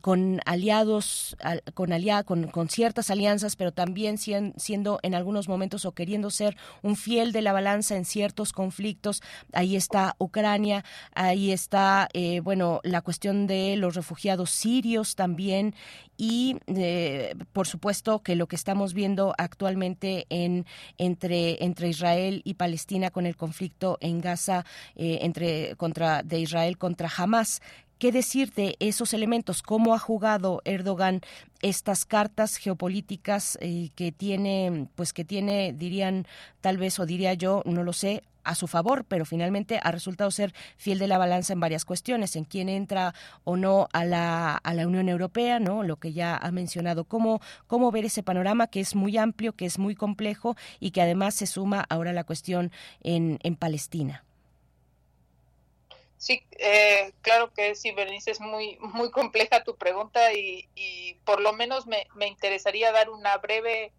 [0.01, 1.37] con aliados,
[1.75, 1.91] con,
[2.25, 7.33] con, con, ciertas alianzas, pero también siendo en algunos momentos o queriendo ser un fiel
[7.33, 9.23] de la balanza en ciertos conflictos.
[9.53, 10.85] Ahí está Ucrania,
[11.15, 15.75] ahí está, eh, bueno, la cuestión de los refugiados sirios también
[16.17, 22.55] y eh, por supuesto que lo que estamos viendo actualmente en entre entre Israel y
[22.55, 24.65] Palestina con el conflicto en Gaza
[24.97, 27.61] eh, entre contra de Israel contra Hamas
[27.99, 29.61] ¿Qué decir de esos elementos?
[29.61, 31.21] ¿Cómo ha jugado Erdogan
[31.63, 36.25] estas cartas geopolíticas eh, que tiene, pues que tiene, dirían
[36.61, 40.31] tal vez o diría yo, no lo sé, a su favor, pero finalmente ha resultado
[40.31, 43.15] ser fiel de la balanza en varias cuestiones, en quién entra
[43.45, 45.83] o no a la, a la Unión Europea, ¿no?
[45.83, 49.67] Lo que ya ha mencionado, cómo, cómo ver ese panorama que es muy amplio, que
[49.67, 52.73] es muy complejo y que además se suma ahora la cuestión
[53.03, 54.25] en, en Palestina.
[56.19, 61.41] Sí, eh, claro que sí, Berenice, es muy, muy compleja tu pregunta y, y por
[61.41, 63.93] lo menos me, me, interesaría dar una breve,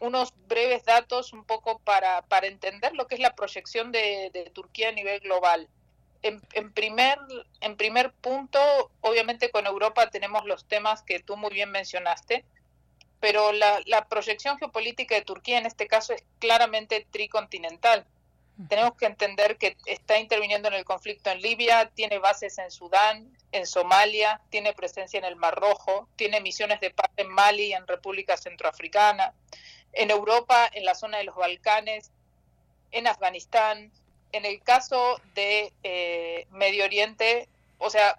[0.00, 4.50] unos breves datos un poco para, para entender lo que es la proyección de, de
[4.50, 5.68] Turquía a nivel global.
[6.22, 7.18] En, en, primer,
[7.60, 8.58] en primer punto,
[9.00, 12.44] obviamente con Europa tenemos los temas que tú muy bien mencionaste,
[13.20, 18.06] pero la, la proyección geopolítica de Turquía en este caso es claramente tricontinental.
[18.68, 23.36] Tenemos que entender que está interviniendo en el conflicto en Libia, tiene bases en Sudán,
[23.50, 27.72] en Somalia, tiene presencia en el Mar Rojo, tiene misiones de paz en Mali y
[27.72, 29.34] en República Centroafricana,
[29.94, 32.10] en Europa, en la zona de los Balcanes,
[32.90, 33.92] en Afganistán.
[34.32, 37.48] En el caso de eh, Medio Oriente,
[37.78, 38.18] o sea,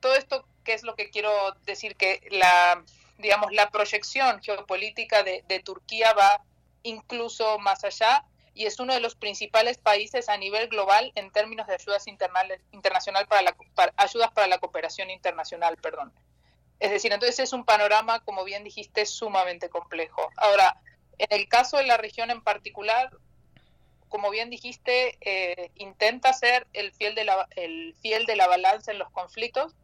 [0.00, 1.32] todo esto, ¿qué es lo que quiero
[1.64, 1.96] decir?
[1.96, 2.84] Que la,
[3.18, 6.42] digamos, la proyección geopolítica de, Turquía va
[6.82, 11.66] incluso más allá y es uno de los principales países a nivel global en términos
[11.66, 13.56] de ayudas internacional para la
[13.96, 16.12] ayudas para la cooperación internacional, perdón.
[16.78, 20.30] Es decir, entonces es un panorama, como bien dijiste, sumamente complejo.
[20.36, 20.76] Ahora,
[21.18, 23.10] en el caso de la región en particular,
[24.08, 28.92] como bien dijiste, eh, intenta ser el fiel, de la, el fiel de la balanza
[28.92, 29.74] en los conflictos,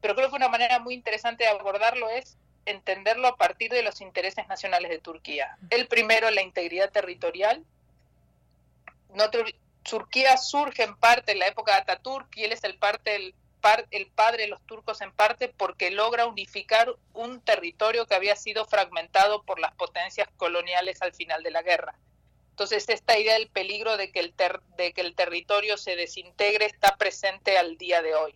[0.00, 2.36] pero creo que una manera muy interesante de abordarlo es
[2.66, 5.56] entenderlo a partir de los intereses nacionales de Turquía.
[5.70, 7.64] El primero, la integridad territorial,
[9.82, 13.34] Turquía surge en parte en la época de Ataturk y él es el, parte,
[13.90, 18.64] el, padre de los turcos en parte porque logra unificar un territorio que había sido
[18.66, 21.98] fragmentado por las potencias coloniales al final de la guerra.
[22.50, 24.34] Entonces, esta idea del peligro de que el,
[24.76, 28.34] de que el territorio se desintegre está presente al día de hoy.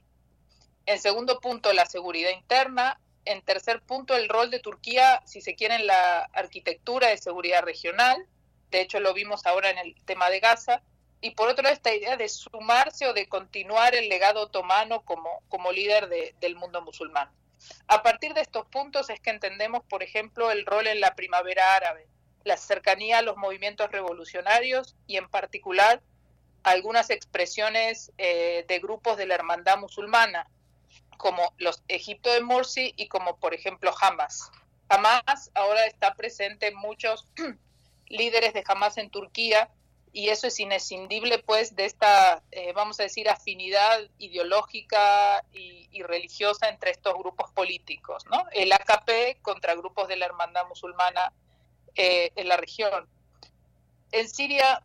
[0.87, 3.01] En segundo punto, la seguridad interna.
[3.27, 7.63] En tercer punto, el rol de Turquía, si se quiere, en la arquitectura de seguridad
[7.63, 8.27] regional
[8.75, 10.83] de hecho lo vimos ahora en el tema de Gaza,
[11.25, 15.41] y por otro lado esta idea de sumarse o de continuar el legado otomano como,
[15.49, 17.31] como líder del mundo musulmán.
[17.89, 21.77] A partir de estos puntos es que entendemos, por ejemplo, el rol en la primavera
[21.77, 22.07] árabe,
[22.45, 26.03] la cercanía a los movimientos revolucionarios y en particular
[26.63, 30.47] algunas expresiones eh, de grupos de la hermandad musulmana,
[31.17, 34.51] como los Egipto de Morsi y como por ejemplo Hamas.
[34.91, 37.27] Hamas ahora está presente en muchos
[38.09, 39.71] líderes de Hamas en Turquía
[40.15, 46.69] y eso es inescindible pues de esta, eh, vamos a decir, afinidad ideológica y, religiosa
[46.69, 48.45] entre estos grupos políticos, ¿no?
[48.53, 51.33] El AKP contra grupos de la hermandad musulmana
[51.95, 53.09] eh, en la región.
[54.13, 54.83] En Siria,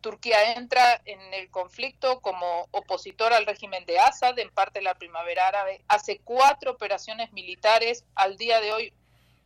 [0.00, 4.94] Turquía entra en el conflicto como opositor al régimen de Assad, en parte de la
[4.94, 8.92] primavera árabe, hace cuatro operaciones militares, al día de hoy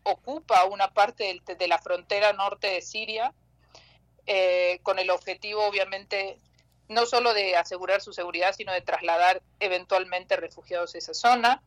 [0.05, 3.35] ocupa una parte de la frontera norte de Siria,
[4.27, 6.39] eh, con el objetivo, obviamente,
[6.89, 11.63] no solo de asegurar su seguridad, sino de trasladar eventualmente refugiados a esa zona.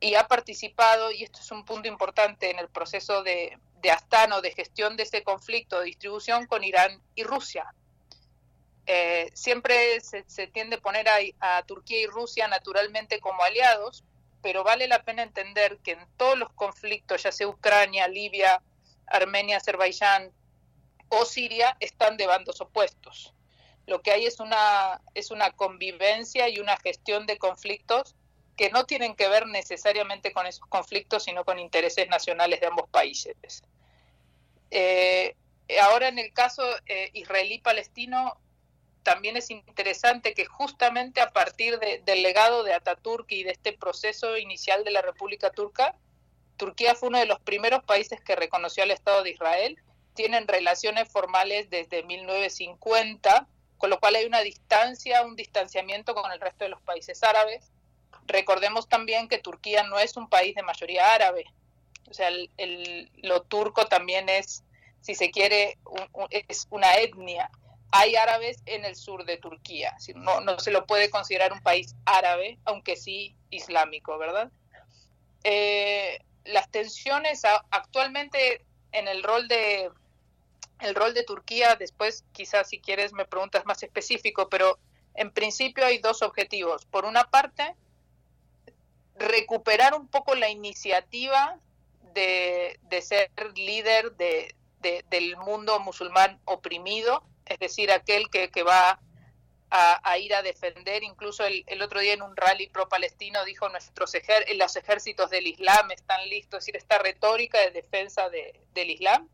[0.00, 4.40] Y ha participado, y esto es un punto importante, en el proceso de, de Astano,
[4.40, 7.74] de gestión de ese conflicto, de distribución con Irán y Rusia.
[8.86, 11.06] Eh, siempre se, tiende a poner
[11.40, 14.04] a Turquía y Rusia naturalmente como aliados,
[14.42, 18.62] pero vale la pena entender que en todos los conflictos, ya sea Ucrania, Libia,
[19.06, 20.32] Armenia, Azerbaiyán
[21.10, 23.34] o Siria, están de bandos opuestos.
[23.86, 28.14] Lo que hay es una, es una convivencia y una gestión de conflictos
[28.56, 32.88] que no tienen que ver necesariamente con esos conflictos, sino con intereses nacionales de ambos
[32.90, 33.62] países.
[34.70, 35.34] Eh,
[35.80, 38.38] ahora en el caso eh, israelí-palestino,
[39.02, 44.36] también es interesante que justamente a partir del legado de Ataturk y de este proceso
[44.36, 45.96] inicial de la República Turca,
[46.56, 49.78] Turquía fue uno de los primeros países que reconoció al Estado de Israel.
[50.14, 53.46] Tienen relaciones formales desde 1950,
[53.78, 57.70] con lo cual hay una distancia, un distanciamiento con el resto de los países árabes.
[58.26, 61.44] Recordemos también que Turquía no es un país de mayoría árabe.
[62.08, 64.64] O sea, el, lo turco también es,
[65.00, 65.78] si se quiere,
[66.48, 67.50] es una etnia
[67.92, 69.96] hay árabes en el sur de Turquía.
[70.14, 74.50] No, se lo puede considerar un país árabe, aunque sí islámico, ¿verdad?
[75.44, 79.90] Eh, las tensiones actualmente en el rol de
[80.80, 84.78] el rol de Turquía, después quizás si quieres me preguntas más específico, pero
[85.14, 86.86] en principio hay dos objetivos.
[86.86, 87.74] Por una parte,
[89.16, 91.58] recuperar un poco la iniciativa
[92.14, 99.00] de, ser líder de, del mundo musulmán oprimido es decir, aquel que, va
[99.70, 104.12] a, ir a defender, incluso el, otro día en un rally pro-palestino dijo nuestros
[104.54, 109.28] los ejércitos del Islam están listos, es decir, esta retórica de defensa del Islam.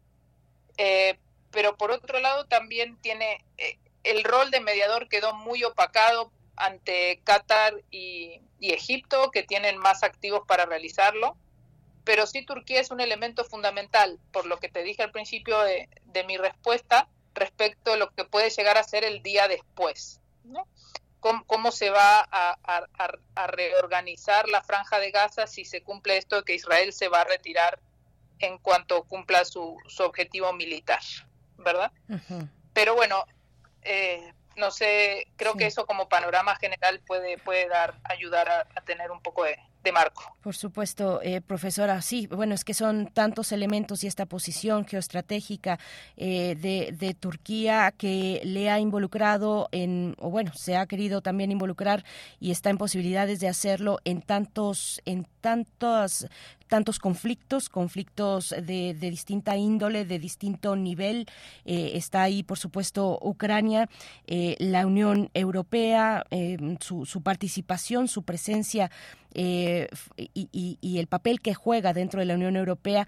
[0.78, 1.18] Eh,
[1.56, 7.18] pero por otro lado también tiene eh, el rol de mediador quedó muy opacado ante
[7.24, 11.34] Qatar y, Egipto, que tienen más activos para realizarlo.
[12.04, 16.24] Pero sí Turquía es un elemento fundamental, por lo que te dije al principio de
[16.26, 20.20] mi respuesta, respecto a lo que puede llegar a ser el día después.
[20.44, 20.68] ¿no?
[21.20, 26.54] ¿Cómo, se va a, reorganizar la franja de Gaza si se cumple esto de que
[26.54, 27.80] Israel se va a retirar
[28.40, 31.00] en cuanto cumpla su, su objetivo militar?
[31.58, 31.92] ¿Verdad?
[32.72, 33.24] Pero bueno,
[33.82, 39.10] eh, no sé, creo que eso como panorama general puede, puede dar, ayudar a tener
[39.10, 39.56] un poco de,
[39.92, 40.36] marco.
[40.42, 45.78] Por supuesto, eh, profesora, sí, bueno, es que son tantos elementos y esta posición geoestratégica
[46.16, 51.52] eh, de, de, Turquía que le ha involucrado en, o bueno, se ha querido también
[51.52, 52.04] involucrar
[52.40, 56.26] y está en posibilidades de hacerlo en tantos, en tantos
[56.68, 61.26] tantos conflictos, conflictos de, de, distinta índole, de distinto nivel.
[61.64, 63.88] Eh, está ahí, por supuesto, Ucrania,
[64.26, 66.24] eh, la Unión Europea,
[66.80, 68.90] su, su, participación, su presencia
[69.38, 73.06] eh, y, el papel que juega dentro de la Unión Europea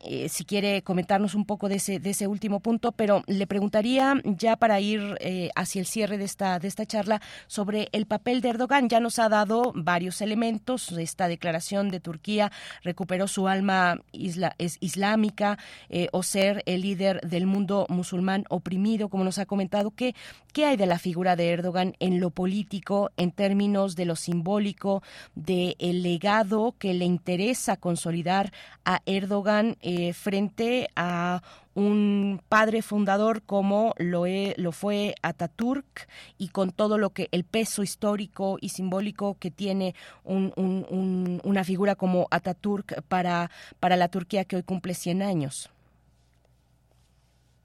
[0.00, 4.14] eh, si quiere comentarnos un poco de ese, de ese último punto, pero le preguntaría
[4.24, 8.40] ya para ir eh, hacia el cierre de esta, de esta charla sobre el papel
[8.40, 8.88] de Erdogan.
[8.88, 10.92] Ya nos ha dado varios elementos.
[10.92, 12.52] Esta declaración de Turquía
[12.82, 15.58] recuperó su alma isla, es islámica
[15.88, 19.90] eh, o ser el líder del mundo musulmán oprimido, como nos ha comentado.
[19.90, 20.14] ¿Qué,
[20.52, 25.02] ¿Qué hay de la figura de Erdogan en lo político, en términos de lo simbólico,
[25.34, 28.52] del el legado que le interesa consolidar
[28.84, 29.76] a Erdogan?
[29.90, 31.40] Eh, frente a
[31.72, 34.24] un padre fundador como lo,
[34.58, 39.94] lo fue Ataturk y con todo lo que el peso histórico y simbólico que tiene
[40.24, 43.50] una figura como Ataturk para,
[43.80, 45.70] para la Turquía que hoy cumple 100 años.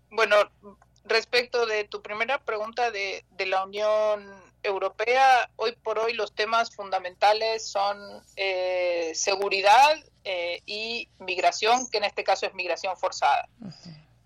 [0.10, 0.38] Bueno,
[1.04, 6.74] respecto de tu primera pregunta de, de la Unión Europea, hoy por hoy los temas
[6.74, 7.98] fundamentales son
[8.38, 13.50] eh, seguridad eh, y migración, que en este caso es migración forzada.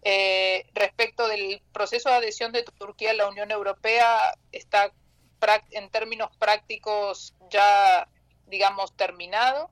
[0.03, 4.93] Eh, respecto del proceso de adhesión de Turquía a la Unión Europea, está
[5.71, 8.07] en términos prácticos ya,
[8.45, 9.71] digamos, terminado.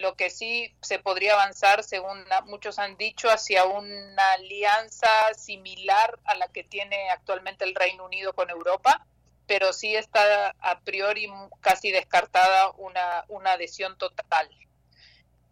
[0.00, 6.36] Lo que sí se podría avanzar, según muchos han dicho, hacia una alianza similar a
[6.36, 9.06] la que tiene actualmente el Reino Unido con Europa,
[9.46, 11.28] pero sí está a priori
[11.60, 14.48] casi descartada una, una adhesión total.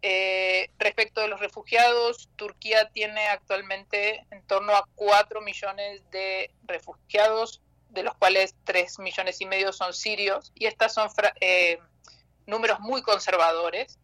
[0.01, 7.61] Eh, respecto de los refugiados, Turquía tiene actualmente en torno a 4 millones de refugiados,
[7.89, 11.07] de los cuales 3 millones y medio son sirios, y estos son
[11.39, 11.77] eh,
[12.47, 13.99] números muy conservadores.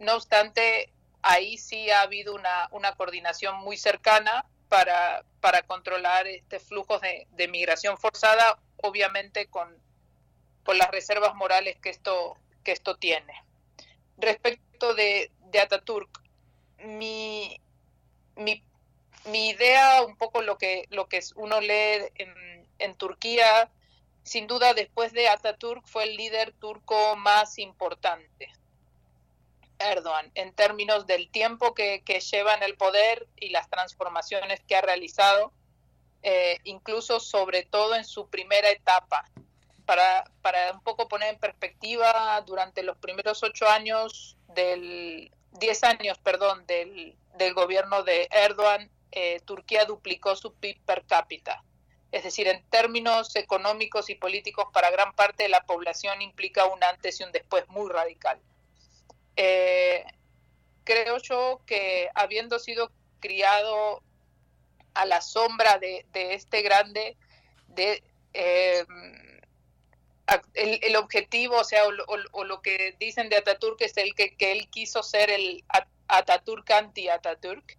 [0.00, 0.90] No obstante,
[1.20, 7.26] ahí sí ha habido una, una coordinación muy cercana para, para controlar este flujos de,
[7.32, 9.76] de migración forzada, obviamente con,
[10.64, 13.44] con las reservas morales que esto, que esto tiene.
[14.16, 16.22] Respecto de, de Ataturk,
[16.78, 17.60] mi,
[18.36, 18.62] mi,
[19.50, 23.70] idea, un poco lo que, lo que uno lee en, en Turquía,
[24.22, 28.50] sin duda después de Ataturk fue el líder turco más importante.
[29.80, 34.80] Erdogan, en términos del tiempo que, lleva en el poder y las transformaciones que ha
[34.82, 35.52] realizado,
[36.22, 39.24] eh, incluso sobre todo en su primera etapa.
[39.86, 46.18] Para, para un poco poner en perspectiva, durante los primeros ocho años del, 10 años,
[46.18, 51.64] perdón, del, del gobierno de Erdogan, eh, Turquía duplicó su PIB per cápita.
[52.12, 56.82] Es decir, en términos económicos y políticos para gran parte de la población implica un
[56.82, 58.40] antes y un después muy radical.
[59.42, 60.04] Eh,
[60.84, 64.02] creo yo que habiendo sido criado
[64.92, 67.16] a la sombra de, este grande,
[67.68, 68.02] de
[68.34, 68.84] eh,
[70.52, 75.02] el, objetivo, o sea, o, lo que dicen de Ataturk es el que, él quiso
[75.02, 75.64] ser el
[76.08, 77.78] Ataturk anti-Ataturk,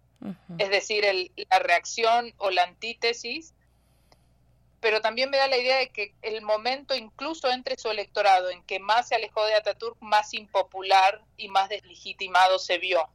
[0.58, 1.04] es decir,
[1.48, 3.54] la reacción o la antítesis
[4.82, 8.64] pero también me da la idea de que el momento, incluso entre su electorado, en
[8.64, 13.08] que más se alejó de Ataturk, más impopular y más deslegitimado se vio.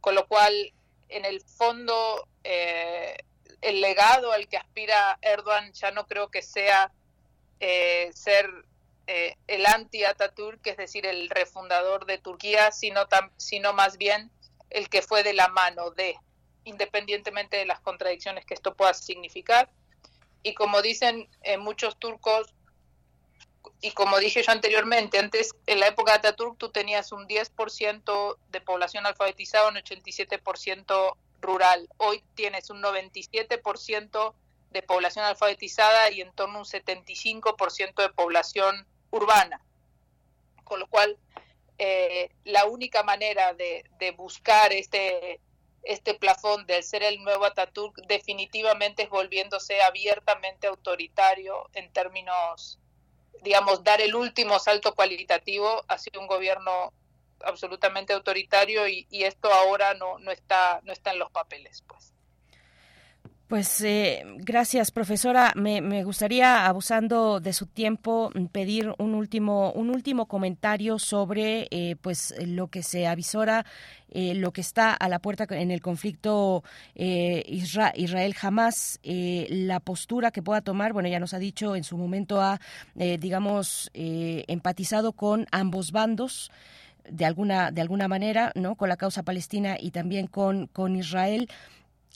[0.00, 0.72] Con lo cual,
[1.08, 3.16] en el fondo, eh,
[3.60, 6.90] el legado al que aspira Erdogan ya no creo que sea
[7.60, 8.50] eh, ser
[9.06, 13.06] eh, el anti-Ataturk, es decir, el refundador de Turquía, sino,
[13.36, 14.32] sino más bien
[14.70, 16.16] el que fue de la mano de,
[16.64, 19.70] independientemente de las contradicciones que esto pueda significar
[20.42, 22.54] y como dicen eh, muchos turcos,
[23.80, 28.36] y como dije yo anteriormente, antes en la época de Ataturk tú tenías un 10%
[28.50, 31.88] de población alfabetizada, un 87% rural.
[31.98, 34.34] Hoy tienes un 97%
[34.70, 39.60] de población alfabetizada y en torno a un 75% de población urbana.
[40.64, 41.16] Con lo cual,
[41.78, 45.40] eh, la única manera de, de buscar este
[45.88, 52.78] este plafón del ser el nuevo Ataturk definitivamente es volviéndose abiertamente autoritario en términos,
[53.42, 56.92] digamos, dar el último salto cualitativo hacia un gobierno
[57.42, 62.12] absolutamente autoritario y, y esto ahora no, no, está, no está en los papeles, pues.
[63.48, 65.54] Pues eh, gracias, profesora.
[65.56, 72.34] Me, gustaría, abusando de su tiempo, pedir un último, un último comentario sobre eh, pues
[72.46, 73.64] lo que se avisora,
[74.10, 76.62] eh, lo que está a la puerta en el conflicto
[76.94, 80.92] Israel-Jamás, la postura que pueda tomar.
[80.92, 82.60] Bueno, ya nos ha dicho en su momento ha,
[82.94, 86.50] digamos, empatizado con ambos bandos
[87.10, 88.74] de alguna de alguna manera, ¿no?
[88.74, 91.48] Con la causa palestina y también con con Israel.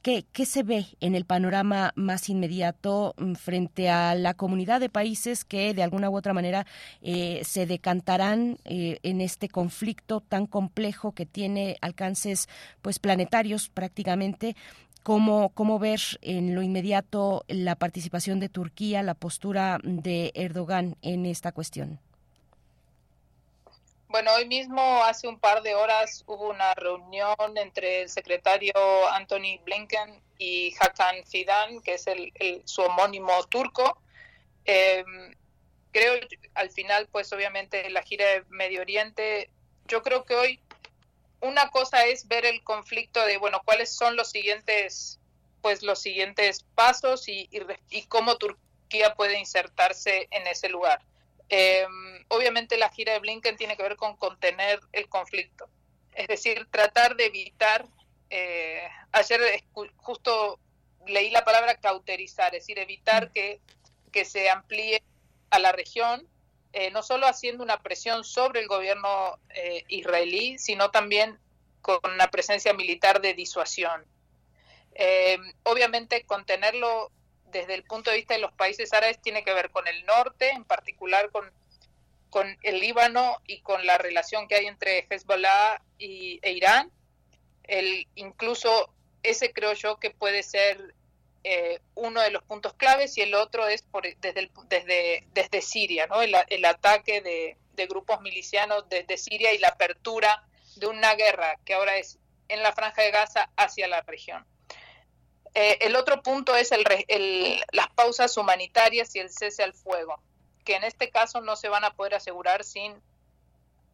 [0.02, 5.44] ¿Qué, se ve en el panorama más inmediato mm, frente a la comunidad de países
[5.44, 6.66] que de alguna u otra manera
[7.02, 12.48] eh, se decantarán eh, en este conflicto tan complejo que tiene alcances
[12.82, 14.56] pues planetarios prácticamente?
[15.04, 21.26] ¿Cómo, ¿Cómo ver en lo inmediato la participación de Turquía, la postura de Erdogan en
[21.26, 22.00] esta cuestión?
[24.12, 28.74] Bueno, hoy mismo, hace un par de horas, hubo una reunión entre el secretario
[29.10, 32.30] Anthony Blinken y Hakan Fidan, que es el,
[32.66, 34.02] su homónimo turco.
[34.66, 35.34] Em,
[35.92, 36.12] creo,
[36.52, 39.48] al final, pues obviamente la gira de Medio Oriente,
[39.86, 40.60] yo creo que hoy
[41.40, 45.20] una cosa es ver el conflicto de, bueno, cuáles son los siguientes,
[45.62, 47.48] pues los siguientes pasos y,
[47.88, 51.00] y cómo Turquía puede insertarse en ese lugar
[51.54, 51.86] eh,
[52.28, 55.68] obviamente la gira de Blinken tiene que ver con contener el conflicto,
[56.14, 57.86] es decir, tratar de evitar,
[58.30, 59.62] eh, ayer
[59.96, 60.58] justo
[61.06, 63.60] leí la palabra cauterizar, es decir, evitar que,
[64.10, 65.02] que se amplíe
[65.50, 66.26] a la región,
[66.72, 71.38] eh, no solo haciendo una presión sobre el gobierno eh, israelí, sino también
[71.82, 74.06] con una presencia militar de disuasión.
[75.64, 77.10] obviamente contenerlo
[77.52, 80.50] desde el punto de vista de los países árabes tiene que ver con el norte,
[80.50, 81.50] en particular con,
[82.30, 86.90] con el Líbano y con la relación que hay entre Hezbollah y, e Irán.
[87.64, 88.92] El, incluso
[89.22, 90.94] ese creo yo que puede ser
[91.44, 96.06] eh, uno de los puntos claves y el otro es por, desde, desde, desde Siria,
[96.06, 96.22] ¿no?
[96.22, 100.44] el, el ataque de, de grupos milicianos desde Siria y la apertura
[100.76, 102.18] de una guerra que ahora es
[102.48, 104.44] en la franja de Gaza hacia la región.
[105.54, 106.84] Eh, el otro punto es el,
[107.72, 110.20] las pausas humanitarias y el cese al fuego,
[110.64, 113.02] que en este caso no se van a poder asegurar sin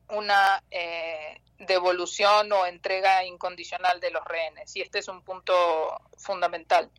[0.08, 4.74] una eh, devolución o entrega incondicional de los rehenes.
[4.76, 5.52] Y este es un punto
[6.16, 6.90] fundamental.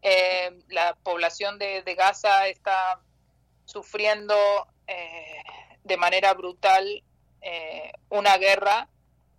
[0.00, 3.00] Eh, la población de, Gaza está
[3.64, 4.36] sufriendo
[5.84, 7.02] de manera brutal
[8.08, 8.88] una guerra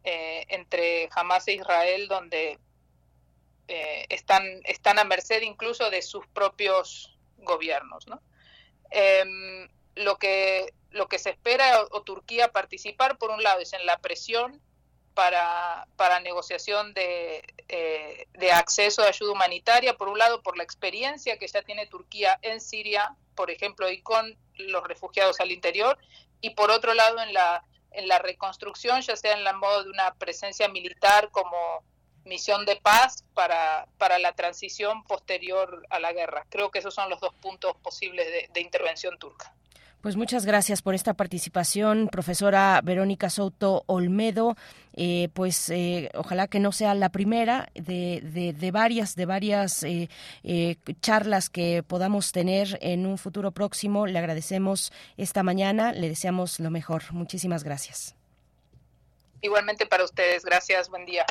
[0.03, 2.59] entre Hamas e Israel donde
[3.71, 8.07] eh, están, están a merced incluso de sus propios gobiernos.
[8.07, 8.19] ¿no?
[8.89, 13.85] Em, lo, que, lo que se espera o, Turquía participar, por un lado, es en
[13.85, 14.59] la presión
[15.13, 20.63] para, para negociación de, eh, de acceso a ayuda humanitaria, por un lado, por la
[20.63, 25.99] experiencia que ya tiene Turquía en Siria, por ejemplo, y con los refugiados al interior,
[26.41, 29.91] y por otro lado, en la, en la reconstrucción, ya sea en la modo de
[29.91, 31.83] una presencia militar como
[32.25, 36.45] misión de paz para, para la transición posterior a la guerra.
[36.49, 39.53] Creo que esos son los dos puntos posibles de, intervención turca.
[40.01, 44.55] Pues muchas gracias por esta participación, profesora Verónica Souto Olmedo.
[44.95, 48.21] Eh, pues eh, ojalá que no sea la primera de,
[48.57, 50.07] de, varias, de varias eh,
[51.01, 54.07] charlas que podamos tener en un futuro próximo.
[54.07, 57.11] Le agradecemos esta mañana, le deseamos lo mejor.
[57.11, 58.15] Muchísimas gracias.
[59.41, 61.25] Igualmente para ustedes, gracias, buen día.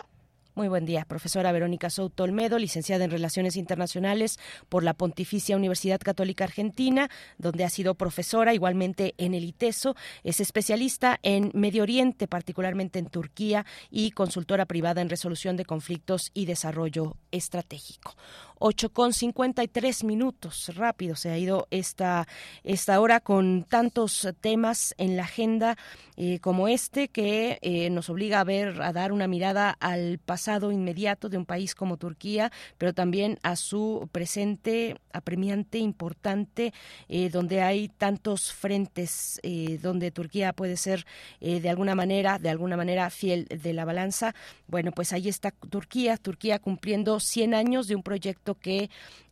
[0.59, 6.01] Muy buen día, profesora Verónica Souto Olmedo, licenciada en Relaciones Internacionales por la Pontificia Universidad
[6.01, 9.94] Católica Argentina, donde ha sido profesora igualmente en el ITESO,
[10.24, 16.32] es especialista en Medio Oriente, particularmente en Turquía, y consultora privada en resolución de conflictos
[16.35, 18.16] y desarrollo estratégico.
[18.59, 20.70] 8 con 53 minutos.
[20.74, 22.26] Rápido se ha ido esta,
[22.64, 25.76] esta hora con tantos temas en la agenda
[26.16, 30.72] eh, como este que eh, nos obliga a ver, a dar una mirada al pasado
[30.72, 36.72] inmediato de un país como Turquía, pero también a su presente apremiante, importante,
[37.09, 39.40] eh, donde hay tantos frentes,
[39.80, 41.06] donde Turquía puede ser
[41.40, 44.35] de alguna manera, de alguna manera fiel de la balanza.
[44.66, 48.91] Bueno, pues ahí está Turquía, Turquía cumpliendo 100 años de un proyecto que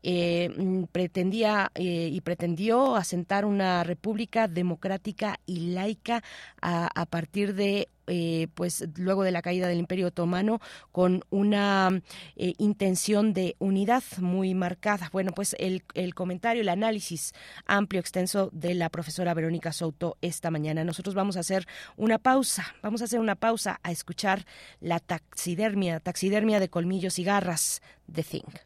[0.09, 6.23] eh, mm, pretendía eh, y pretendió asentar una república democrática y laica
[6.63, 10.61] a, partir de eh, pues luego de la caída del Imperio Otomano
[10.93, 12.01] con una
[12.37, 15.11] intención de unidad muy marcada.
[15.13, 15.83] Bueno, pues el,
[16.15, 17.33] comentario, el análisis
[17.67, 20.85] amplio, extenso de la profesora Verónica Souto esta mañana.
[20.85, 21.67] Nosotros vamos a hacer
[21.97, 24.47] una pausa, vamos a hacer una pausa a escuchar
[24.81, 28.66] la taxidermia, taxidermia de colmillos y garras de Thing.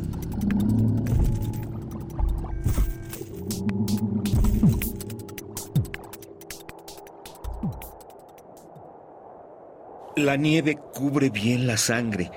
[10.21, 12.29] La nieve cubre bien la sangre.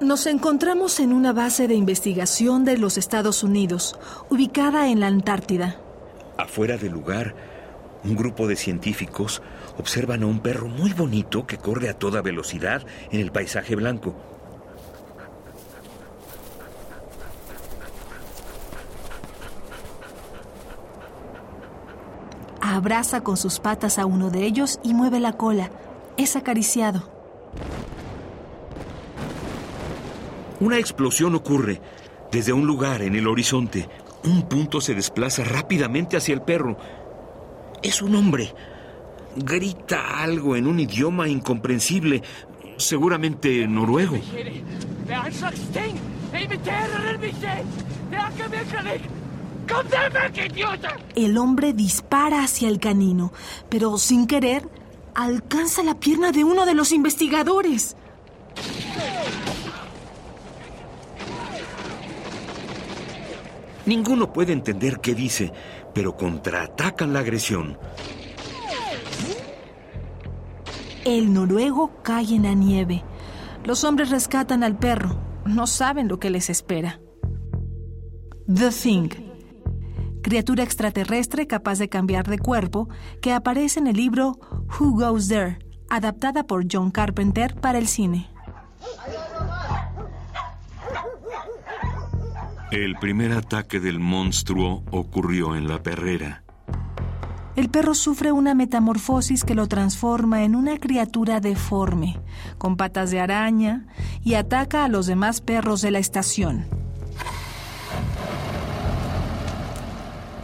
[0.00, 3.96] Nos encontramos en una base de investigación de los Estados Unidos,
[4.30, 5.76] ubicada en la Antártida.
[6.36, 7.36] Afuera del lugar,
[8.02, 9.42] un grupo de científicos
[9.78, 14.16] observan a un perro muy bonito que corre a toda velocidad en el paisaje blanco.
[22.60, 25.70] Abraza con sus patas a uno de ellos y mueve la cola
[26.16, 27.10] es acariciado.
[30.60, 31.80] Una explosión ocurre
[32.32, 33.88] desde un lugar en el horizonte.
[34.24, 36.78] Un punto se desplaza rápidamente hacia el perro.
[37.82, 38.54] Es un hombre.
[39.36, 42.22] Grita algo en un idioma incomprensible,
[42.78, 44.18] seguramente noruego.
[51.14, 53.32] El hombre dispara hacia el canino,
[53.68, 54.66] pero sin querer
[55.16, 57.96] alcanza la pierna de uno de los investigadores.
[63.86, 65.52] Ninguno puede entender qué dice,
[65.94, 67.78] pero contraatacan la agresión.
[71.04, 73.02] El noruego cae en la nieve.
[73.64, 75.16] Los hombres rescatan al perro.
[75.46, 77.00] No saben lo que les espera.
[78.52, 79.25] The Thing
[80.26, 82.88] criatura extraterrestre capaz de cambiar de cuerpo,
[83.22, 84.40] que aparece en el libro
[84.76, 88.28] Who Goes There, adaptada por John Carpenter para el cine.
[92.72, 96.42] El primer ataque del monstruo ocurrió en la perrera.
[97.54, 102.18] El perro sufre una metamorfosis que lo transforma en una criatura deforme,
[102.58, 103.86] con patas de araña,
[104.24, 106.85] y ataca a los demás perros de la estación.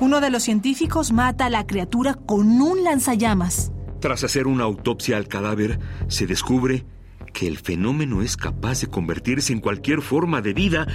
[0.02, 3.70] Uno de los científicos mata a la criatura con un lanzallamas.
[4.00, 6.84] Tras hacer una autopsia al cadáver, se descubre
[7.32, 10.88] que el fenómeno es capaz de convertirse en cualquier forma de vida,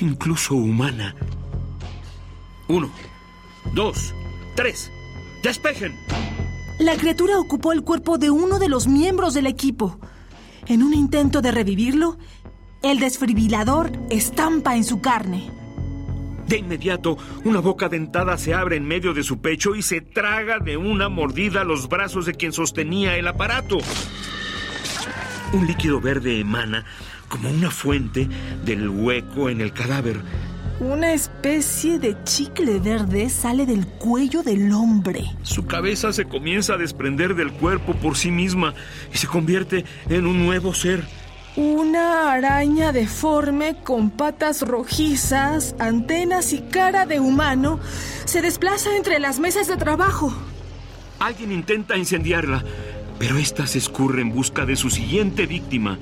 [0.00, 1.14] incluso humana.
[2.66, 2.90] Uno,
[3.74, 4.14] dos,
[4.56, 4.90] tres,
[5.42, 5.94] despejen.
[6.78, 10.00] La criatura ocupó el cuerpo de uno de los miembros del equipo.
[10.66, 12.16] En un intento de revivirlo,
[12.82, 15.63] el desfibrilador estampa en su carne.
[16.48, 20.58] De inmediato, una boca dentada se abre en medio de su pecho y se traga
[20.58, 23.78] de una mordida los brazos de quien sostenía el aparato.
[25.52, 26.84] Un líquido verde emana
[27.28, 28.28] como una fuente
[28.64, 30.20] del hueco en el cadáver.
[30.80, 35.24] Una especie de chicle verde sale del cuello del hombre.
[35.42, 38.74] Su cabeza se comienza a desprender del cuerpo por sí misma
[39.12, 41.04] y se convierte en un nuevo ser.
[41.56, 47.78] Una araña deforme con patas rojizas, antenas y cara de humano
[48.24, 50.32] se desplaza entre las mesas de trabajo.
[51.20, 52.64] Alguien intenta incendiarla,
[53.20, 55.96] pero ésta se escurre en busca de su siguiente víctima.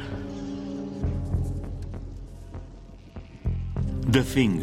[4.11, 4.61] The Thing,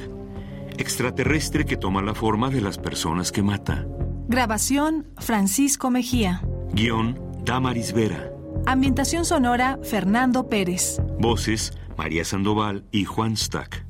[0.78, 3.86] extraterrestre que toma la forma de las personas que mata.
[4.28, 6.42] Grabación Francisco Mejía.
[6.74, 8.39] Guión Damaris Vera.
[8.66, 11.02] Ambientación sonora Fernando Pérez.
[11.20, 13.89] Voces María Sandoval y Juan Stack.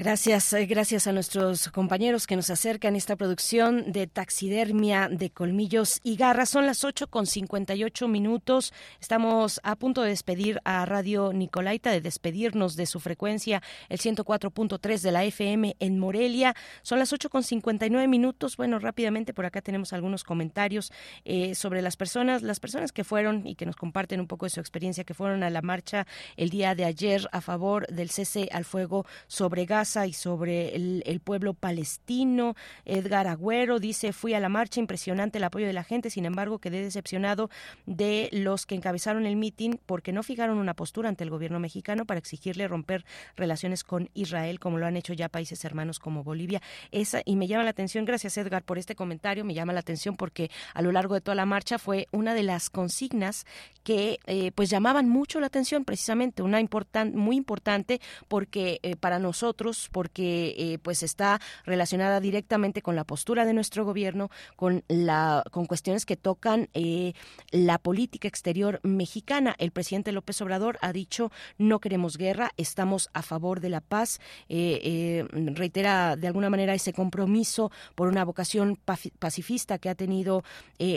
[0.00, 5.98] Gracias, eh, gracias a nuestros compañeros que nos acercan esta producción de taxidermia de colmillos
[6.04, 6.50] y garras.
[6.50, 8.72] Son las 8 con 58 minutos.
[9.00, 15.00] Estamos a punto de despedir a Radio Nicolaita, de despedirnos de su frecuencia, el 104.3
[15.00, 16.54] de la FM en Morelia.
[16.82, 18.56] Son las 8 con 59 minutos.
[18.56, 20.92] Bueno, rápidamente por acá tenemos algunos comentarios
[21.24, 24.50] eh, sobre las personas, las personas que fueron y que nos comparten un poco de
[24.50, 26.06] su experiencia, que fueron a la marcha
[26.36, 31.20] el día de ayer a favor del cese al fuego sobre gas y sobre el,
[31.24, 32.54] pueblo palestino.
[32.84, 36.58] Edgar Agüero dice, fui a la marcha, impresionante el apoyo de la gente, sin embargo
[36.58, 37.50] quedé decepcionado
[37.86, 42.04] de los que encabezaron el mitin porque no fijaron una postura ante el gobierno mexicano
[42.04, 43.04] para exigirle romper
[43.36, 46.62] relaciones con Israel, como lo han hecho ya países hermanos como Bolivia.
[46.92, 50.16] Esa, y me llama la atención, gracias Edgar por este comentario, me llama la atención
[50.16, 53.46] porque a lo largo de toda la marcha fue una de las consignas
[53.82, 59.18] que eh, pues llamaban mucho la atención, precisamente una important, muy importante porque eh, para
[59.18, 65.44] nosotros porque eh, pues está relacionada directamente con la postura de nuestro gobierno, con la
[65.52, 67.12] con cuestiones que tocan eh,
[67.50, 69.54] la política exterior mexicana.
[69.58, 74.18] El presidente López Obrador ha dicho no queremos guerra, estamos a favor de la paz.
[74.48, 78.76] Eh, reitera de alguna manera ese compromiso por una vocación
[79.18, 80.42] pacifista que ha tenido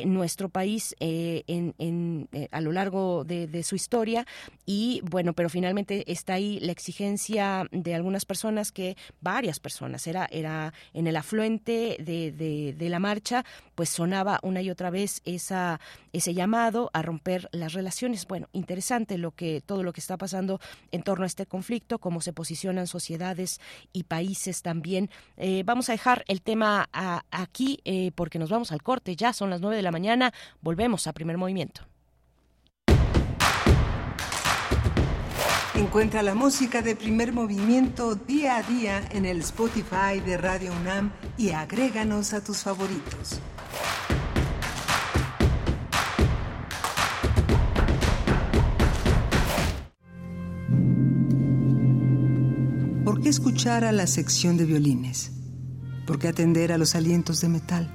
[0.06, 4.26] nuestro país en, a lo largo de, de su historia
[4.66, 10.28] y bueno, pero finalmente está ahí la exigencia de algunas personas que varias personas, era,
[10.32, 13.46] era en el afluente de, de, la marcha,
[13.76, 15.80] pues sonaba una y otra vez esa,
[16.12, 18.28] ese llamado a romper las relaciones.
[18.28, 20.60] Bueno, interesante lo que, todo lo que está pasando
[20.92, 23.62] en torno a este conflicto, cómo se posicionan sociedades
[23.94, 25.10] y países también.
[25.38, 26.90] Eh, vamos a dejar el tema
[27.32, 31.08] aquí eh, porque nos vamos al corte, ya son las nueve de la mañana, volvemos
[31.08, 31.91] a primer movimiento.
[35.82, 41.12] Encuentra la música de primer movimiento día a día en el Spotify de Radio UNAM
[41.40, 43.42] y agréganos a tus favoritos.
[53.04, 55.32] ¿Por qué escuchar a la sección de violines?
[56.06, 57.90] ¿Por qué atender a los alientos de metal?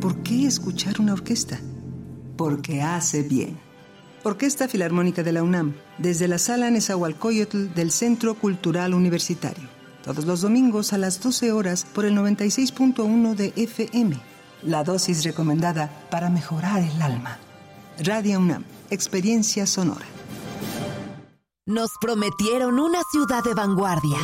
[0.00, 1.60] ¿Por qué escuchar una orquesta?
[2.36, 3.65] Porque hace bien.
[4.22, 9.68] Orquesta Filarmónica de la UNAM, desde la sala Nezahualcóyotl del Centro Cultural Universitario.
[10.04, 14.16] Todos los domingos a las 12 horas por el 96.1 de FM.
[14.62, 17.38] La dosis recomendada para mejorar el alma.
[17.98, 20.06] Radio UNAM, experiencia sonora.
[21.66, 24.18] Nos prometieron una ciudad de vanguardia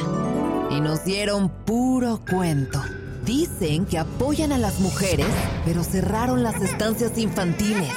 [0.71, 2.81] y nos dieron puro cuento.
[3.25, 5.27] Dicen que apoyan a las mujeres,
[5.65, 7.93] pero cerraron las estancias infantiles.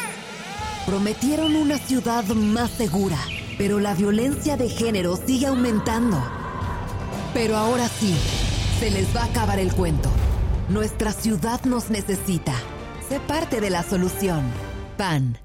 [0.86, 3.18] Prometieron una ciudad más segura,
[3.58, 6.22] pero la violencia de género sigue aumentando.
[7.34, 8.16] Pero ahora sí,
[8.80, 10.10] se les va a acabar el cuento.
[10.70, 12.54] Nuestra ciudad nos necesita.
[13.10, 14.44] Sé parte de la solución.
[14.96, 15.45] PAN.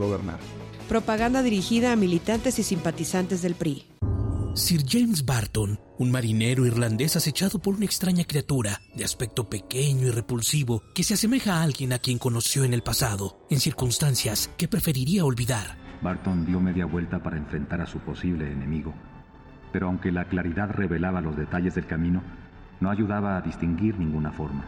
[0.00, 0.40] gobernar.
[0.88, 3.86] Propaganda dirigida a militantes y simpatizantes del PRI.
[4.54, 10.10] Sir James Barton, un marinero irlandés acechado por una extraña criatura de aspecto pequeño y
[10.10, 14.66] repulsivo que se asemeja a alguien a quien conoció en el pasado, en circunstancias que
[14.66, 15.78] preferiría olvidar.
[16.02, 18.92] Barton dio media vuelta para enfrentar a su posible enemigo,
[19.72, 22.22] pero aunque la claridad revelaba los detalles del camino,
[22.80, 24.64] no ayudaba a distinguir ninguna forma.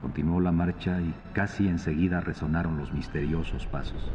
[0.00, 4.10] Continuó la marcha y casi enseguida resonaron los misteriosos pasos.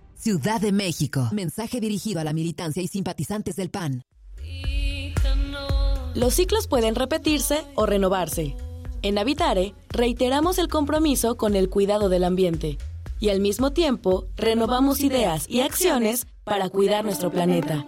[0.21, 1.29] Ciudad de México.
[1.31, 4.03] Mensaje dirigido a la militancia y simpatizantes del PAN.
[6.13, 8.55] Los ciclos pueden repetirse o renovarse.
[9.01, 12.77] En Habitare, reiteramos el compromiso con el cuidado del ambiente
[13.19, 17.83] y al mismo tiempo renovamos ideas y acciones para cuidar nuestro planeta.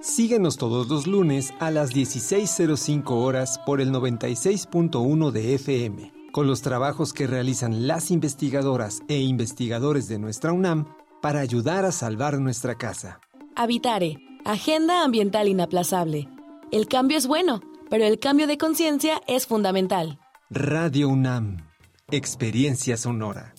[0.00, 6.62] Síguenos todos los lunes a las 16.05 horas por el 96.1 de FM, con los
[6.62, 10.86] trabajos que realizan las investigadoras e investigadores de nuestra UNAM
[11.20, 13.20] para ayudar a salvar nuestra casa.
[13.56, 16.28] Habitare, Agenda Ambiental Inaplazable.
[16.70, 20.18] El cambio es bueno, pero el cambio de conciencia es fundamental.
[20.50, 21.68] Radio UNAM,
[22.10, 23.54] Experiencia Sonora.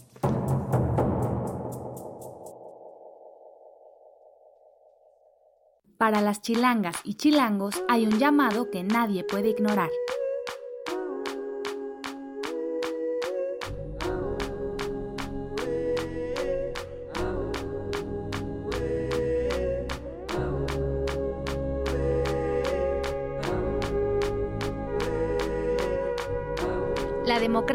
[5.99, 9.90] Para las chilangas y chilangos hay un llamado que nadie puede ignorar.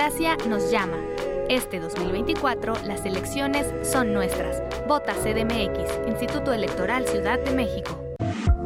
[0.05, 0.99] Democracia nos llama.
[1.49, 4.63] Este 2024 las elecciones son nuestras.
[4.87, 8.04] Vota CDMX, Instituto Electoral Ciudad de México.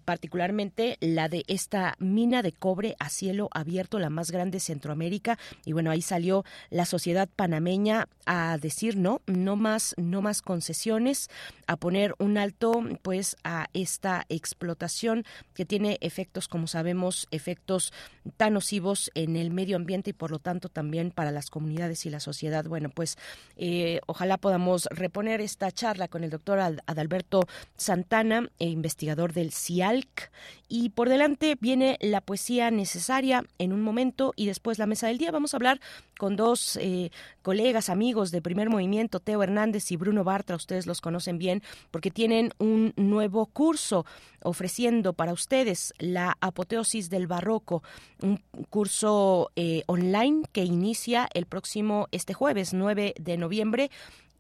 [0.05, 5.39] particularmente la de esta mina de cobre a cielo abierto, la más grande de Centroamérica.
[5.65, 11.31] Y bueno, ahí salió la sociedad panameña a decir no, no más, no más concesiones,
[11.67, 15.25] a poner un alto pues a esta explotación
[15.55, 17.93] que tiene efectos, como sabemos, efectos
[18.37, 22.11] tan nocivos en el medio ambiente y por lo tanto también para las comunidades y
[22.11, 22.65] la sociedad.
[22.65, 23.17] Bueno, pues
[23.57, 27.47] eh, ojalá podamos reponer esta charla con el doctor Adalberto
[27.77, 30.31] Santana, eh, investigador del CIALC.
[30.69, 35.19] Y por delante viene la poesía necesaria en un momento y después la mesa del
[35.19, 35.31] día.
[35.31, 35.81] Vamos a hablar
[36.19, 37.11] con dos eh,
[37.43, 40.57] colegas, amigos de primer movimiento, Teo Hernández y Bruno Bartra.
[40.57, 44.07] Ustedes los conocen bien porque tienen un nuevo curso
[44.43, 47.83] ofreciendo para ustedes la apoteosis del barroco,
[48.21, 53.91] un curso eh, online que inicia el próximo, este jueves 9 de noviembre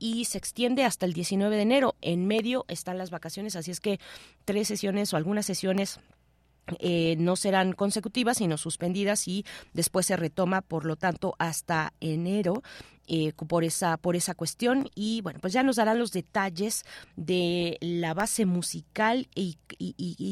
[0.02, 1.94] y se extiende hasta el 19 de enero.
[2.00, 4.00] En medio están las vacaciones, así es que
[4.44, 6.00] tres sesiones o algunas sesiones
[6.80, 12.62] eh, no serán consecutivas, sino suspendidas y después se retoma, por lo tanto, hasta enero.
[13.08, 16.84] Eh, por esa por esa cuestión y bueno pues ya nos darán los detalles
[17.16, 19.56] de la base musical y,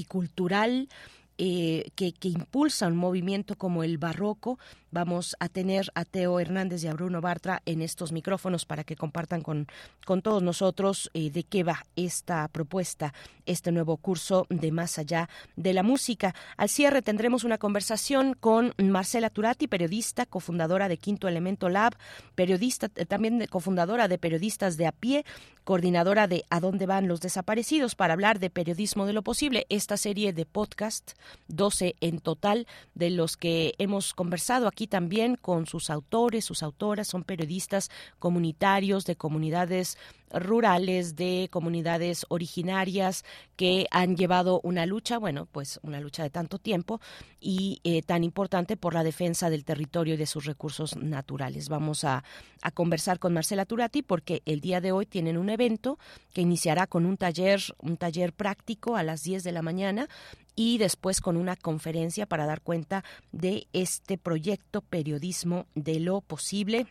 [0.08, 0.88] cultural
[1.36, 4.60] eh, que, impulsa un movimiento como el barroco.
[4.92, 8.96] Vamos a tener a Teo Hernández y a Bruno Bartra en estos micrófonos para que
[8.96, 9.68] compartan con,
[10.04, 13.14] con todos nosotros eh, de qué va esta propuesta,
[13.46, 16.34] este nuevo curso de Más allá de la música.
[16.56, 21.94] Al cierre tendremos una conversación con Marcela Turati, periodista, cofundadora de Quinto Elemento Lab,
[22.34, 25.24] periodista eh, también cofundadora de Periodistas de a pie,
[25.62, 29.96] coordinadora de A dónde van los desaparecidos para hablar de periodismo de lo posible, esta
[29.96, 31.12] serie de podcast
[31.48, 37.08] 12 en total, de los que hemos conversado aquí también con sus autores, sus autoras,
[37.08, 39.98] son periodistas comunitarios de comunidades
[40.32, 43.24] rurales, de comunidades originarias
[43.56, 47.00] que han llevado una lucha, bueno, pues una lucha de tanto tiempo
[47.40, 51.68] y eh, tan importante por la defensa del territorio y de sus recursos naturales.
[51.68, 52.24] Vamos a,
[52.62, 55.98] a conversar con Marcela Turati porque el día de hoy tienen un evento
[56.32, 60.08] que iniciará con un taller, un taller práctico a las 10 de la mañana
[60.54, 66.86] y después con una conferencia para dar cuenta de este proyecto Periodismo de lo Posible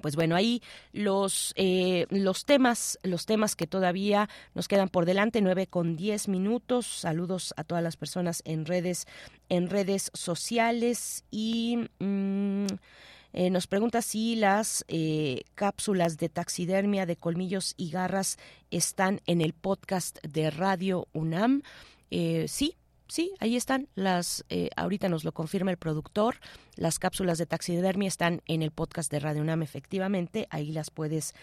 [0.00, 0.62] pues bueno ahí
[0.92, 6.28] los eh, los temas los temas que todavía nos quedan por delante nueve con diez
[6.28, 9.06] minutos saludos a todas las personas en redes
[9.48, 12.66] en redes sociales y mm,
[13.34, 18.38] eh, nos pregunta si las eh, cápsulas de taxidermia de colmillos y garras
[18.70, 21.62] están en el podcast de Radio UNAM.
[22.46, 22.76] sí,
[23.12, 26.36] Sí, ahí están las, eh, ahorita nos lo confirma el productor,
[26.76, 31.34] las cápsulas de taxidermia están en el podcast de Radio UNAM, efectivamente, ahí las puedes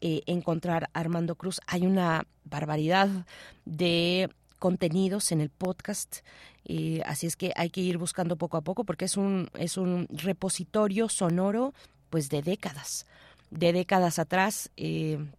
[0.00, 1.60] eh, encontrar Armando Cruz.
[1.66, 3.08] Hay una barbaridad
[3.64, 4.30] de
[4.60, 6.18] contenidos en el podcast,
[6.64, 9.76] eh, así es que hay que ir buscando poco a poco porque es un, es
[9.76, 11.74] un repositorio sonoro
[12.08, 13.04] pues de décadas,
[13.50, 14.70] de décadas atrás,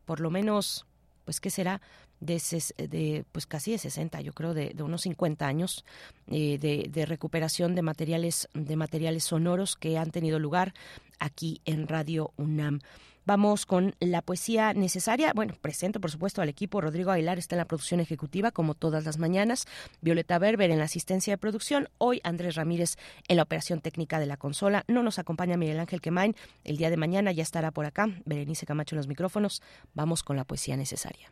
[0.04, 0.86] por lo menos,
[1.24, 1.80] pues qué será,
[2.20, 2.42] de,
[2.78, 5.86] de, pues casi de 60, yo creo, de, unos 50 años
[6.28, 10.74] eh, de, de, recuperación de materiales, de materiales sonoros que han tenido lugar
[11.20, 12.80] aquí en Radio UNAM.
[13.28, 15.34] Vamos con la poesía necesaria.
[15.36, 16.80] Bueno, presento por supuesto al equipo.
[16.80, 19.66] Rodrigo Aguilar está en la producción ejecutiva como todas las mañanas.
[20.00, 21.90] Violeta Berber en la asistencia de producción.
[21.98, 22.96] Hoy Andrés Ramírez
[23.28, 24.86] en la operación técnica de la consola.
[24.88, 26.38] No nos acompaña Miguel Ángel Quemain.
[26.64, 28.08] El día de mañana ya estará por acá.
[28.24, 29.62] Berenice Camacho en los micrófonos.
[29.94, 31.30] Vamos con la poesía necesaria.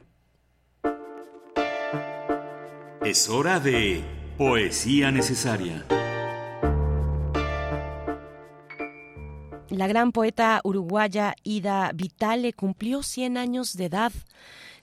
[3.05, 4.03] Es hora de
[4.35, 5.85] Poesía Necesaria.
[9.69, 14.11] La gran poeta uruguaya Ida Vitale cumplió 100 años de edad.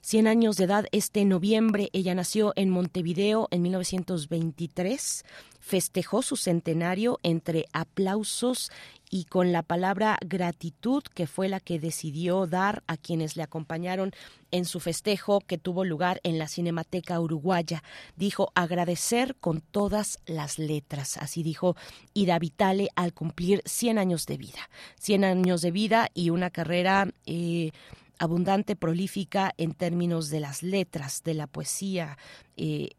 [0.03, 1.89] 100 años de edad este noviembre.
[1.93, 5.23] Ella nació en Montevideo en 1923
[5.63, 8.69] festejó su centenario entre aplausos
[9.09, 14.11] y con la palabra gratitud, que fue la que decidió dar a quienes le acompañaron
[14.51, 17.81] en su festejo que tuvo lugar en la Cinemateca Uruguaya.
[18.17, 21.15] Dijo agradecer con todas las letras.
[21.15, 21.77] Así dijo
[22.13, 24.69] Ida Vitale al cumplir 100 años de vida.
[24.99, 27.07] 100 años de vida y una carrera.
[27.25, 27.71] Eh,
[28.19, 32.17] abundante, prolífica en términos de las letras, de la poesía,
[32.57, 32.91] eh,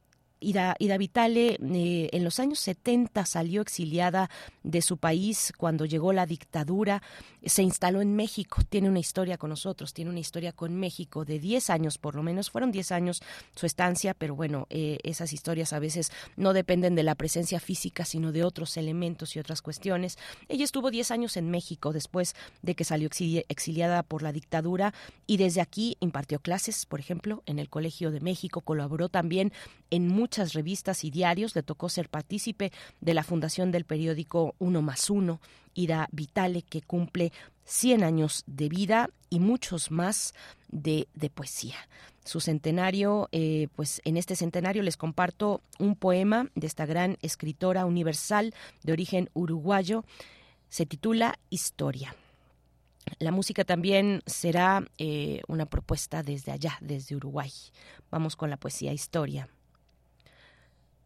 [0.45, 4.31] Ida, Ida Vitale eh, en los años 70 salió exiliada
[4.63, 7.03] de su país cuando llegó la dictadura,
[7.45, 11.39] se instaló en México, tiene una historia con nosotros, tiene una historia con México de
[11.39, 13.23] 10 años por lo menos, fueron 10 años
[13.55, 18.05] su estancia, pero bueno, eh, esas historias a veces no dependen de la presencia física,
[18.05, 20.19] sino de otros elementos y otras cuestiones.
[20.49, 23.09] Ella estuvo 10 años en México después de que salió
[23.49, 24.95] exiliada por la dictadura
[25.27, 29.53] y desde aquí impartió clases, por ejemplo, en el Colegio de México, colaboró también
[29.91, 34.83] en muchas revistas y diarios, le tocó ser partícipe de la fundación del periódico Uno
[34.83, 35.41] más Uno,
[35.75, 37.33] Ida Vitale, que cumple
[37.65, 40.35] 100 años de vida y muchos más
[40.69, 41.77] de, poesía.
[42.25, 47.87] Su centenario, eh, pues en este centenario les comparto un poema de esta gran escritora
[47.87, 50.05] universal de origen uruguayo.
[50.69, 52.15] Se titula Historia.
[53.19, 57.53] La música también será eh, una propuesta desde allá, desde Uruguay.
[58.11, 59.49] Vamos con la poesía Historia.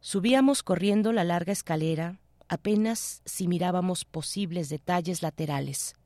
[0.01, 5.97] Subíamos corriendo la larga escalera, apenas si mirábamos posibles detalles laterales,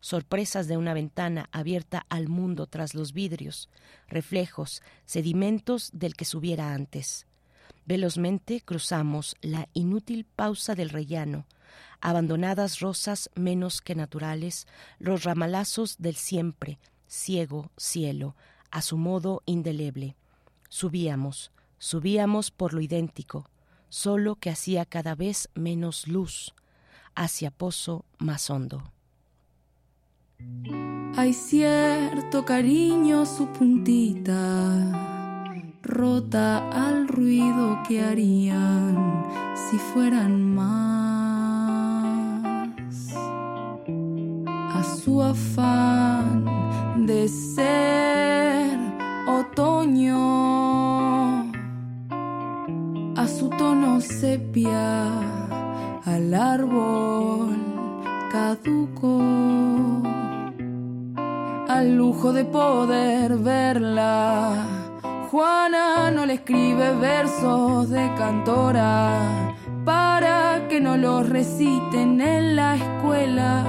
[0.00, 3.70] sorpresas de una ventana abierta al mundo tras los vidrios,
[4.06, 7.26] reflejos, sedimentos del que subiera antes.
[7.86, 11.46] Velozmente cruzamos la inútil pausa del rellano,
[12.02, 14.66] abandonadas rosas menos que naturales,
[14.98, 18.36] los ramalazos del siempre, ciego cielo,
[18.70, 20.16] a su modo indeleble.
[20.68, 23.48] Subíamos, subíamos por lo idéntico,
[23.88, 26.54] solo que hacía cada vez menos luz,
[27.14, 28.92] hacia pozo más hondo.
[31.16, 34.36] Hay cierto cariño su puntita,
[35.82, 39.26] rota al ruido que harían
[39.68, 40.68] si fueran más.
[44.46, 46.44] A su afán
[47.06, 48.78] de ser
[49.26, 50.57] otoño,
[53.28, 55.06] su tono sepia,
[56.04, 57.56] al árbol
[58.32, 60.08] caduco
[61.68, 64.66] al lujo de poder verla.
[65.30, 73.64] Juana no le escribe versos de cantora para que no los reciten en la escuela,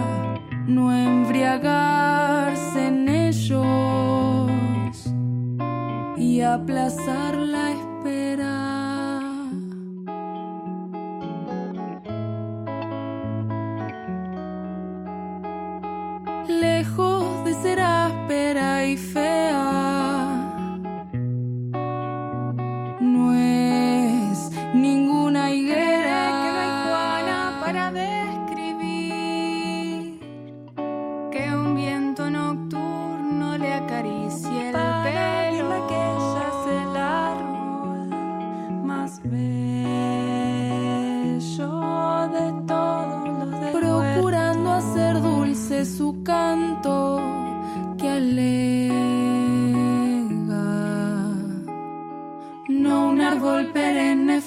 [0.66, 4.50] no embriagarse en ellos
[6.18, 8.69] y aplazar la espera.
[18.30, 19.69] Ser áspera y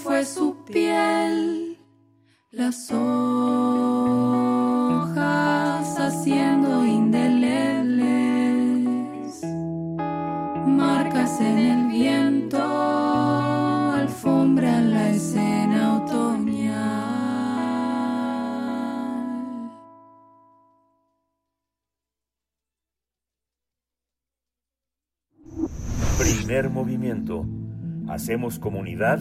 [0.02, 1.78] fue su piel,
[2.50, 3.06] las hojas
[5.96, 8.02] haciendo indelebles,
[10.66, 12.58] marcas en el viento,
[13.92, 16.42] alfombra la escena otoñal.
[26.18, 27.46] Primer movimiento.
[28.08, 29.20] Hacemos comunidad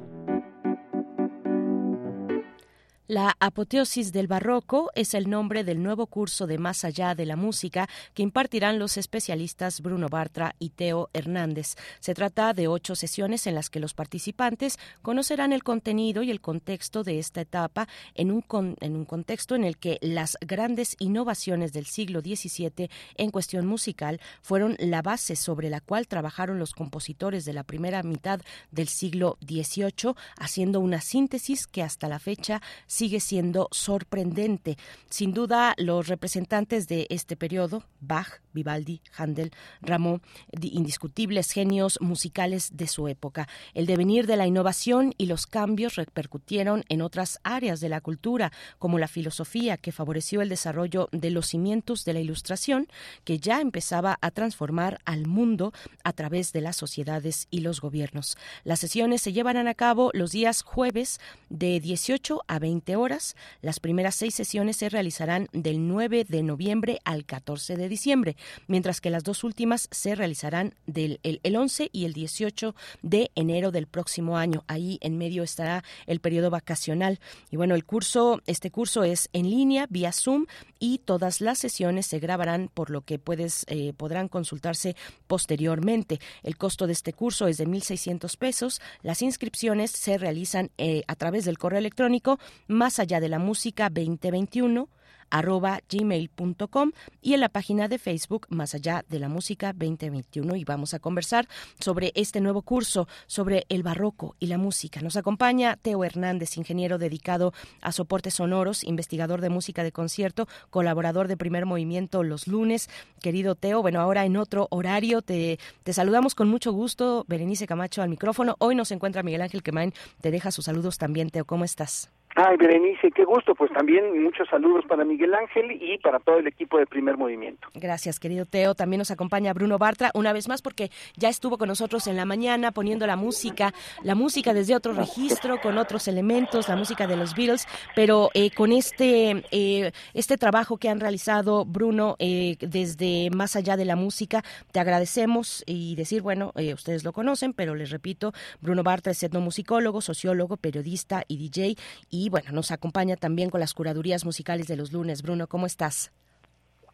[3.11, 7.35] La apoteosis del barroco es el nombre del nuevo curso de Más allá de la
[7.35, 11.75] música que impartirán los especialistas Bruno Bartra y Teo Hernández.
[11.99, 16.39] Se trata de ocho sesiones en las que los participantes conocerán el contenido y el
[16.39, 18.45] contexto de esta etapa en un,
[18.79, 24.21] en un contexto en el que las grandes innovaciones del siglo XVII en cuestión musical
[24.41, 28.39] fueron la base sobre la cual trabajaron los compositores de la primera mitad
[28.71, 32.61] del siglo XVIII, haciendo una síntesis que hasta la fecha
[33.01, 34.77] sigue siendo sorprendente.
[35.09, 39.49] Sin duda, los representantes de este periodo, Bach, Vivaldi, Handel,
[39.81, 40.19] Rameau,
[40.61, 43.47] indiscutibles genios musicales de su época.
[43.73, 48.51] El devenir de la innovación y los cambios repercutieron en otras áreas de la cultura,
[48.77, 52.87] como la filosofía, que favoreció el desarrollo de los cimientos de la ilustración,
[53.23, 55.73] que ya empezaba a transformar al mundo
[56.03, 58.37] a través de las sociedades y los gobiernos.
[58.63, 61.19] Las sesiones se llevarán a cabo los días jueves
[61.49, 63.35] de 18 a 20 horas.
[63.61, 68.35] Las primeras seis sesiones se realizarán del 9 de noviembre al 14 de diciembre,
[68.67, 73.71] mientras que las dos últimas se realizarán del el, 11 y el 18 de enero
[73.71, 74.63] del próximo año.
[74.67, 77.19] Ahí en medio estará el periodo vacacional.
[77.49, 80.45] Y bueno, el curso, este curso es en línea, vía Zoom,
[80.79, 84.95] y todas las sesiones se grabarán, por lo que puedes, eh, podrán consultarse
[85.27, 86.19] posteriormente.
[86.43, 88.81] El costo de este curso es de 1.600 pesos.
[89.01, 92.39] Las inscripciones se realizan eh, a través del correo electrónico
[92.81, 94.89] más allá de la música 2021
[95.29, 96.91] arroba gmail.com
[97.21, 100.99] y en la página de Facebook Más allá de la música 2021 y vamos a
[100.99, 101.47] conversar
[101.79, 104.99] sobre este nuevo curso sobre el barroco y la música.
[105.01, 111.27] Nos acompaña Teo Hernández, ingeniero dedicado a soportes sonoros, investigador de música de concierto, colaborador
[111.27, 112.89] de Primer Movimiento los lunes.
[113.21, 117.25] Querido Teo, bueno, ahora en otro horario te, te saludamos con mucho gusto.
[117.27, 118.55] Berenice Camacho al micrófono.
[118.57, 119.93] Hoy nos encuentra Miguel Ángel Quemain.
[120.19, 121.45] Te deja sus saludos también, Teo.
[121.45, 122.09] ¿Cómo estás?
[122.35, 123.55] Ay, Berenice, qué gusto.
[123.55, 127.67] Pues también muchos saludos para Miguel Ángel y para todo el equipo de Primer Movimiento.
[127.73, 128.73] Gracias, querido Teo.
[128.73, 132.25] También nos acompaña Bruno Bartra una vez más porque ya estuvo con nosotros en la
[132.25, 137.17] mañana poniendo la música, la música desde otro registro, con otros elementos, la música de
[137.17, 143.29] los Beatles, pero eh, con este, eh, este trabajo que han realizado, Bruno, eh, desde
[143.31, 147.89] más allá de la música, te agradecemos y decir, bueno, ustedes lo conocen, pero les
[147.89, 151.75] repito, Bruno Bartra es etnomusicólogo, sociólogo, periodista y DJ
[152.09, 155.23] y y bueno, nos acompaña también con las curadurías musicales de los lunes.
[155.23, 156.11] Bruno, ¿cómo estás?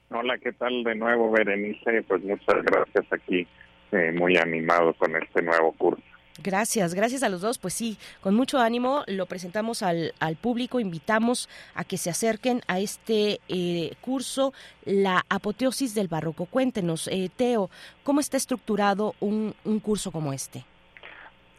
[0.09, 2.01] Hola, ¿qué tal de nuevo, Berenice?
[2.03, 3.45] Pues muchas gracias aquí,
[3.91, 6.01] eh, muy animado con este nuevo curso.
[6.41, 7.57] Gracias, gracias a los dos.
[7.57, 12.61] Pues sí, con mucho ánimo lo presentamos al, al público, invitamos a que se acerquen
[12.67, 14.53] a este eh, curso,
[14.85, 16.45] La apoteosis del barroco.
[16.45, 17.69] Cuéntenos, eh, Teo,
[18.03, 20.63] ¿cómo está estructurado un, un curso como este?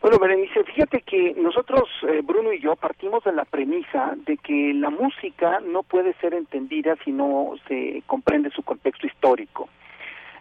[0.00, 4.72] Bueno, Berenice, fíjate que nosotros, eh, Bruno y yo, partimos de la premisa de que
[4.72, 9.68] la música no puede ser entendida si no se comprende su contexto histórico.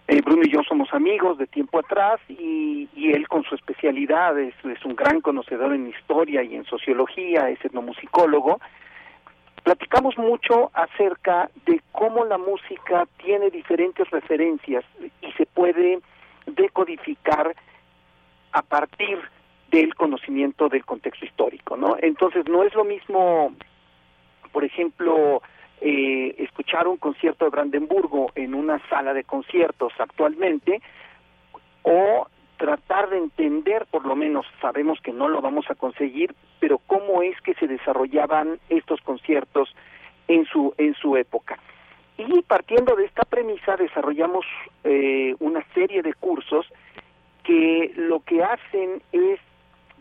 [0.07, 4.53] Eh, Bruno y yo somos amigos de tiempo atrás y, él con su especialidad es,
[4.63, 8.59] es, un gran conocedor en historia y en sociología, es etnomusicólogo.
[9.63, 14.85] Platicamos mucho acerca de cómo la música tiene diferentes referencias
[15.21, 15.99] y se puede
[16.45, 17.55] decodificar
[18.51, 19.19] a partir
[19.71, 21.97] del conocimiento del contexto histórico, ¿no?
[22.01, 23.53] Entonces no es lo mismo,
[24.51, 25.41] por ejemplo,
[25.81, 30.81] eh, escuchar un concierto de Brandenburgo en una sala de conciertos actualmente
[31.83, 32.27] o
[32.57, 37.21] tratar de entender, por lo menos sabemos que no lo vamos a conseguir, pero cómo
[37.21, 39.75] es que se desarrollaban estos conciertos
[40.27, 41.59] en su en su época.
[42.17, 44.45] Y partiendo de esta premisa desarrollamos
[44.83, 46.65] eh, una serie de cursos
[47.43, 49.39] que lo que hacen es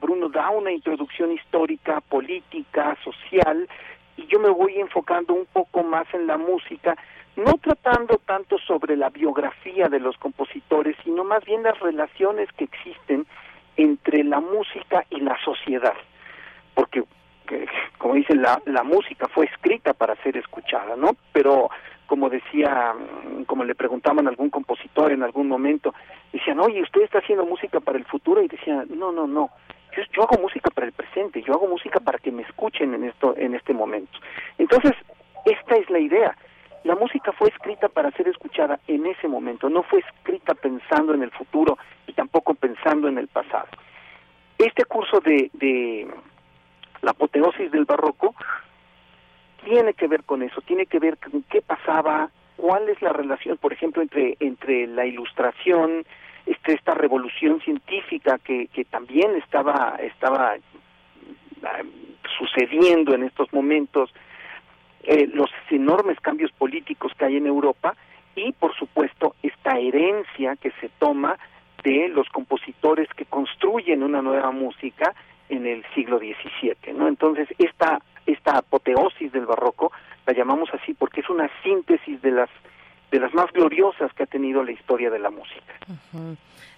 [0.01, 3.68] Bruno da una introducción histórica, política, social,
[4.16, 6.97] y yo me voy enfocando un poco más en la música,
[7.36, 12.64] no tratando tanto sobre la biografía de los compositores, sino más bien las relaciones que
[12.64, 13.27] existen
[13.77, 15.94] entre la música y la sociedad.
[16.74, 17.05] Porque,
[17.98, 21.16] como dicen, la, la música fue escrita para ser escuchada, ¿no?
[21.32, 21.68] Pero,
[22.06, 22.94] como decía,
[23.47, 25.93] como le preguntaban a algún compositor en algún momento,
[26.32, 28.43] decían, oye, ¿usted está haciendo música para el futuro?
[28.43, 29.51] Y decía, no, no, no,
[30.12, 33.35] yo, hago música para el presente, yo hago música para que me escuchen en esto,
[33.36, 34.18] en este momento.
[34.59, 34.93] Entonces,
[35.44, 36.36] esta es la idea.
[36.85, 41.23] La música fue escrita para ser escuchada en ese momento, no fue escrita pensando en
[41.23, 43.68] el futuro y tampoco pensando en el pasado.
[44.59, 46.06] Este curso de, de
[47.02, 48.35] la apoteosis del barroco
[49.64, 53.56] tiene que ver con eso, tiene que ver con qué pasaba, cuál es la relación,
[53.59, 56.05] por ejemplo, entre, entre la ilustración,
[56.47, 60.55] este, esta revolución científica que, que también estaba, estaba
[61.62, 61.82] ah,
[62.39, 64.12] sucediendo en estos momentos,
[65.02, 67.94] eh, los enormes cambios políticos que hay en Europa
[68.35, 71.39] y, por supuesto, esta herencia que se toma
[71.82, 75.14] de los compositores que construyen una nueva música
[75.48, 77.06] en el siglo XVII, ¿no?
[77.06, 79.93] Entonces, esta, esta apoteosis del barroco
[80.27, 82.51] la llamamos así porque es una síntesis de las
[83.10, 85.74] de las más gloriosas que ha tenido la historia de la música.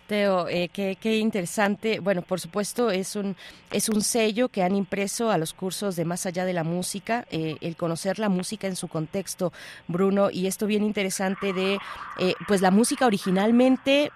[0.08, 2.00] Teo, eh, qué, interesante.
[2.00, 3.36] Bueno, por supuesto, es un,
[3.70, 7.26] es un sello que han impreso a los cursos de Más allá de la música,
[7.30, 9.52] eh, el conocer la música en su contexto,
[9.86, 11.78] Bruno, y esto bien interesante de,
[12.18, 14.10] eh, pues la música originalmente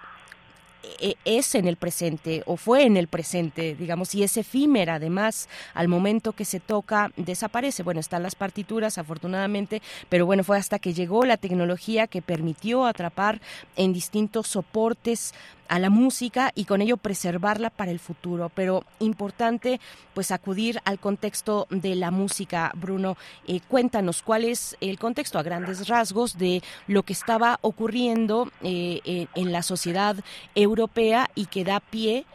[1.25, 5.87] es en el presente o fue en el presente, digamos, y es efímera además, al
[5.87, 7.83] momento que se toca desaparece.
[7.83, 12.85] Bueno, están las partituras afortunadamente, pero bueno, fue hasta que llegó la tecnología que permitió
[12.85, 13.41] atrapar
[13.75, 15.33] en distintos soportes
[15.73, 18.51] a la música y con ello preservarla para el futuro.
[18.53, 19.81] Pero importante
[20.13, 22.71] pues acudir al contexto de la música.
[22.75, 23.17] Bruno,
[23.47, 29.01] eh, cuéntanos cuál es el contexto a grandes rasgos de lo que estaba ocurriendo eh,
[29.03, 30.15] eh, en la sociedad
[30.53, 32.25] europea y que da pie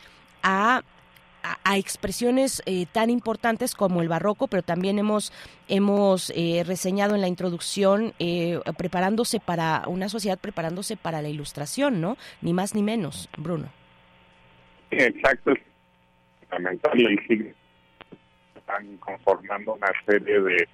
[0.42, 0.82] a
[1.42, 5.32] a, expresiones eh, tan importantes como el barroco, pero también hemos,
[5.68, 12.00] hemos eh, reseñado en la introducción eh, preparándose para una sociedad, preparándose para la ilustración,
[12.00, 12.16] ¿no?
[12.42, 13.68] Ni más ni menos, Bruno.
[14.90, 15.58] Exacto, es
[16.40, 17.54] fundamental y
[18.56, 20.68] están conformando una serie de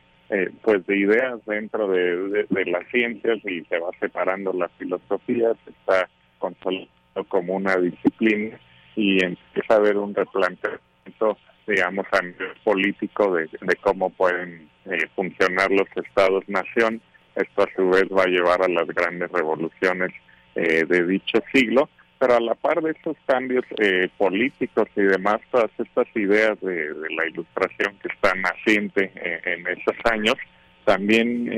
[0.62, 5.70] pues de ideas dentro de, de, las ciencias y se va separando la filosofía, se
[5.70, 8.58] está consolidando como una disciplina
[8.96, 13.48] y empieza a haber un replanteamiento, digamos, a nivel político de,
[13.80, 17.00] cómo pueden eh, funcionar los estados-nación.
[17.34, 20.12] Esto a su vez va a llevar a las grandes revoluciones
[20.54, 25.40] eh, de dicho siglo, pero a la par de esos cambios eh, políticos y demás,
[25.50, 29.10] todas estas ideas de, la ilustración que están naciente
[29.44, 30.36] en esos años,
[30.84, 31.50] también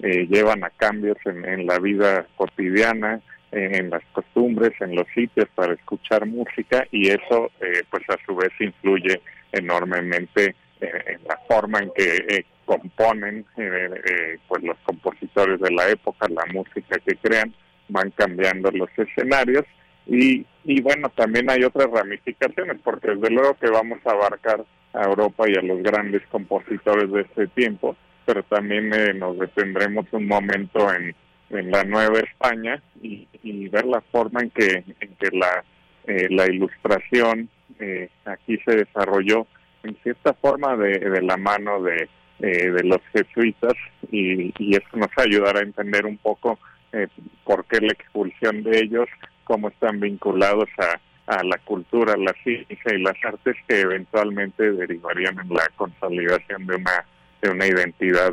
[0.00, 3.20] llevan a cambios en la vida cotidiana,
[3.54, 8.34] en las costumbres, en los sitios para escuchar música y eso eh, pues a su
[8.34, 9.20] vez influye
[9.52, 13.44] enormemente eh, en la forma en que eh, componen
[14.48, 17.54] pues los compositores de la época, la música que crean,
[17.88, 19.64] van cambiando los escenarios.
[20.06, 25.04] Y, y bueno, también hay otras ramificaciones porque desde luego que vamos a abarcar a
[25.04, 30.92] Europa y a los grandes compositores de este tiempo, pero también nos detendremos un momento
[30.94, 31.14] en
[31.50, 33.26] en la Nueva España y,
[33.68, 35.64] ver la forma en que, en que la,
[36.06, 37.48] eh, la ilustración
[37.80, 39.46] eh, aquí se desarrolló
[39.82, 42.08] en cierta forma de, de la mano de,
[42.40, 43.74] eh, de los jesuitas
[44.10, 46.58] y, y, eso nos ayudará a entender un poco
[47.42, 49.08] por qué la expulsión de ellos,
[49.42, 51.00] cómo están vinculados a,
[51.38, 56.76] a la cultura, la ciencia y las artes que eventualmente derivarían en la consolidación de
[56.76, 57.04] una
[57.42, 58.32] de una identidad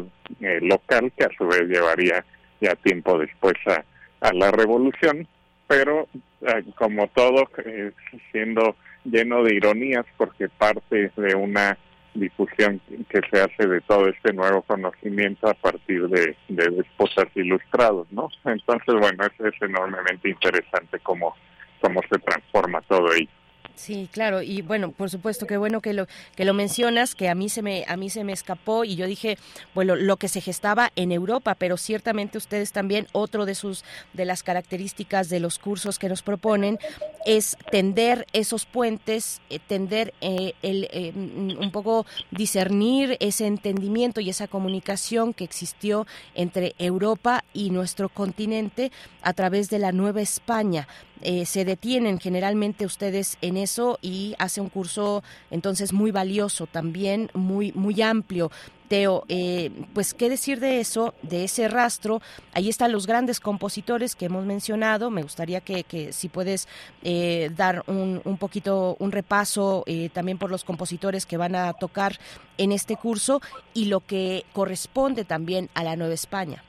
[0.62, 2.24] local que a su vez llevaría
[2.62, 5.28] ya tiempo después a, la revolución,
[5.68, 6.08] pero
[6.42, 7.92] eh, como todo, eh,
[8.32, 11.78] siendo lleno de ironías, porque parte de una
[12.14, 18.08] difusión que se hace de todo este nuevo conocimiento a partir de, de esposas ilustrados,
[18.12, 18.30] ¿no?
[18.46, 21.36] Entonces, bueno, es, es enormemente interesante cómo,
[21.82, 23.30] cómo se transforma todo ello.
[23.76, 27.36] Sí, claro, y bueno, por supuesto que bueno que lo que lo mencionas, que a
[27.36, 29.38] mí se me a mí se me escapó y yo dije,
[29.74, 33.84] bueno, lo que se gestaba en Europa, pero ciertamente ustedes también otro de sus
[34.14, 36.78] de las características de los cursos que nos proponen
[37.26, 44.30] es tender esos puentes, eh, tender eh, el eh, un poco discernir ese entendimiento y
[44.30, 48.92] esa comunicación que existió entre Europa y nuestro continente
[49.22, 50.88] a través de la Nueva España.
[51.22, 57.30] Eh, se detienen generalmente ustedes en eso y hace un curso entonces muy valioso también,
[57.34, 58.52] muy, muy amplio.
[58.88, 62.22] Teo, eh, pues qué decir de eso, de ese rastro.
[62.54, 65.10] Ahí están los grandes compositores que hemos mencionado.
[65.10, 66.68] Me gustaría que, que si puedes
[67.02, 72.20] eh, dar un, un, poquito, un repaso también por los compositores que van a tocar
[72.58, 73.42] en este curso
[73.74, 76.62] y lo que corresponde también a la Nueva España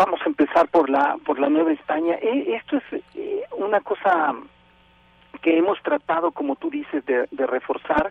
[0.00, 2.14] vamos a empezar por la por la Nueva España.
[2.14, 4.34] Eh, esto es eh, una cosa
[5.42, 8.08] que hemos tratado, como tú dices, de, reforzar,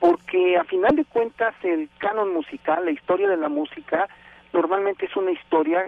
[0.00, 4.08] porque a final de cuentas el canon musical, la historia de la música,
[4.52, 5.84] normalmente es una historia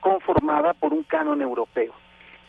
[0.00, 1.92] conformada por un canon europeo.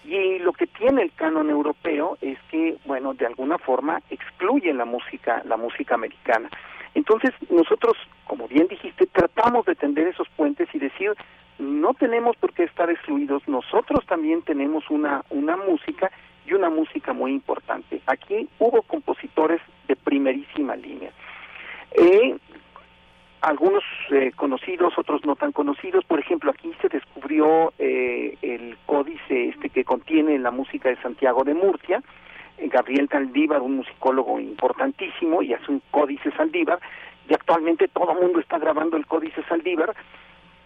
[0.03, 4.85] Y lo que tiene el canon europeo es que, bueno, de alguna forma excluye la
[4.85, 6.49] música, la música americana.
[6.95, 11.14] Entonces, nosotros, como bien dijiste, tratamos de tender esos puentes y decir,
[11.59, 16.09] no tenemos por qué estar excluidos, nosotros también tenemos una, una música
[16.45, 18.01] y una música muy importante.
[18.07, 21.11] Aquí hubo compositores de primerísima línea.
[21.91, 22.35] Eh,
[23.41, 26.03] algunos eh, conocidos, otros no tan conocidos.
[26.05, 31.43] Por ejemplo, aquí se descubrió eh, el códice este que contiene la música de Santiago
[31.43, 32.01] de Murcia.
[32.61, 36.79] Gabriel Saldívar, un musicólogo importantísimo, y hace un códice Saldívar,
[37.29, 39.95] y actualmente todo el mundo está grabando el códice Saldívar,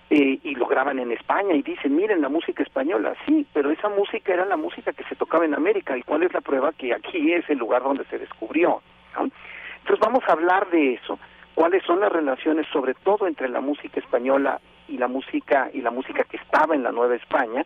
[0.09, 3.89] eh, y lo graban en España y dicen, miren la música española, sí, pero esa
[3.89, 6.93] música era la música que se tocaba en América y cuál es la prueba que
[6.93, 8.81] aquí es el lugar donde se descubrió.
[9.17, 11.19] Entonces vamos a hablar de eso,
[11.55, 15.91] cuáles son las relaciones sobre todo entre la música española y la música y la
[15.91, 17.65] música que estaba en la Nueva España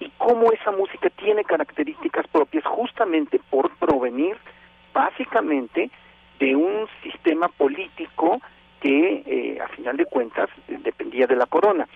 [0.00, 4.36] y cómo esa música tiene características propias justamente por provenir
[4.92, 5.90] básicamente
[6.38, 8.40] de un sistema político
[8.80, 11.86] que eh, a final de cuentas dependía de la corona.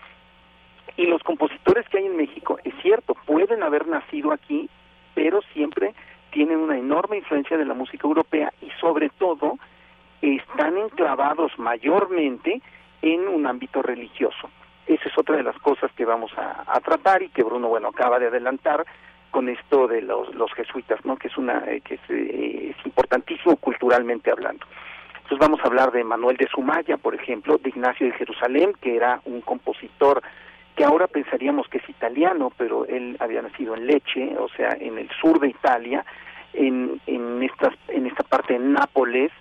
[0.97, 4.69] Y los compositores que hay en México, es cierto, pueden haber nacido aquí,
[5.15, 5.95] pero siempre
[6.31, 9.59] tienen una enorme influencia de la música europea y sobre todo
[10.21, 12.61] están enclavados mayormente
[13.03, 14.51] en un ámbito religioso.
[14.87, 18.19] Esa es otra de las cosas que vamos a, tratar y que Bruno, bueno, acaba
[18.19, 18.85] de adelantar
[19.31, 21.17] con esto de los, los jesuitas, ¿no?
[21.17, 24.67] Que es una eh, que eh, es, importantísimo culturalmente hablando.
[25.25, 28.95] Entonces vamos a hablar de Manuel de Sumaya, por ejemplo, de Ignacio de Jerusalén, que
[28.95, 30.23] era un compositor
[30.77, 34.99] que ahora pensaríamos que es italiano, pero él había nacido en Leche, o sea, en
[34.99, 36.05] el sur de Italia,
[36.53, 39.33] en, en, estas, en esta parte de Nápoles,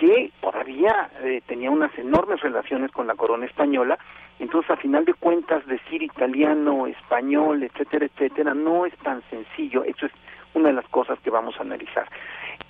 [0.00, 3.96] que todavía eh, tenía unas enormes relaciones con la corona española,
[4.40, 10.06] entonces a final de cuentas decir italiano, español, etcétera, etcétera, no es tan sencillo, eso
[10.06, 10.12] es
[10.54, 12.08] una de las cosas que vamos a analizar.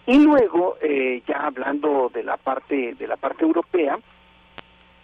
[0.08, 3.98] Y luego, eh, ya hablando de la parte, de la parte europea,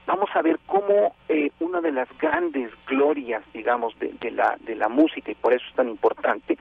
[0.07, 4.75] vamos a ver cómo eh, una de las grandes glorias, digamos, de, de, la, de
[4.75, 6.57] la música, y por eso es tan importante,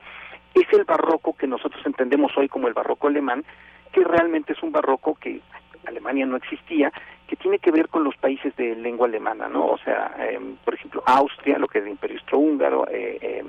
[0.52, 3.46] es el barroco que nosotros entendemos hoy como el barroco alemán,
[3.92, 5.40] que realmente es un barroco que
[5.86, 6.92] Alemania no existía,
[7.26, 9.68] que tiene que ver con los países de lengua alemana, ¿no?
[9.68, 13.46] O sea, em, por ejemplo, Austria, lo que es el Imperio Austrohúngaro, eh, em,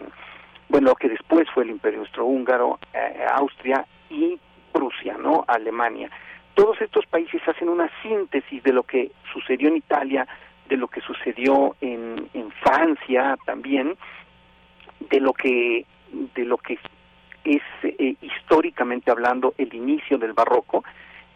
[0.69, 4.39] bueno, lo que después fue el Imperio Austrohúngaro, eh, Austria y
[4.75, 5.45] Prusia, ¿no?
[5.47, 6.11] Alemania.
[6.53, 10.27] Todos estos países hacen una síntesis de lo que sucedió en Italia,
[10.67, 12.29] de lo que sucedió en,
[12.61, 13.95] Francia también,
[14.99, 15.85] de lo que
[16.35, 16.77] de lo que
[17.45, 20.83] es eh, históricamente hablando el inicio del barroco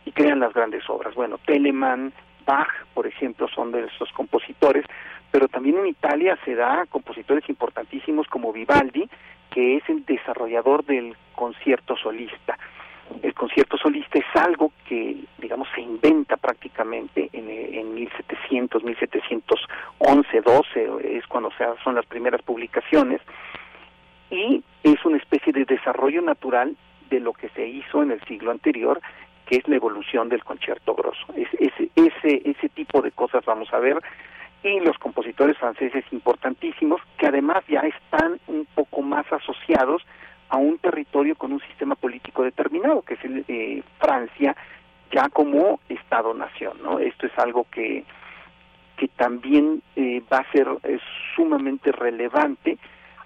[0.04, 1.16] y crean las grandes obras.
[1.16, 2.12] Bueno, Telemann,
[2.46, 4.86] Bach, por ejemplo, son de esos compositores,
[5.32, 9.10] pero también en Italia se da compositores importantísimos como Vivaldi,
[9.50, 12.58] que es el desarrollador del concierto solista.
[13.22, 21.18] El concierto solista es algo que, digamos, se inventa prácticamente en, en 1700, 1711, 12,
[21.18, 23.22] es cuando se son las primeras publicaciones,
[24.30, 26.76] y es una especie de desarrollo natural
[27.10, 29.02] de lo que se hizo en el siglo anterior,
[29.46, 31.26] que es la evolución del concierto grosso.
[31.36, 34.00] Es, ese, ese, ese tipo de cosas vamos a ver
[34.64, 40.04] y los compositores franceses importantísimos que además ya están un poco más asociados
[40.50, 44.56] a un territorio con un sistema político determinado, que es el, eh, Francia,
[45.12, 46.82] ya como Estado-nación.
[46.84, 47.00] ¿no?
[47.00, 48.04] Esto es algo que,
[48.98, 51.00] que también eh, va a ser eh,
[51.36, 52.78] sumamente relevante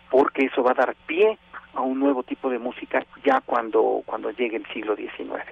[0.09, 1.37] porque eso va a dar pie
[1.73, 5.43] a un nuevo tipo de música ya cuando, cuando llegue el siglo XIX.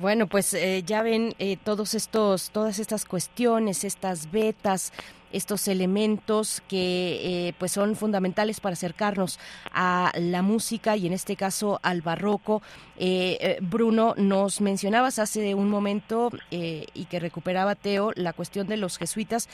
[0.00, 4.92] Bueno, pues eh, ya ven eh, todos estos, todas estas cuestiones, estas vetas,
[5.32, 9.40] estos elementos que eh, pues son fundamentales para acercarnos
[9.72, 12.62] a la música y en este caso al barroco.
[13.60, 19.48] Bruno, nos mencionabas hace un momento y que recuperaba Teo la cuestión de los jesuitas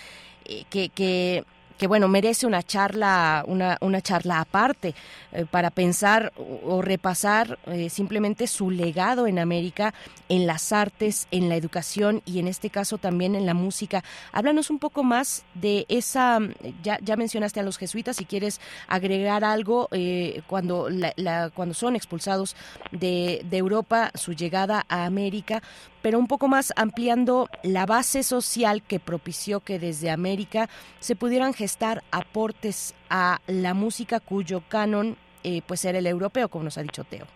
[0.71, 1.45] que, que
[1.79, 4.95] que bueno, merece una charla, una, una charla aparte
[5.33, 9.95] eh, para pensar o, repasar eh, simplemente su legado en América,
[10.29, 14.03] en las artes, en la educación y en este caso también en la música.
[14.33, 16.39] Háblanos un poco más de esa,
[16.83, 21.97] ya, ya mencionaste a los jesuitas, si quieres agregar algo, eh, cuando, la, cuando son
[21.97, 22.57] expulsados
[22.91, 25.63] de, de Europa, su llegada a América,
[26.03, 31.55] pero un poco más ampliando la base social que propició que desde América se pudieran
[31.55, 36.83] gestar aportes a la música cuyo canon eh, pues era el europeo, como nos ha
[36.83, 37.27] dicho Teo.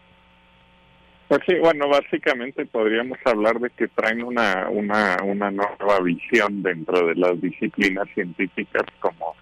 [1.28, 7.08] Pues sí, bueno, básicamente podríamos hablar de que traen una, una, una nueva visión dentro
[7.08, 9.34] de las disciplinas científicas, como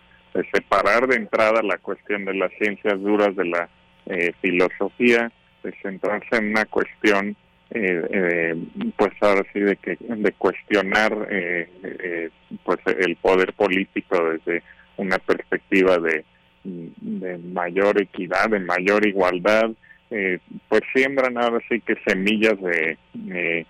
[0.52, 3.68] separar de entrada la cuestión de las ciencias duras de la
[4.06, 5.30] eh, filosofía,
[5.62, 7.36] de centrarse en una cuestión
[7.70, 8.54] eh, eh,
[8.96, 12.30] pues ahora sí de que de cuestionar eh, eh,
[12.62, 14.62] pues el poder político desde
[14.96, 16.24] una perspectiva de,
[16.62, 19.70] de mayor equidad de mayor igualdad
[20.10, 23.66] eh, pues siembran ahora sí que semillas de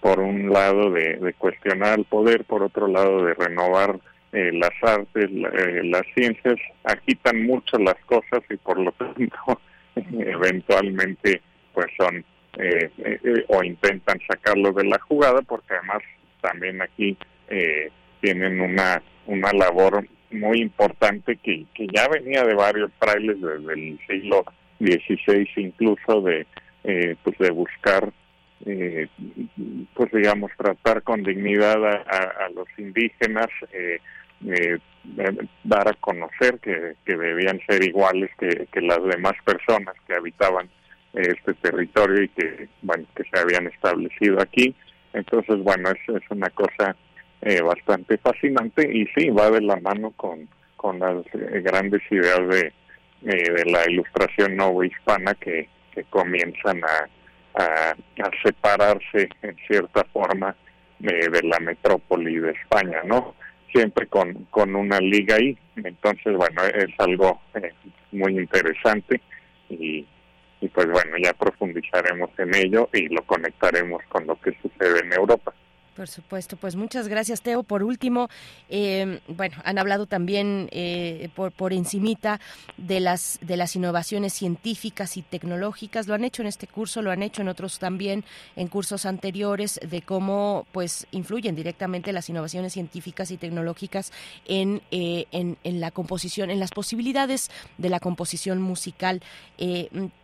[0.00, 3.98] por un lado de, cuestionar el poder por otro lado de renovar
[4.30, 6.54] las artes las ciencias.
[6.84, 9.60] Agitan mucho las cosas y por lo tanto
[9.96, 11.42] eventualmente
[11.74, 12.24] pues son
[12.58, 16.02] eh, eh, o intentan sacarlo de la jugada porque además
[16.40, 17.16] también aquí
[17.48, 17.90] eh,
[18.20, 23.98] tienen una, una labor muy importante que, que ya venía de varios frailes desde el
[24.06, 24.44] siglo
[24.78, 26.46] XVI incluso de
[26.84, 28.12] eh, pues de buscar
[28.64, 29.08] eh,
[29.94, 33.98] pues digamos tratar con dignidad a, los indígenas eh,
[34.46, 34.78] eh,
[35.64, 40.68] dar a conocer que, que debían ser iguales que, que las demás personas que habitaban
[41.12, 44.74] este territorio y que bueno que se habían establecido aquí
[45.12, 46.96] entonces bueno es, es una cosa
[47.42, 52.72] eh, bastante fascinante y sí va de la mano con con las grandes ideas de
[53.20, 57.08] de la ilustración hispana que, que comienzan a
[57.54, 57.94] a,
[58.42, 60.54] separarse en cierta forma
[61.02, 63.34] eh, de la metrópoli de España, ¿no?
[63.72, 65.56] Siempre con, con una liga ahí.
[65.76, 67.72] Entonces, bueno, es algo eh,
[68.12, 69.20] muy interesante
[69.68, 70.06] y,
[70.62, 75.12] y pues bueno, ya profundizaremos en ello y lo conectaremos con lo que sucede en
[75.12, 75.52] Europa.
[75.96, 77.64] Por supuesto, pues muchas gracias Teo.
[77.64, 78.28] Por último,
[78.70, 82.40] eh, bueno, han hablado también eh, por, por encimita
[82.78, 86.06] de las de las innovaciones científicas y tecnológicas.
[86.06, 88.24] Lo han hecho en este curso, lo han hecho en otros también,
[88.56, 94.12] en cursos anteriores, de cómo pues influyen directamente las innovaciones científicas y tecnológicas
[94.46, 99.20] en, eh, en, en, la composición, en las posibilidades de la composición musical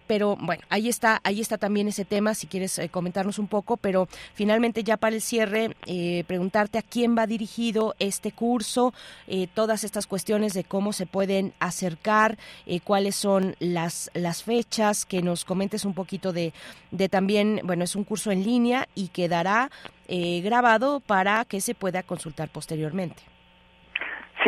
[0.08, 3.76] pero bueno, ahí está, ahí está también ese tema, si quieres eh, comentarnos un poco,
[3.76, 8.94] pero finalmente ya para el cierre, eh, preguntarte a quién va dirigido este curso,
[9.28, 12.38] eh, todas estas cuestiones de cómo se pueden acercar,
[12.84, 16.54] cuáles son las, las fechas, que nos comentes un poquito de,
[16.90, 19.70] de también, bueno, es un curso en línea y quedará
[20.08, 23.37] grabado para que se pueda consultar posteriormente.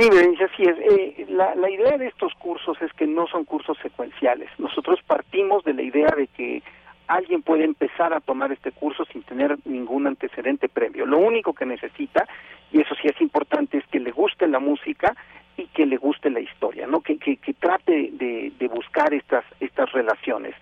[0.00, 0.78] Sí, Berenice, así es.
[0.78, 4.48] Eh, la, idea de estos cursos es que no son cursos secuenciales.
[4.56, 6.62] Nosotros partimos de la idea de que
[7.06, 11.04] alguien puede empezar a tomar este curso sin tener ningún antecedente previo.
[11.04, 12.26] Lo único que necesita,
[12.72, 15.14] y eso sí es importante, es que le guste la música
[15.58, 17.02] y que le guste la historia, ¿no?
[17.02, 20.54] Que, que, que trate de, de buscar estas, estas relaciones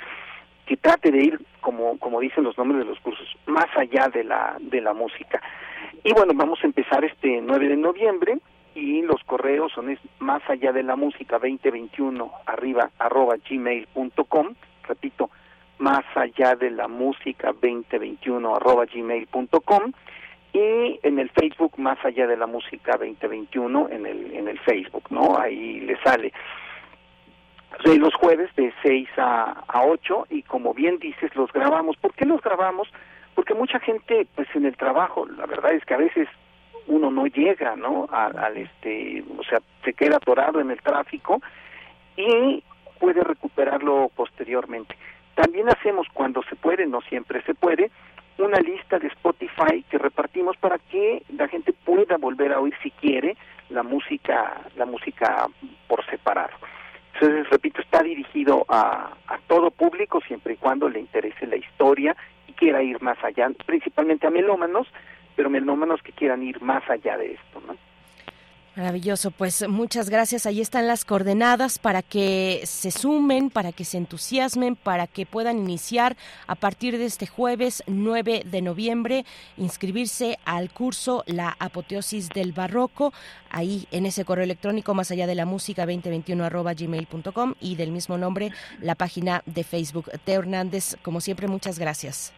[0.66, 4.24] que trate de ir, como, como dicen los nombres de los cursos, más allá de
[4.24, 5.40] la, de la música.
[6.02, 8.38] Y bueno, vamos a empezar este 9 de noviembre,
[8.78, 14.54] y los correos son es más allá de la música 2021 arriba arroba gmail.com
[14.86, 15.30] repito
[15.78, 19.92] más allá de la música 2021 arroba gmail.com
[20.52, 25.04] y en el Facebook más allá de la música 2021 en el en el Facebook
[25.10, 26.32] no ahí le sale.
[27.84, 31.96] Los jueves de 6 a, a 8 y como bien dices los grabamos.
[31.96, 32.88] ¿por qué los grabamos?
[33.34, 36.28] porque mucha gente pues en el trabajo la verdad es que a veces
[36.88, 38.08] uno no llega, ¿no?
[38.10, 41.40] Al, este, o sea, se queda atorado en el tráfico
[42.16, 42.62] y
[42.98, 44.96] puede recuperarlo posteriormente.
[45.34, 47.90] También hacemos cuando se puede, no siempre se puede,
[48.38, 52.90] una lista de Spotify que repartimos para que la gente pueda volver a oír si
[52.92, 53.36] quiere
[53.68, 55.48] la música, la música
[55.86, 56.56] por separado.
[57.14, 62.16] Entonces, repito, está dirigido a, a todo público siempre y cuando le interese la historia
[62.46, 64.86] y quiera ir más allá, principalmente a melómanos,
[65.38, 67.76] pero melómanos que quieran ir más allá de esto, ¿no?
[68.74, 70.46] Maravilloso, pues muchas gracias.
[70.46, 75.58] Ahí están las coordenadas para que se sumen, para que se entusiasmen, para que puedan
[75.58, 76.16] iniciar
[76.48, 79.24] a partir de este jueves 9 de noviembre,
[79.56, 83.12] inscribirse al curso La Apoteosis del Barroco,
[83.48, 86.74] ahí en ese correo electrónico más allá de la música 2021 arroba
[87.60, 88.50] y del mismo nombre
[88.80, 90.10] la página de Facebook.
[90.24, 92.34] Teo Hernández, como siempre, muchas gracias.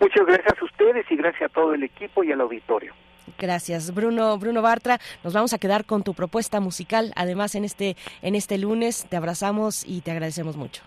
[0.00, 2.94] Muchas gracias a ustedes y gracias a todo el equipo y al auditorio.
[3.38, 4.98] Gracias, Bruno, Bruno Bartra.
[5.22, 7.12] Nos vamos a quedar con tu propuesta musical.
[7.16, 10.82] Además, en este, en este lunes te abrazamos y te agradecemos mucho.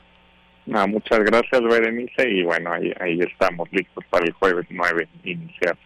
[0.65, 2.29] muchas gracias, Berenice.
[2.29, 5.77] Y bueno, ahí, ahí estamos listos para el jueves 9 iniciar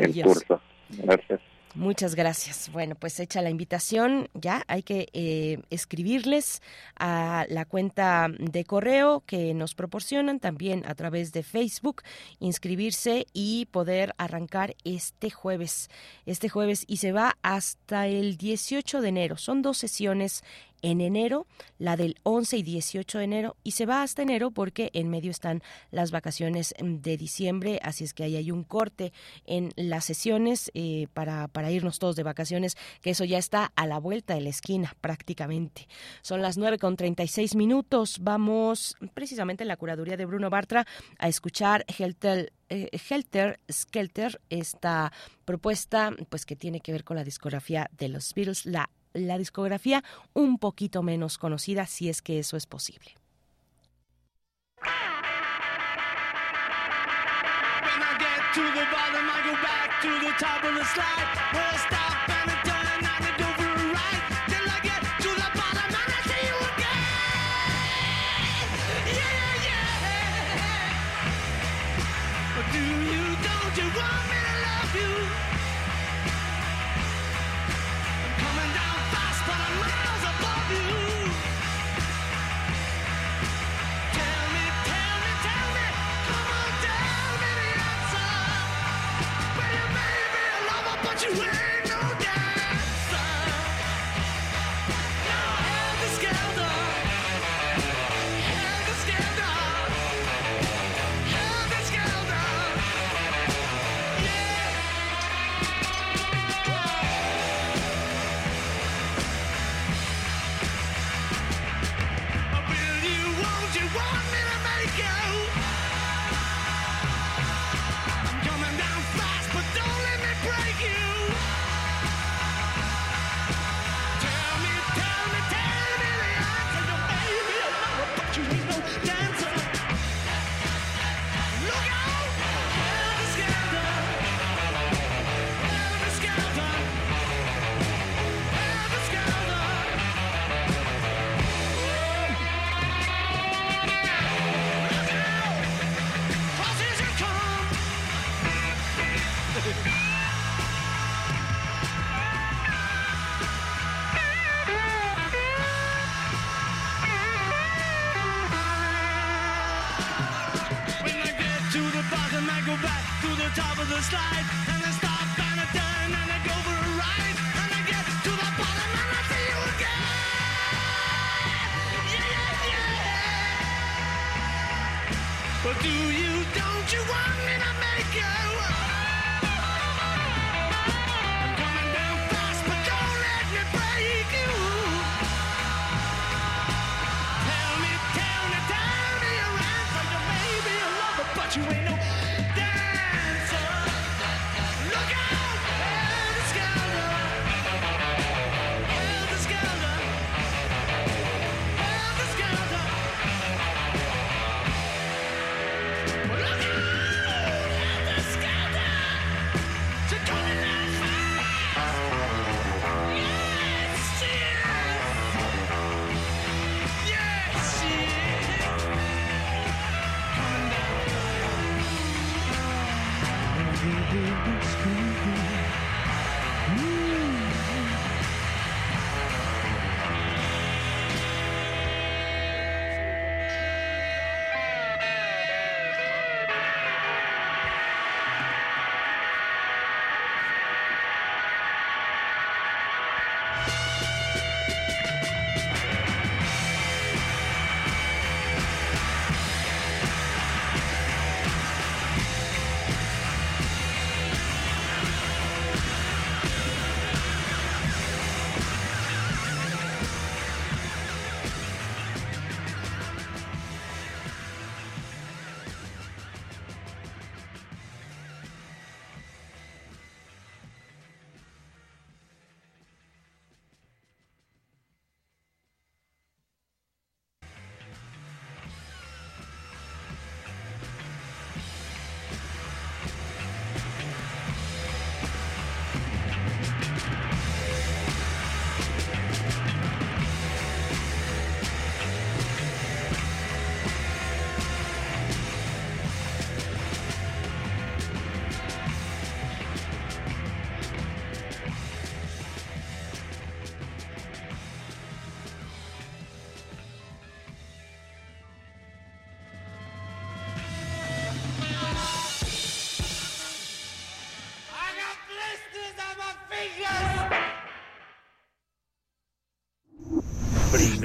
[0.00, 0.60] el curso.
[0.90, 1.40] Gracias.
[1.76, 2.70] Muchas gracias.
[2.72, 6.62] Bueno, pues hecha la invitación, ya hay que eh, escribirles
[6.98, 12.02] a la cuenta de correo que nos proporcionan también a través de Facebook,
[12.40, 15.90] inscribirse y poder arrancar este jueves,
[16.24, 19.36] este jueves y se va hasta el 18 de enero.
[19.36, 20.44] Son dos sesiones
[20.82, 21.46] en enero,
[21.78, 25.30] la del 11 y 18 de enero, y se va hasta enero porque en medio
[25.30, 29.12] están las vacaciones de diciembre, así es que ahí hay un corte
[29.44, 33.86] en las sesiones eh, para, para irnos todos de vacaciones, que eso ya está a
[33.86, 35.88] la vuelta de la esquina prácticamente.
[36.22, 40.86] Son las 9 con 36 minutos, vamos precisamente en la curaduría de Bruno Bartra
[41.18, 45.12] a escuchar Helter eh, Helter Skelter, esta
[45.44, 50.04] propuesta pues que tiene que ver con la discografía de los Beatles, la la discografía
[50.32, 53.16] un poquito menos conocida, si es que eso es posible.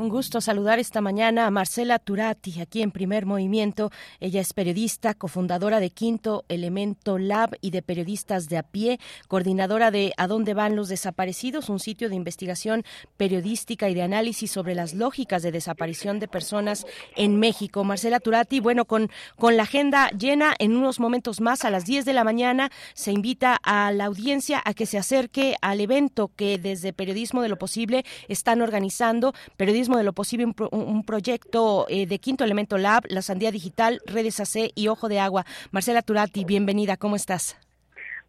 [0.00, 3.90] Un gusto saludar esta mañana a Marcela Turati, aquí en Primer Movimiento.
[4.18, 8.98] Ella es periodista, cofundadora de Quinto Elemento Lab y de Periodistas de a pie,
[9.28, 12.82] coordinadora de A dónde van los desaparecidos, un sitio de investigación
[13.18, 17.84] periodística y de análisis sobre las lógicas de desaparición de personas en México.
[17.84, 22.06] Marcela Turati, bueno, con, con la agenda llena, en unos momentos más, a las 10
[22.06, 26.56] de la mañana, se invita a la audiencia a que se acerque al evento que
[26.56, 29.34] desde Periodismo de lo Posible están organizando.
[29.58, 34.40] Periodismo de lo Posible, un, proyecto eh, de Quinto Elemento Lab, La Sandía Digital, Redes
[34.40, 35.44] AC y Ojo de Agua.
[35.70, 37.56] Marcela Turati, bienvenida, ¿cómo estás?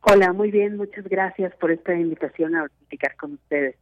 [0.01, 3.75] Hola, muy bien, muchas gracias por esta invitación a platicar con ustedes.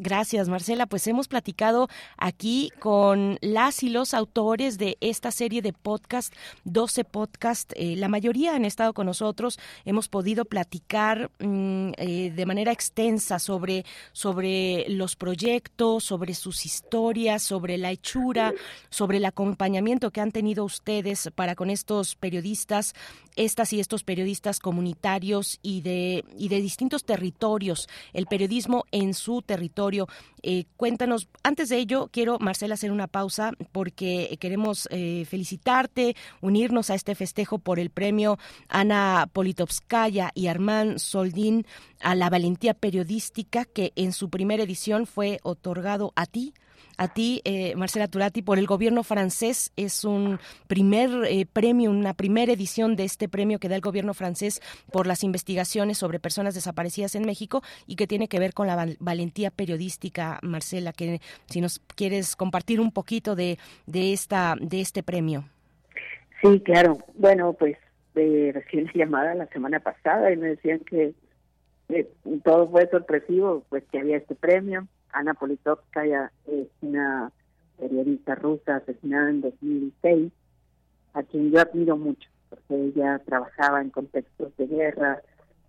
[0.00, 0.86] Gracias, Marcela.
[0.86, 7.02] Pues hemos platicado aquí con las y los autores de esta serie de podcast, 12
[7.02, 7.72] podcast.
[7.74, 9.58] Eh, la mayoría han estado con nosotros.
[9.84, 17.42] Hemos podido platicar mm, eh, de manera extensa sobre, sobre los proyectos, sobre sus historias,
[17.42, 18.54] sobre la hechura,
[18.90, 22.94] sobre el acompañamiento que han tenido ustedes para con estos periodistas,
[23.34, 29.42] estas y estos periodistas comunitarios y de, y de distintos territorios, el periodismo en su
[29.42, 29.87] territorio
[30.42, 36.90] eh, cuéntanos, antes de ello, quiero, Marcela, hacer una pausa porque queremos eh, felicitarte, unirnos
[36.90, 41.66] a este festejo por el premio Ana Politovskaya y Armand Soldín
[42.00, 46.54] a la valentía periodística que en su primera edición fue otorgado a ti
[46.98, 49.72] a ti, eh, Marcela Turati, por el gobierno francés.
[49.76, 54.14] Es un primer eh, premio, una primera edición de este premio que da el gobierno
[54.14, 54.60] francés
[54.92, 58.96] por las investigaciones sobre personas desaparecidas en México y que tiene que ver con la
[58.98, 65.04] valentía periodística, Marcela, que si nos quieres compartir un poquito de, de, esta, de este
[65.04, 65.44] premio.
[66.42, 66.98] Sí, claro.
[67.14, 67.76] Bueno, pues
[68.14, 71.14] de recién llamada la semana pasada y me decían que
[72.44, 77.32] todo fue sorpresivo, pues que había este premio Ana Politovskaya es una
[77.76, 80.32] periodista rusa asesinada en 2006,
[81.14, 85.20] a quien yo admiro mucho, porque ella trabajaba en contextos de guerra,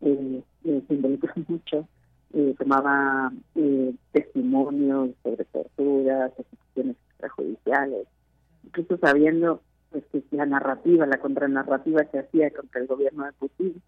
[0.02, 1.88] eh, eh se involucró mucho,
[2.34, 8.08] eh, tomaba eh, testimonios sobre torturas, ejecuciones extrajudiciales,
[8.66, 13.82] incluso sabiendo pues, que la narrativa, la contranarrativa que hacía contra el gobierno de Putin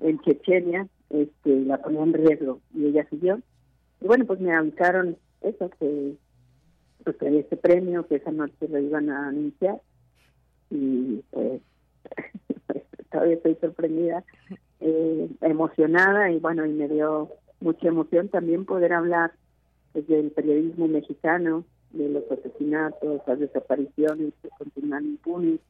[0.00, 3.40] en Chechenia, este, la ponía en riesgo y ella siguió.
[4.00, 6.16] Y bueno, pues me avisaron eso, que
[7.04, 9.80] pues este premio, que esa noche lo iban a anunciar.
[10.70, 11.62] Y pues
[13.10, 14.24] todavía estoy sorprendida,
[14.80, 19.32] eh, emocionada y bueno, y me dio mucha emoción también poder hablar
[19.94, 25.60] del periodismo mexicano, de los asesinatos, las desapariciones que continúan impunes,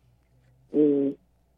[0.73, 1.15] eh,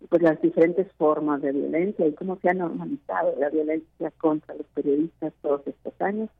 [0.08, 4.66] pues las diferentes formas de violencia y cómo se ha normalizado la violencia contra los
[4.68, 6.30] periodistas todos estos años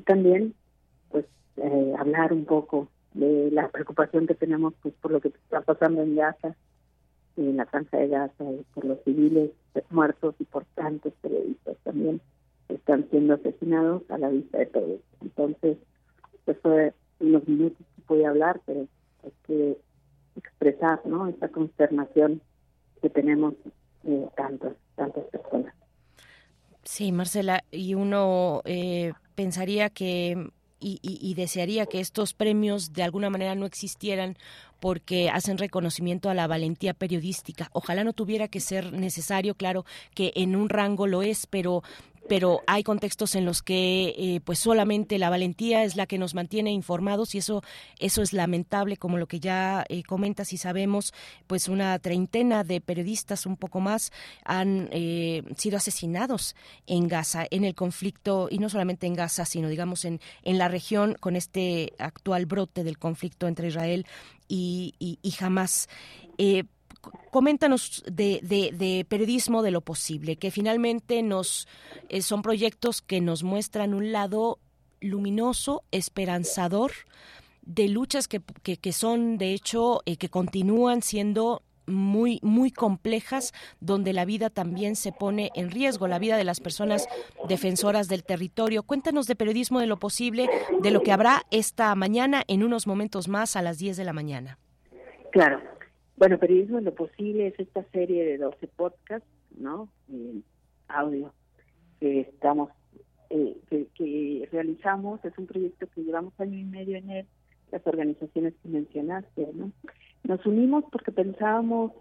[0.00, 0.54] y también
[1.10, 1.26] pues
[1.58, 6.02] eh, hablar un poco de la preocupación que tenemos pues por lo que está pasando
[6.02, 6.56] en Gaza
[7.36, 9.50] en la franja de Gaza por los civiles
[9.90, 12.20] muertos y por tantos periodistas también
[12.68, 15.76] están siendo asesinados a la vista de todos entonces
[16.46, 18.86] pues fue unos minutos que pude hablar pero
[19.22, 19.76] hay que
[20.36, 22.40] expresar no esta consternación
[23.02, 23.54] que tenemos
[24.04, 25.74] eh, tantas, tantas personas.
[26.90, 33.30] Sí, Marcela, y uno eh, pensaría que y, y, desearía que estos premios de alguna
[33.30, 34.36] manera no existieran
[34.80, 37.68] porque hacen reconocimiento a la valentía periodística.
[37.72, 39.84] Ojalá no tuviera que ser necesario, claro
[40.16, 41.84] que en un rango lo es, pero
[42.28, 46.34] pero hay contextos en los que eh, pues solamente la valentía es la que nos
[46.34, 47.62] mantiene informados y eso
[47.98, 51.12] eso es lamentable como lo que ya eh, comentas y sabemos
[51.46, 54.12] pues una treintena de periodistas un poco más
[54.44, 56.54] han eh, sido asesinados
[56.86, 60.68] en Gaza en el conflicto y no solamente en Gaza sino digamos en en la
[60.68, 64.06] región con este actual brote del conflicto entre Israel
[64.48, 65.88] y, y, y Hamas
[67.30, 71.68] coméntanos de, de, periodismo de lo posible, que finalmente nos
[72.08, 74.58] eh, son proyectos que nos muestran un lado
[75.00, 76.92] luminoso, esperanzador,
[77.62, 84.12] de luchas que, que, son, de hecho, eh, que continúan siendo muy muy complejas donde
[84.12, 87.08] la vida también se pone en riesgo la vida de las personas
[87.48, 88.84] defensoras del territorio.
[88.84, 90.48] Cuéntanos de periodismo de lo posible
[90.82, 94.12] de lo que habrá esta mañana en unos momentos más a las 10 de la
[94.12, 94.58] mañana.
[95.32, 95.69] Claro
[96.20, 99.26] bueno, Periodismo en lo Posible es esta serie de 12 podcasts,
[99.56, 99.88] ¿no?
[100.86, 101.32] audio
[101.98, 102.68] que estamos,
[103.30, 103.56] eh,
[103.94, 105.24] que, realizamos.
[105.24, 107.26] Es un proyecto que llevamos año y medio en él,
[107.72, 109.72] las organizaciones que mencionaste, ¿no?
[110.24, 111.92] Nos unimos porque pensábamos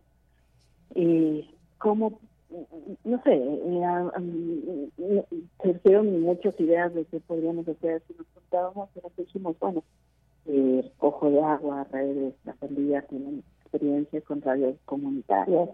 [0.95, 2.19] eh, cómo,
[3.05, 3.41] no sé,
[4.97, 5.23] eh,
[5.63, 9.81] surgieron muchas ideas de qué podríamos hacer si nos juntábamos, pero dijimos, bueno,
[10.45, 15.69] eh, Ojo de Agua, redes, la pandilla tienen experiencia con radios comunitarias,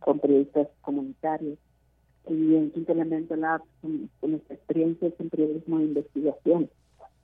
[0.00, 1.58] con periodistas comunitarios.
[2.26, 6.70] Y en Quinto Elemento Lab, nuestra experiencia en periodismo de investigación.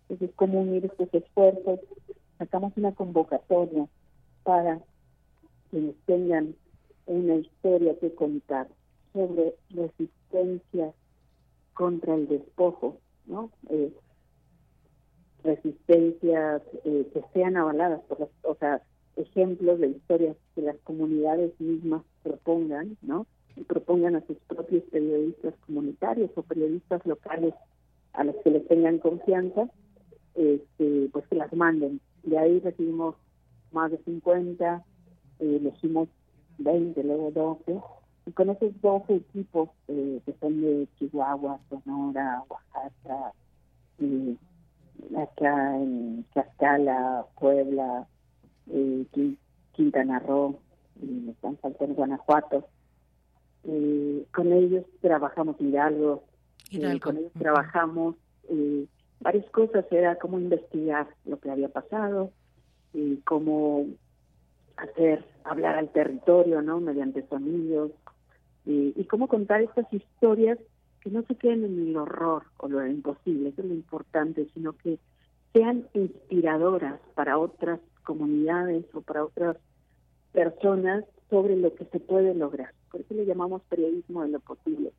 [0.08, 1.80] Entonces, ¿cómo unir estos esfuerzos?
[2.38, 3.86] Sacamos una convocatoria
[4.44, 4.80] para
[5.70, 6.54] quienes tengan
[7.06, 8.68] una historia que contar
[9.12, 10.92] sobre resistencia
[11.74, 13.50] contra el despojo, ¿no?
[13.68, 13.92] Eh,
[15.42, 18.82] resistencias eh, que sean avaladas por las, o sea,
[19.16, 23.26] ejemplos de historias que las comunidades mismas propongan, ¿no?
[23.56, 27.54] Y propongan a sus propios periodistas comunitarios o periodistas locales
[28.12, 29.68] a los que les tengan confianza,
[30.34, 32.00] este, pues que las manden.
[32.22, 33.16] De ahí recibimos
[33.72, 34.84] más de 50,
[35.40, 36.08] eh, elegimos
[36.58, 37.80] 20, luego 12,
[38.26, 43.32] y con esos 12 equipos eh, que son de Chihuahua, Sonora, Oaxaca,
[43.98, 44.36] eh,
[45.16, 48.06] acá en Cascala, Puebla,
[48.70, 49.06] eh,
[49.72, 50.60] Quintana Roo,
[51.00, 52.68] y me están faltando Guanajuato.
[53.64, 56.24] Eh, con ellos trabajamos Hidalgo,
[56.70, 58.16] eh, con ellos trabajamos
[58.48, 58.86] eh,
[59.20, 62.30] varias cosas, era cómo investigar lo que había pasado,
[62.92, 63.86] y cómo
[64.76, 66.80] hacer hablar al territorio, ¿no?
[66.80, 67.92] Mediante sonidos,
[68.66, 70.58] y cómo contar estas historias
[71.00, 74.72] que no se queden en el horror o lo imposible, eso es lo importante, sino
[74.72, 74.98] que
[75.52, 79.56] sean inspiradoras para otras comunidades o para otras
[80.32, 82.72] personas sobre lo que se puede lograr.
[82.90, 84.92] Por eso le llamamos periodismo de lo posible.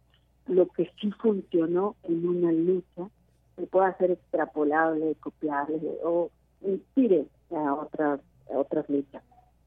[0.47, 3.09] Lo que sí funcionó en una lucha
[3.55, 6.29] se pueda ser extrapolable, copiable o
[6.61, 8.19] inspire a otras,
[8.53, 9.23] a otras luchas.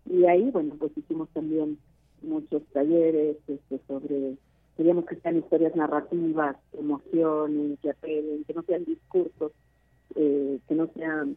[0.07, 1.79] Y ahí, bueno, pues hicimos también
[2.23, 4.37] muchos talleres este, sobre,
[4.77, 9.53] queríamos que sean historias narrativas, emociones, que apelen, que no sean discursos,
[10.15, 11.37] eh, que no sean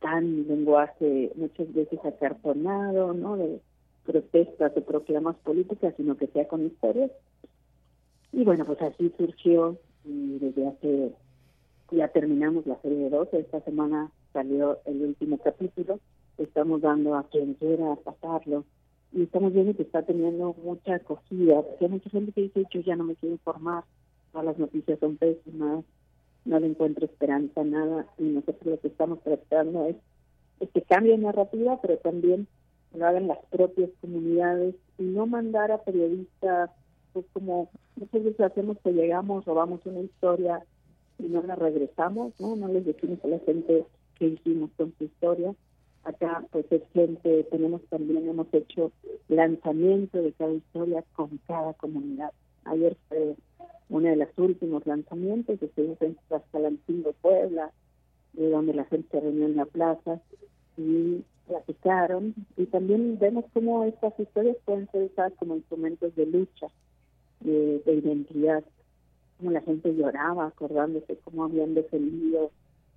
[0.00, 3.36] tan lenguaje muchas veces acartonado, ¿no?
[3.36, 3.60] De
[4.04, 7.10] protestas, de proclamas políticas, sino que sea con historias.
[8.32, 11.12] Y bueno, pues así surgió y desde hace,
[11.90, 15.98] ya terminamos la serie de 12, esta semana salió el último capítulo,
[16.38, 18.64] estamos dando a quien quiera pasarlo
[19.12, 22.80] y estamos viendo que está teniendo mucha acogida, porque hay mucha gente que dice, yo
[22.80, 23.84] ya no me quiero informar,
[24.32, 25.84] todas las noticias son pésimas,
[26.46, 29.96] no le encuentro esperanza, nada, y nosotros lo que estamos tratando es,
[30.60, 32.46] es que cambie narrativa, pero también
[32.94, 36.70] lo hagan las propias comunidades y no mandar a periodistas,
[37.12, 40.62] pues como muchas veces hacemos que llegamos, robamos una historia
[41.18, 42.56] y no la regresamos, ¿no?
[42.56, 43.84] No les decimos a la gente
[44.18, 45.54] qué hicimos con su historia.
[46.04, 48.92] Acá, pues es gente, tenemos también, hemos hecho
[49.28, 52.30] lanzamiento de cada historia con cada comunidad.
[52.64, 53.34] Ayer fue
[53.88, 57.72] uno de los últimos lanzamientos, estuvimos en Tlaxcalancingo, Puebla,
[58.32, 60.20] de donde la gente se reunió en la plaza
[60.76, 62.34] y platicaron.
[62.56, 66.68] Y también vemos cómo estas historias pueden ser usadas como instrumentos de lucha,
[67.40, 68.64] de, de identidad,
[69.38, 72.50] como la gente lloraba acordándose cómo habían defendido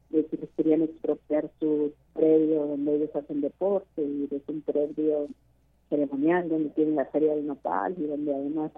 [0.10, 5.28] de que les querían expropiar su predio donde ellos hacen deporte y es un predio
[5.90, 8.72] ceremonial donde tienen la feria del nopal y donde además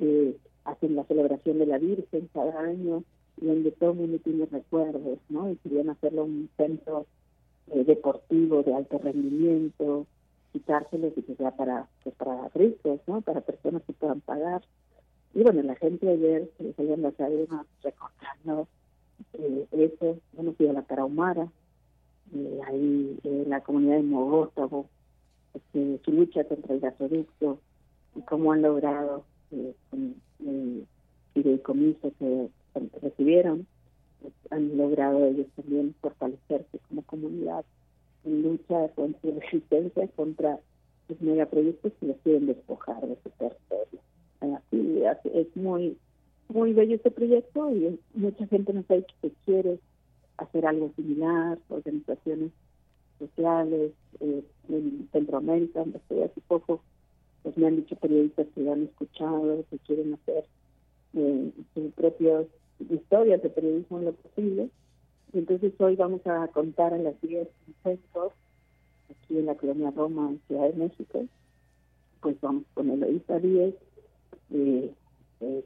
[0.00, 0.36] eh,
[0.76, 3.02] hacen la celebración de la Virgen cada año
[3.40, 5.50] y donde todo el mundo tiene recuerdos, ¿no?
[5.50, 7.06] Y querían hacerlo un centro
[7.72, 10.06] eh, deportivo de alto rendimiento,
[10.52, 13.20] quitárselos y que sea para, pues para ricos, ¿no?
[13.20, 14.62] Para personas que puedan pagar.
[15.34, 17.14] Y bueno, la gente ayer se les salían las
[17.82, 18.68] recordando
[19.34, 21.48] eh, eso, hemos ido a la Tarahumara,
[22.34, 24.88] eh, ahí en eh, la comunidad de Mogótabo,
[25.54, 27.60] este, su lucha contra el gasoducto
[28.14, 30.86] y cómo han logrado eh, con el
[31.34, 32.48] fideicomiso que
[33.02, 33.66] recibieron,
[34.20, 37.64] pues, han logrado ellos también fortalecerse como comunidad
[38.24, 40.58] en lucha contra su resistencia contra
[41.08, 44.00] los megaproyectos que los quieren despojar de su territorio.
[44.40, 45.96] Así, es muy
[46.48, 49.78] muy bello este proyecto y mucha gente nos ha dicho que quiere
[50.36, 52.52] hacer algo similar, organizaciones
[53.18, 56.82] sociales eh, en Centroamérica, donde estoy hace poco,
[57.46, 60.46] pues me han dicho periodistas que han escuchado, que quieren hacer
[61.14, 62.44] eh, sus propias
[62.90, 64.68] historias de periodismo en lo posible.
[65.32, 67.46] Y entonces hoy vamos a contar a las 10
[67.84, 68.32] centros,
[69.08, 71.24] aquí en la colonia Roma, en Ciudad de México,
[72.20, 73.76] pues vamos con Eloísa 10,
[74.50, 74.92] eh,
[75.38, 75.64] eh,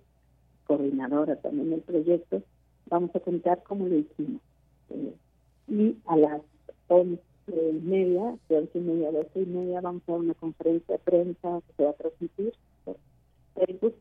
[0.67, 2.43] coordinadora también del proyecto,
[2.91, 4.43] vamos a contar cómo lo hicimos.
[4.91, 5.15] Eh,
[5.69, 6.43] y a las
[6.89, 7.23] once
[7.55, 10.99] y media, de once y media a doce y media, vamos a una conferencia de
[10.99, 12.53] prensa que se va a transmitir
[12.85, 12.97] por
[13.55, 13.95] Facebook,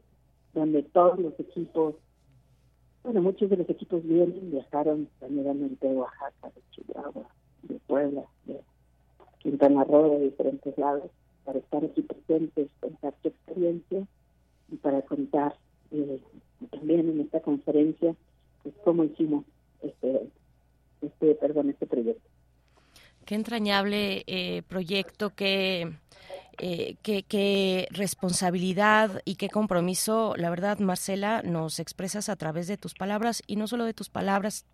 [0.54, 1.96] donde todos los equipos,
[3.04, 7.30] bueno, muchos de los equipos vienen, viajaron primeramente de Oaxaca, de Chihuahua,
[7.64, 8.62] de Puebla, de
[9.40, 11.10] Quintana Roo, de diferentes lados,
[11.46, 14.08] para estar aquí presentes, contar su experiencia
[14.72, 15.56] y para contar
[15.92, 16.20] eh,
[16.72, 18.16] también en esta conferencia
[18.64, 19.46] pues cómo hicimos
[19.82, 20.30] este
[21.02, 22.29] este perdón este proyecto
[23.30, 25.94] qué entrañable eh, proyecto que
[26.58, 32.96] eh, qué, responsabilidad y qué compromiso, la verdad, Marcela, nos expresas a través de tus
[32.96, 34.66] palabras y no solo de tus palabras,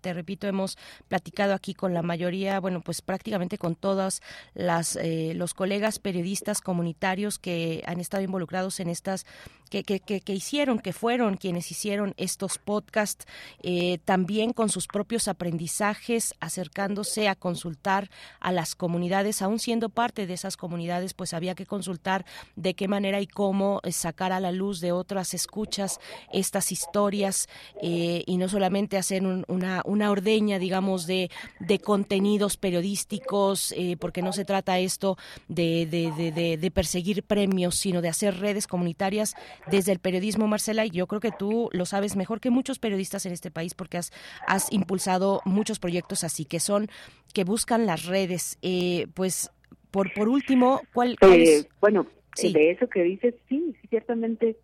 [0.00, 0.78] te repito, hemos
[1.08, 4.22] platicado aquí con la mayoría, bueno, pues prácticamente con todas
[4.54, 9.26] las eh, los colegas periodistas comunitarios que han estado involucrados en estas
[9.70, 13.26] que, que, que, hicieron, que fueron quienes hicieron estos podcasts,
[13.62, 20.26] eh, también con sus propios aprendizajes, acercándose a consultar a las comunidades, aún siendo parte
[20.26, 24.52] de esas comunidades, pues había que consultar de qué manera y cómo sacar a la
[24.52, 25.98] luz de otras escuchas
[26.32, 27.48] estas historias
[27.82, 33.96] eh, y no solamente hacer un, una, una ordeña, digamos, de, de contenidos periodísticos, eh,
[33.98, 35.16] porque no se trata esto
[35.48, 39.34] de, de, de, perseguir premios, sino de hacer redes comunitarias
[39.70, 43.26] desde el periodismo, Marcela, y yo creo que tú lo sabes mejor que muchos periodistas
[43.26, 44.12] en este país porque has,
[44.46, 46.88] has impulsado muchos proyectos así, que son,
[47.32, 48.58] que buscan las redes.
[48.62, 49.50] Eh, pues,
[49.90, 52.06] por, por último, ¿cuál, eh, Bueno,
[52.42, 54.56] de eso que dices, sí, ciertamente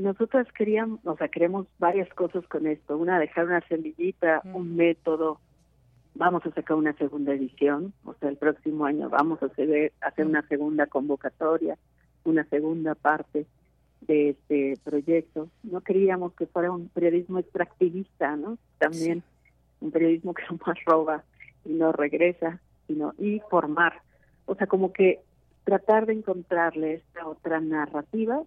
[0.00, 2.96] nosotras queríamos, o sea, queremos varias cosas con esto.
[2.96, 5.40] Una, dejar una semillita, un método.
[6.14, 10.26] Vamos a sacar una segunda edición, o sea, el próximo año vamos a hacer, hacer
[10.26, 11.78] una segunda convocatoria,
[12.24, 13.46] una segunda parte
[14.00, 15.48] de este proyecto.
[15.62, 18.58] No queríamos que fuera un periodismo extractivista, ¿no?
[18.78, 19.22] También
[19.80, 21.24] un periodismo que más roba
[21.64, 24.02] y no regresa, sino y formar.
[24.46, 25.20] O sea, como que
[25.64, 28.42] tratar de encontrarle esta otra narrativa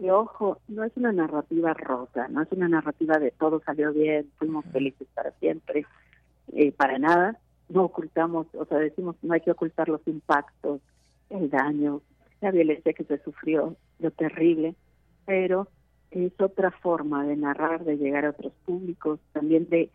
[0.00, 4.30] que ojo, no es una narrativa rosa, no es una narrativa de todo salió bien,
[4.38, 5.84] fuimos felices para siempre,
[6.54, 7.38] eh, para nada,
[7.68, 10.80] no ocultamos, o sea, decimos no hay que ocultar los impactos,
[11.28, 12.00] el daño,
[12.40, 14.74] la violencia que se sufrió, lo terrible,
[15.26, 15.68] pero
[16.10, 19.90] es otra forma de narrar, de llegar a otros públicos, también de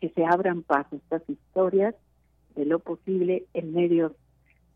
[0.00, 1.96] que se abran paso estas historias
[2.54, 4.12] de lo posible en medios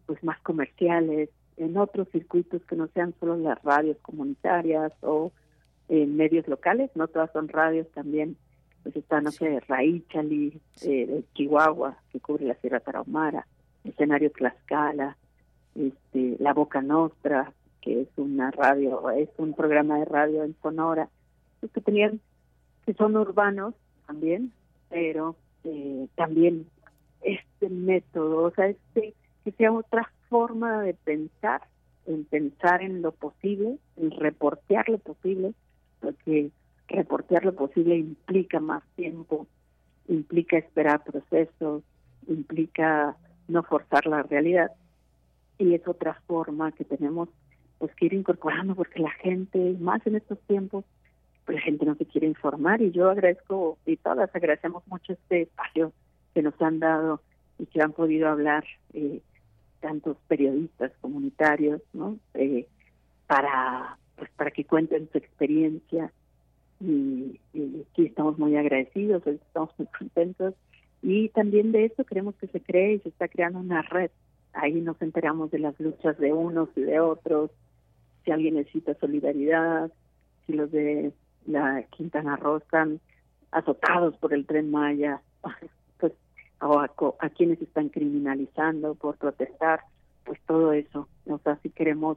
[0.06, 5.33] pues más comerciales, en otros circuitos que no sean solo las radios comunitarias o
[5.89, 8.36] en medios locales, no todas son radios también,
[8.83, 13.47] pues está, no sé, Raíchali, eh, de Chihuahua, que cubre la Sierra Tarahumara,
[13.84, 15.16] Escenario Tlaxcala,
[15.74, 21.08] este, La Boca Nostra, que es una radio, es un programa de radio en Sonora,
[21.60, 22.20] pues que tenían,
[22.86, 23.74] que son urbanos
[24.07, 24.52] también,
[24.89, 26.66] pero eh, también
[27.23, 31.62] este método, o sea, este que sea otra forma de pensar,
[32.06, 35.54] en pensar en lo posible, en reportear lo posible,
[36.00, 36.50] porque
[36.88, 39.46] reportear lo posible implica más tiempo,
[40.08, 41.84] implica esperar procesos,
[42.26, 44.72] implica no forzar la realidad.
[45.56, 47.28] Y es otra forma que tenemos
[47.78, 50.84] pues que ir incorporando porque la gente más en estos tiempos
[51.44, 52.82] pues la gente no se quiere informar.
[52.82, 55.92] Y yo agradezco y todas agradecemos mucho este espacio
[56.34, 57.20] que nos han dado
[57.56, 58.64] y que han podido hablar
[58.94, 59.20] eh,
[59.84, 62.16] tantos periodistas comunitarios, ¿no?
[62.32, 62.66] Eh,
[63.26, 66.10] para pues para que cuenten su experiencia
[66.80, 67.38] y,
[67.92, 70.54] aquí estamos muy agradecidos, estamos muy contentos
[71.02, 74.10] y también de eso queremos que se cree y se está creando una red.
[74.54, 77.50] Ahí nos enteramos de las luchas de unos y de otros,
[78.24, 79.92] si alguien necesita solidaridad,
[80.46, 81.12] si los de
[81.44, 83.00] la Quintana Roo están
[83.50, 85.20] azotados por el tren Maya,
[86.64, 89.80] o a, quienes están criminalizando por protestar,
[90.24, 91.08] pues todo eso.
[91.26, 92.16] O sea, si queremos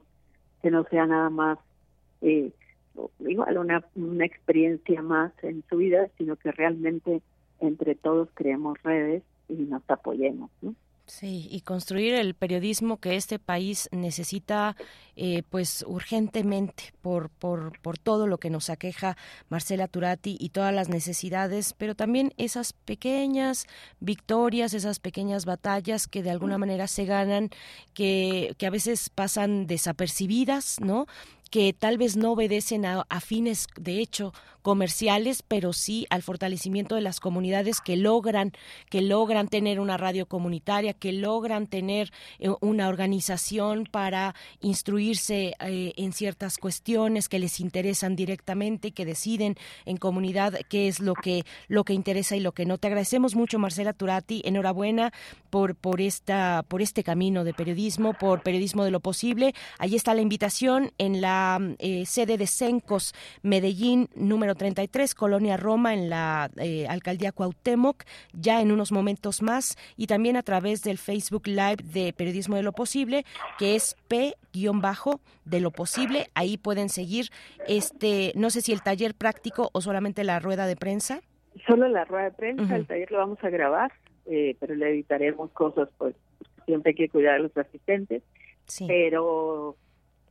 [0.62, 1.58] que no sea nada más
[2.22, 2.50] eh,
[3.20, 7.20] igual una, una experiencia más en su vida, sino que realmente
[7.60, 10.50] entre todos creemos redes y nos apoyemos.
[10.62, 10.74] ¿no?
[11.08, 14.76] Sí, y construir el periodismo que este país necesita,
[15.16, 19.16] eh, pues urgentemente por, por, por todo lo que nos aqueja
[19.48, 23.66] Marcela Turati y todas las necesidades, pero también esas pequeñas
[24.00, 27.48] victorias, esas pequeñas batallas que de alguna manera se ganan,
[27.94, 31.06] que, que a veces pasan desapercibidas, ¿no?
[31.50, 37.00] Que tal vez no obedecen a, fines de hecho comerciales, pero sí al fortalecimiento de
[37.00, 38.52] las comunidades que logran
[38.90, 45.92] que logran tener una radio comunitaria, que logran tener eh, una organización para instruirse eh,
[45.96, 51.44] en ciertas cuestiones que les interesan directamente, que deciden en comunidad qué es lo que
[51.68, 52.78] lo que interesa y lo que no.
[52.78, 55.12] Te agradecemos mucho Marcela Turati, enhorabuena
[55.50, 59.54] por por esta por este camino de periodismo, por periodismo de lo posible.
[59.78, 61.37] Ahí está la invitación en la
[61.78, 68.60] eh, sede de Sencos, Medellín, número 33, Colonia Roma, en la eh, alcaldía Cuauhtémoc, ya
[68.60, 72.72] en unos momentos más, y también a través del Facebook Live de Periodismo de lo
[72.72, 73.24] Posible,
[73.58, 76.28] que es P-bajo de lo posible.
[76.34, 77.30] Ahí pueden seguir
[77.66, 81.20] este, no sé si el taller práctico o solamente la rueda de prensa.
[81.66, 83.92] Solo la rueda de prensa, el taller lo vamos a grabar,
[84.26, 86.14] eh, pero le editaremos cosas, pues
[86.66, 88.22] siempre hay que cuidar a los asistentes.
[88.66, 88.86] Sí.
[88.86, 89.76] Pero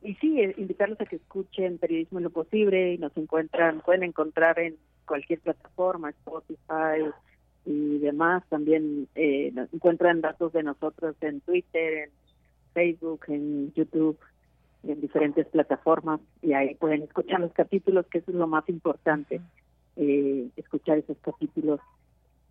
[0.02, 4.02] y sí, eh, invitarlos a que escuchen Periodismo en lo Posible y nos encuentran, pueden
[4.02, 7.10] encontrar en cualquier plataforma, Spotify
[7.64, 8.44] y demás.
[8.48, 12.10] También eh, encuentran datos de nosotros en Twitter, en
[12.74, 14.18] Facebook, en YouTube,
[14.84, 19.40] en diferentes plataformas y ahí pueden escuchar los capítulos, que eso es lo más importante,
[19.96, 21.80] eh, escuchar esos capítulos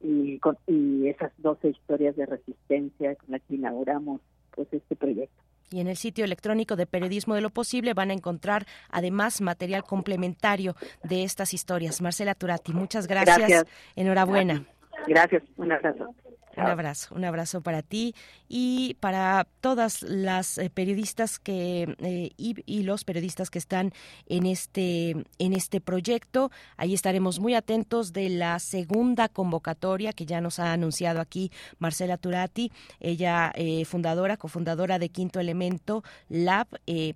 [0.01, 4.22] y, y esas 12 historias de resistencia con las que inauguramos
[4.53, 5.42] pues este proyecto.
[5.71, 9.83] Y en el sitio electrónico de Periodismo de lo Posible van a encontrar además material
[9.83, 12.01] complementario de estas historias.
[12.01, 13.65] Marcela Turati, muchas gracias.
[13.95, 14.63] Enhorabuena.
[15.07, 15.43] Gracias.
[15.57, 16.13] Un abrazo.
[16.58, 18.16] Un abrazo, un abrazo para ti
[18.50, 23.94] y para todas las eh, periodistas que eh, y, los periodistas que están
[24.27, 26.50] en este en este proyecto.
[26.76, 32.18] Ahí estaremos muy atentos de la segunda convocatoria que ya nos ha anunciado aquí Marcela
[32.18, 36.68] Turati, ella eh, fundadora, cofundadora de Quinto Elemento Lab,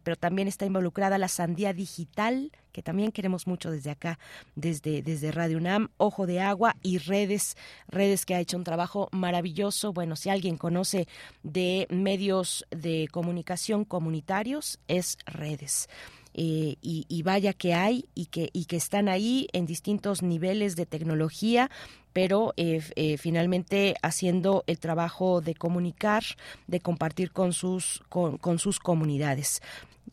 [0.04, 4.20] pero también está involucrada la Sandía Digital que también queremos mucho desde acá,
[4.56, 9.10] desde, desde Radio UNAM, Ojo de Agua y Redes, Redes que ha hecho un trabajo
[9.12, 9.94] maravilloso.
[9.94, 11.08] Bueno, si alguien conoce
[11.44, 15.88] de medios de comunicación comunitarios, es Redes.
[16.34, 20.86] Eh, y, vaya que hay y que, y que están ahí en distintos niveles de
[20.86, 21.70] tecnología,
[22.14, 26.24] pero eh, eh, finalmente haciendo el trabajo de comunicar,
[26.68, 29.62] de compartir con sus, con sus comunidades.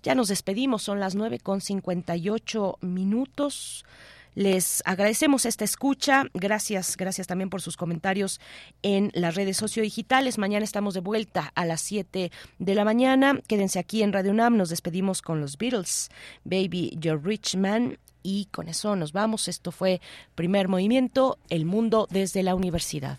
[0.09, 1.61] Ya nos despedimos, son las nueve con
[2.31, 3.85] ocho minutos.
[4.35, 6.25] Les agradecemos esta escucha.
[6.33, 8.41] Gracias, gracias también por sus comentarios
[8.81, 10.39] en las redes sociodigitales.
[10.39, 13.39] Mañana estamos de vuelta a las 7 de la mañana.
[13.47, 14.57] Quédense aquí en Radio UNAM.
[14.57, 16.09] Nos despedimos con los Beatles,
[16.43, 17.99] Baby Your Rich Man.
[18.23, 19.47] Y con eso nos vamos.
[19.47, 20.01] Esto fue
[20.35, 23.19] Primer Movimiento, El Mundo desde la Universidad.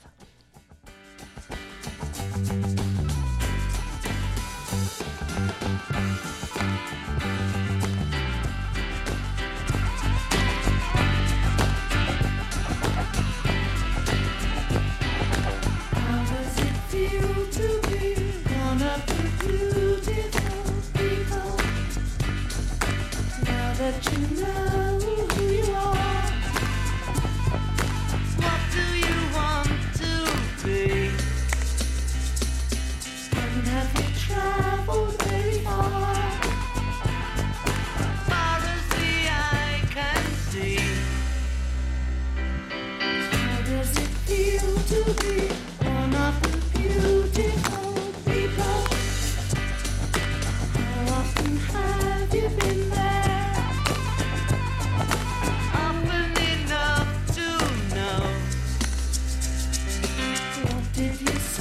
[23.92, 24.19] let you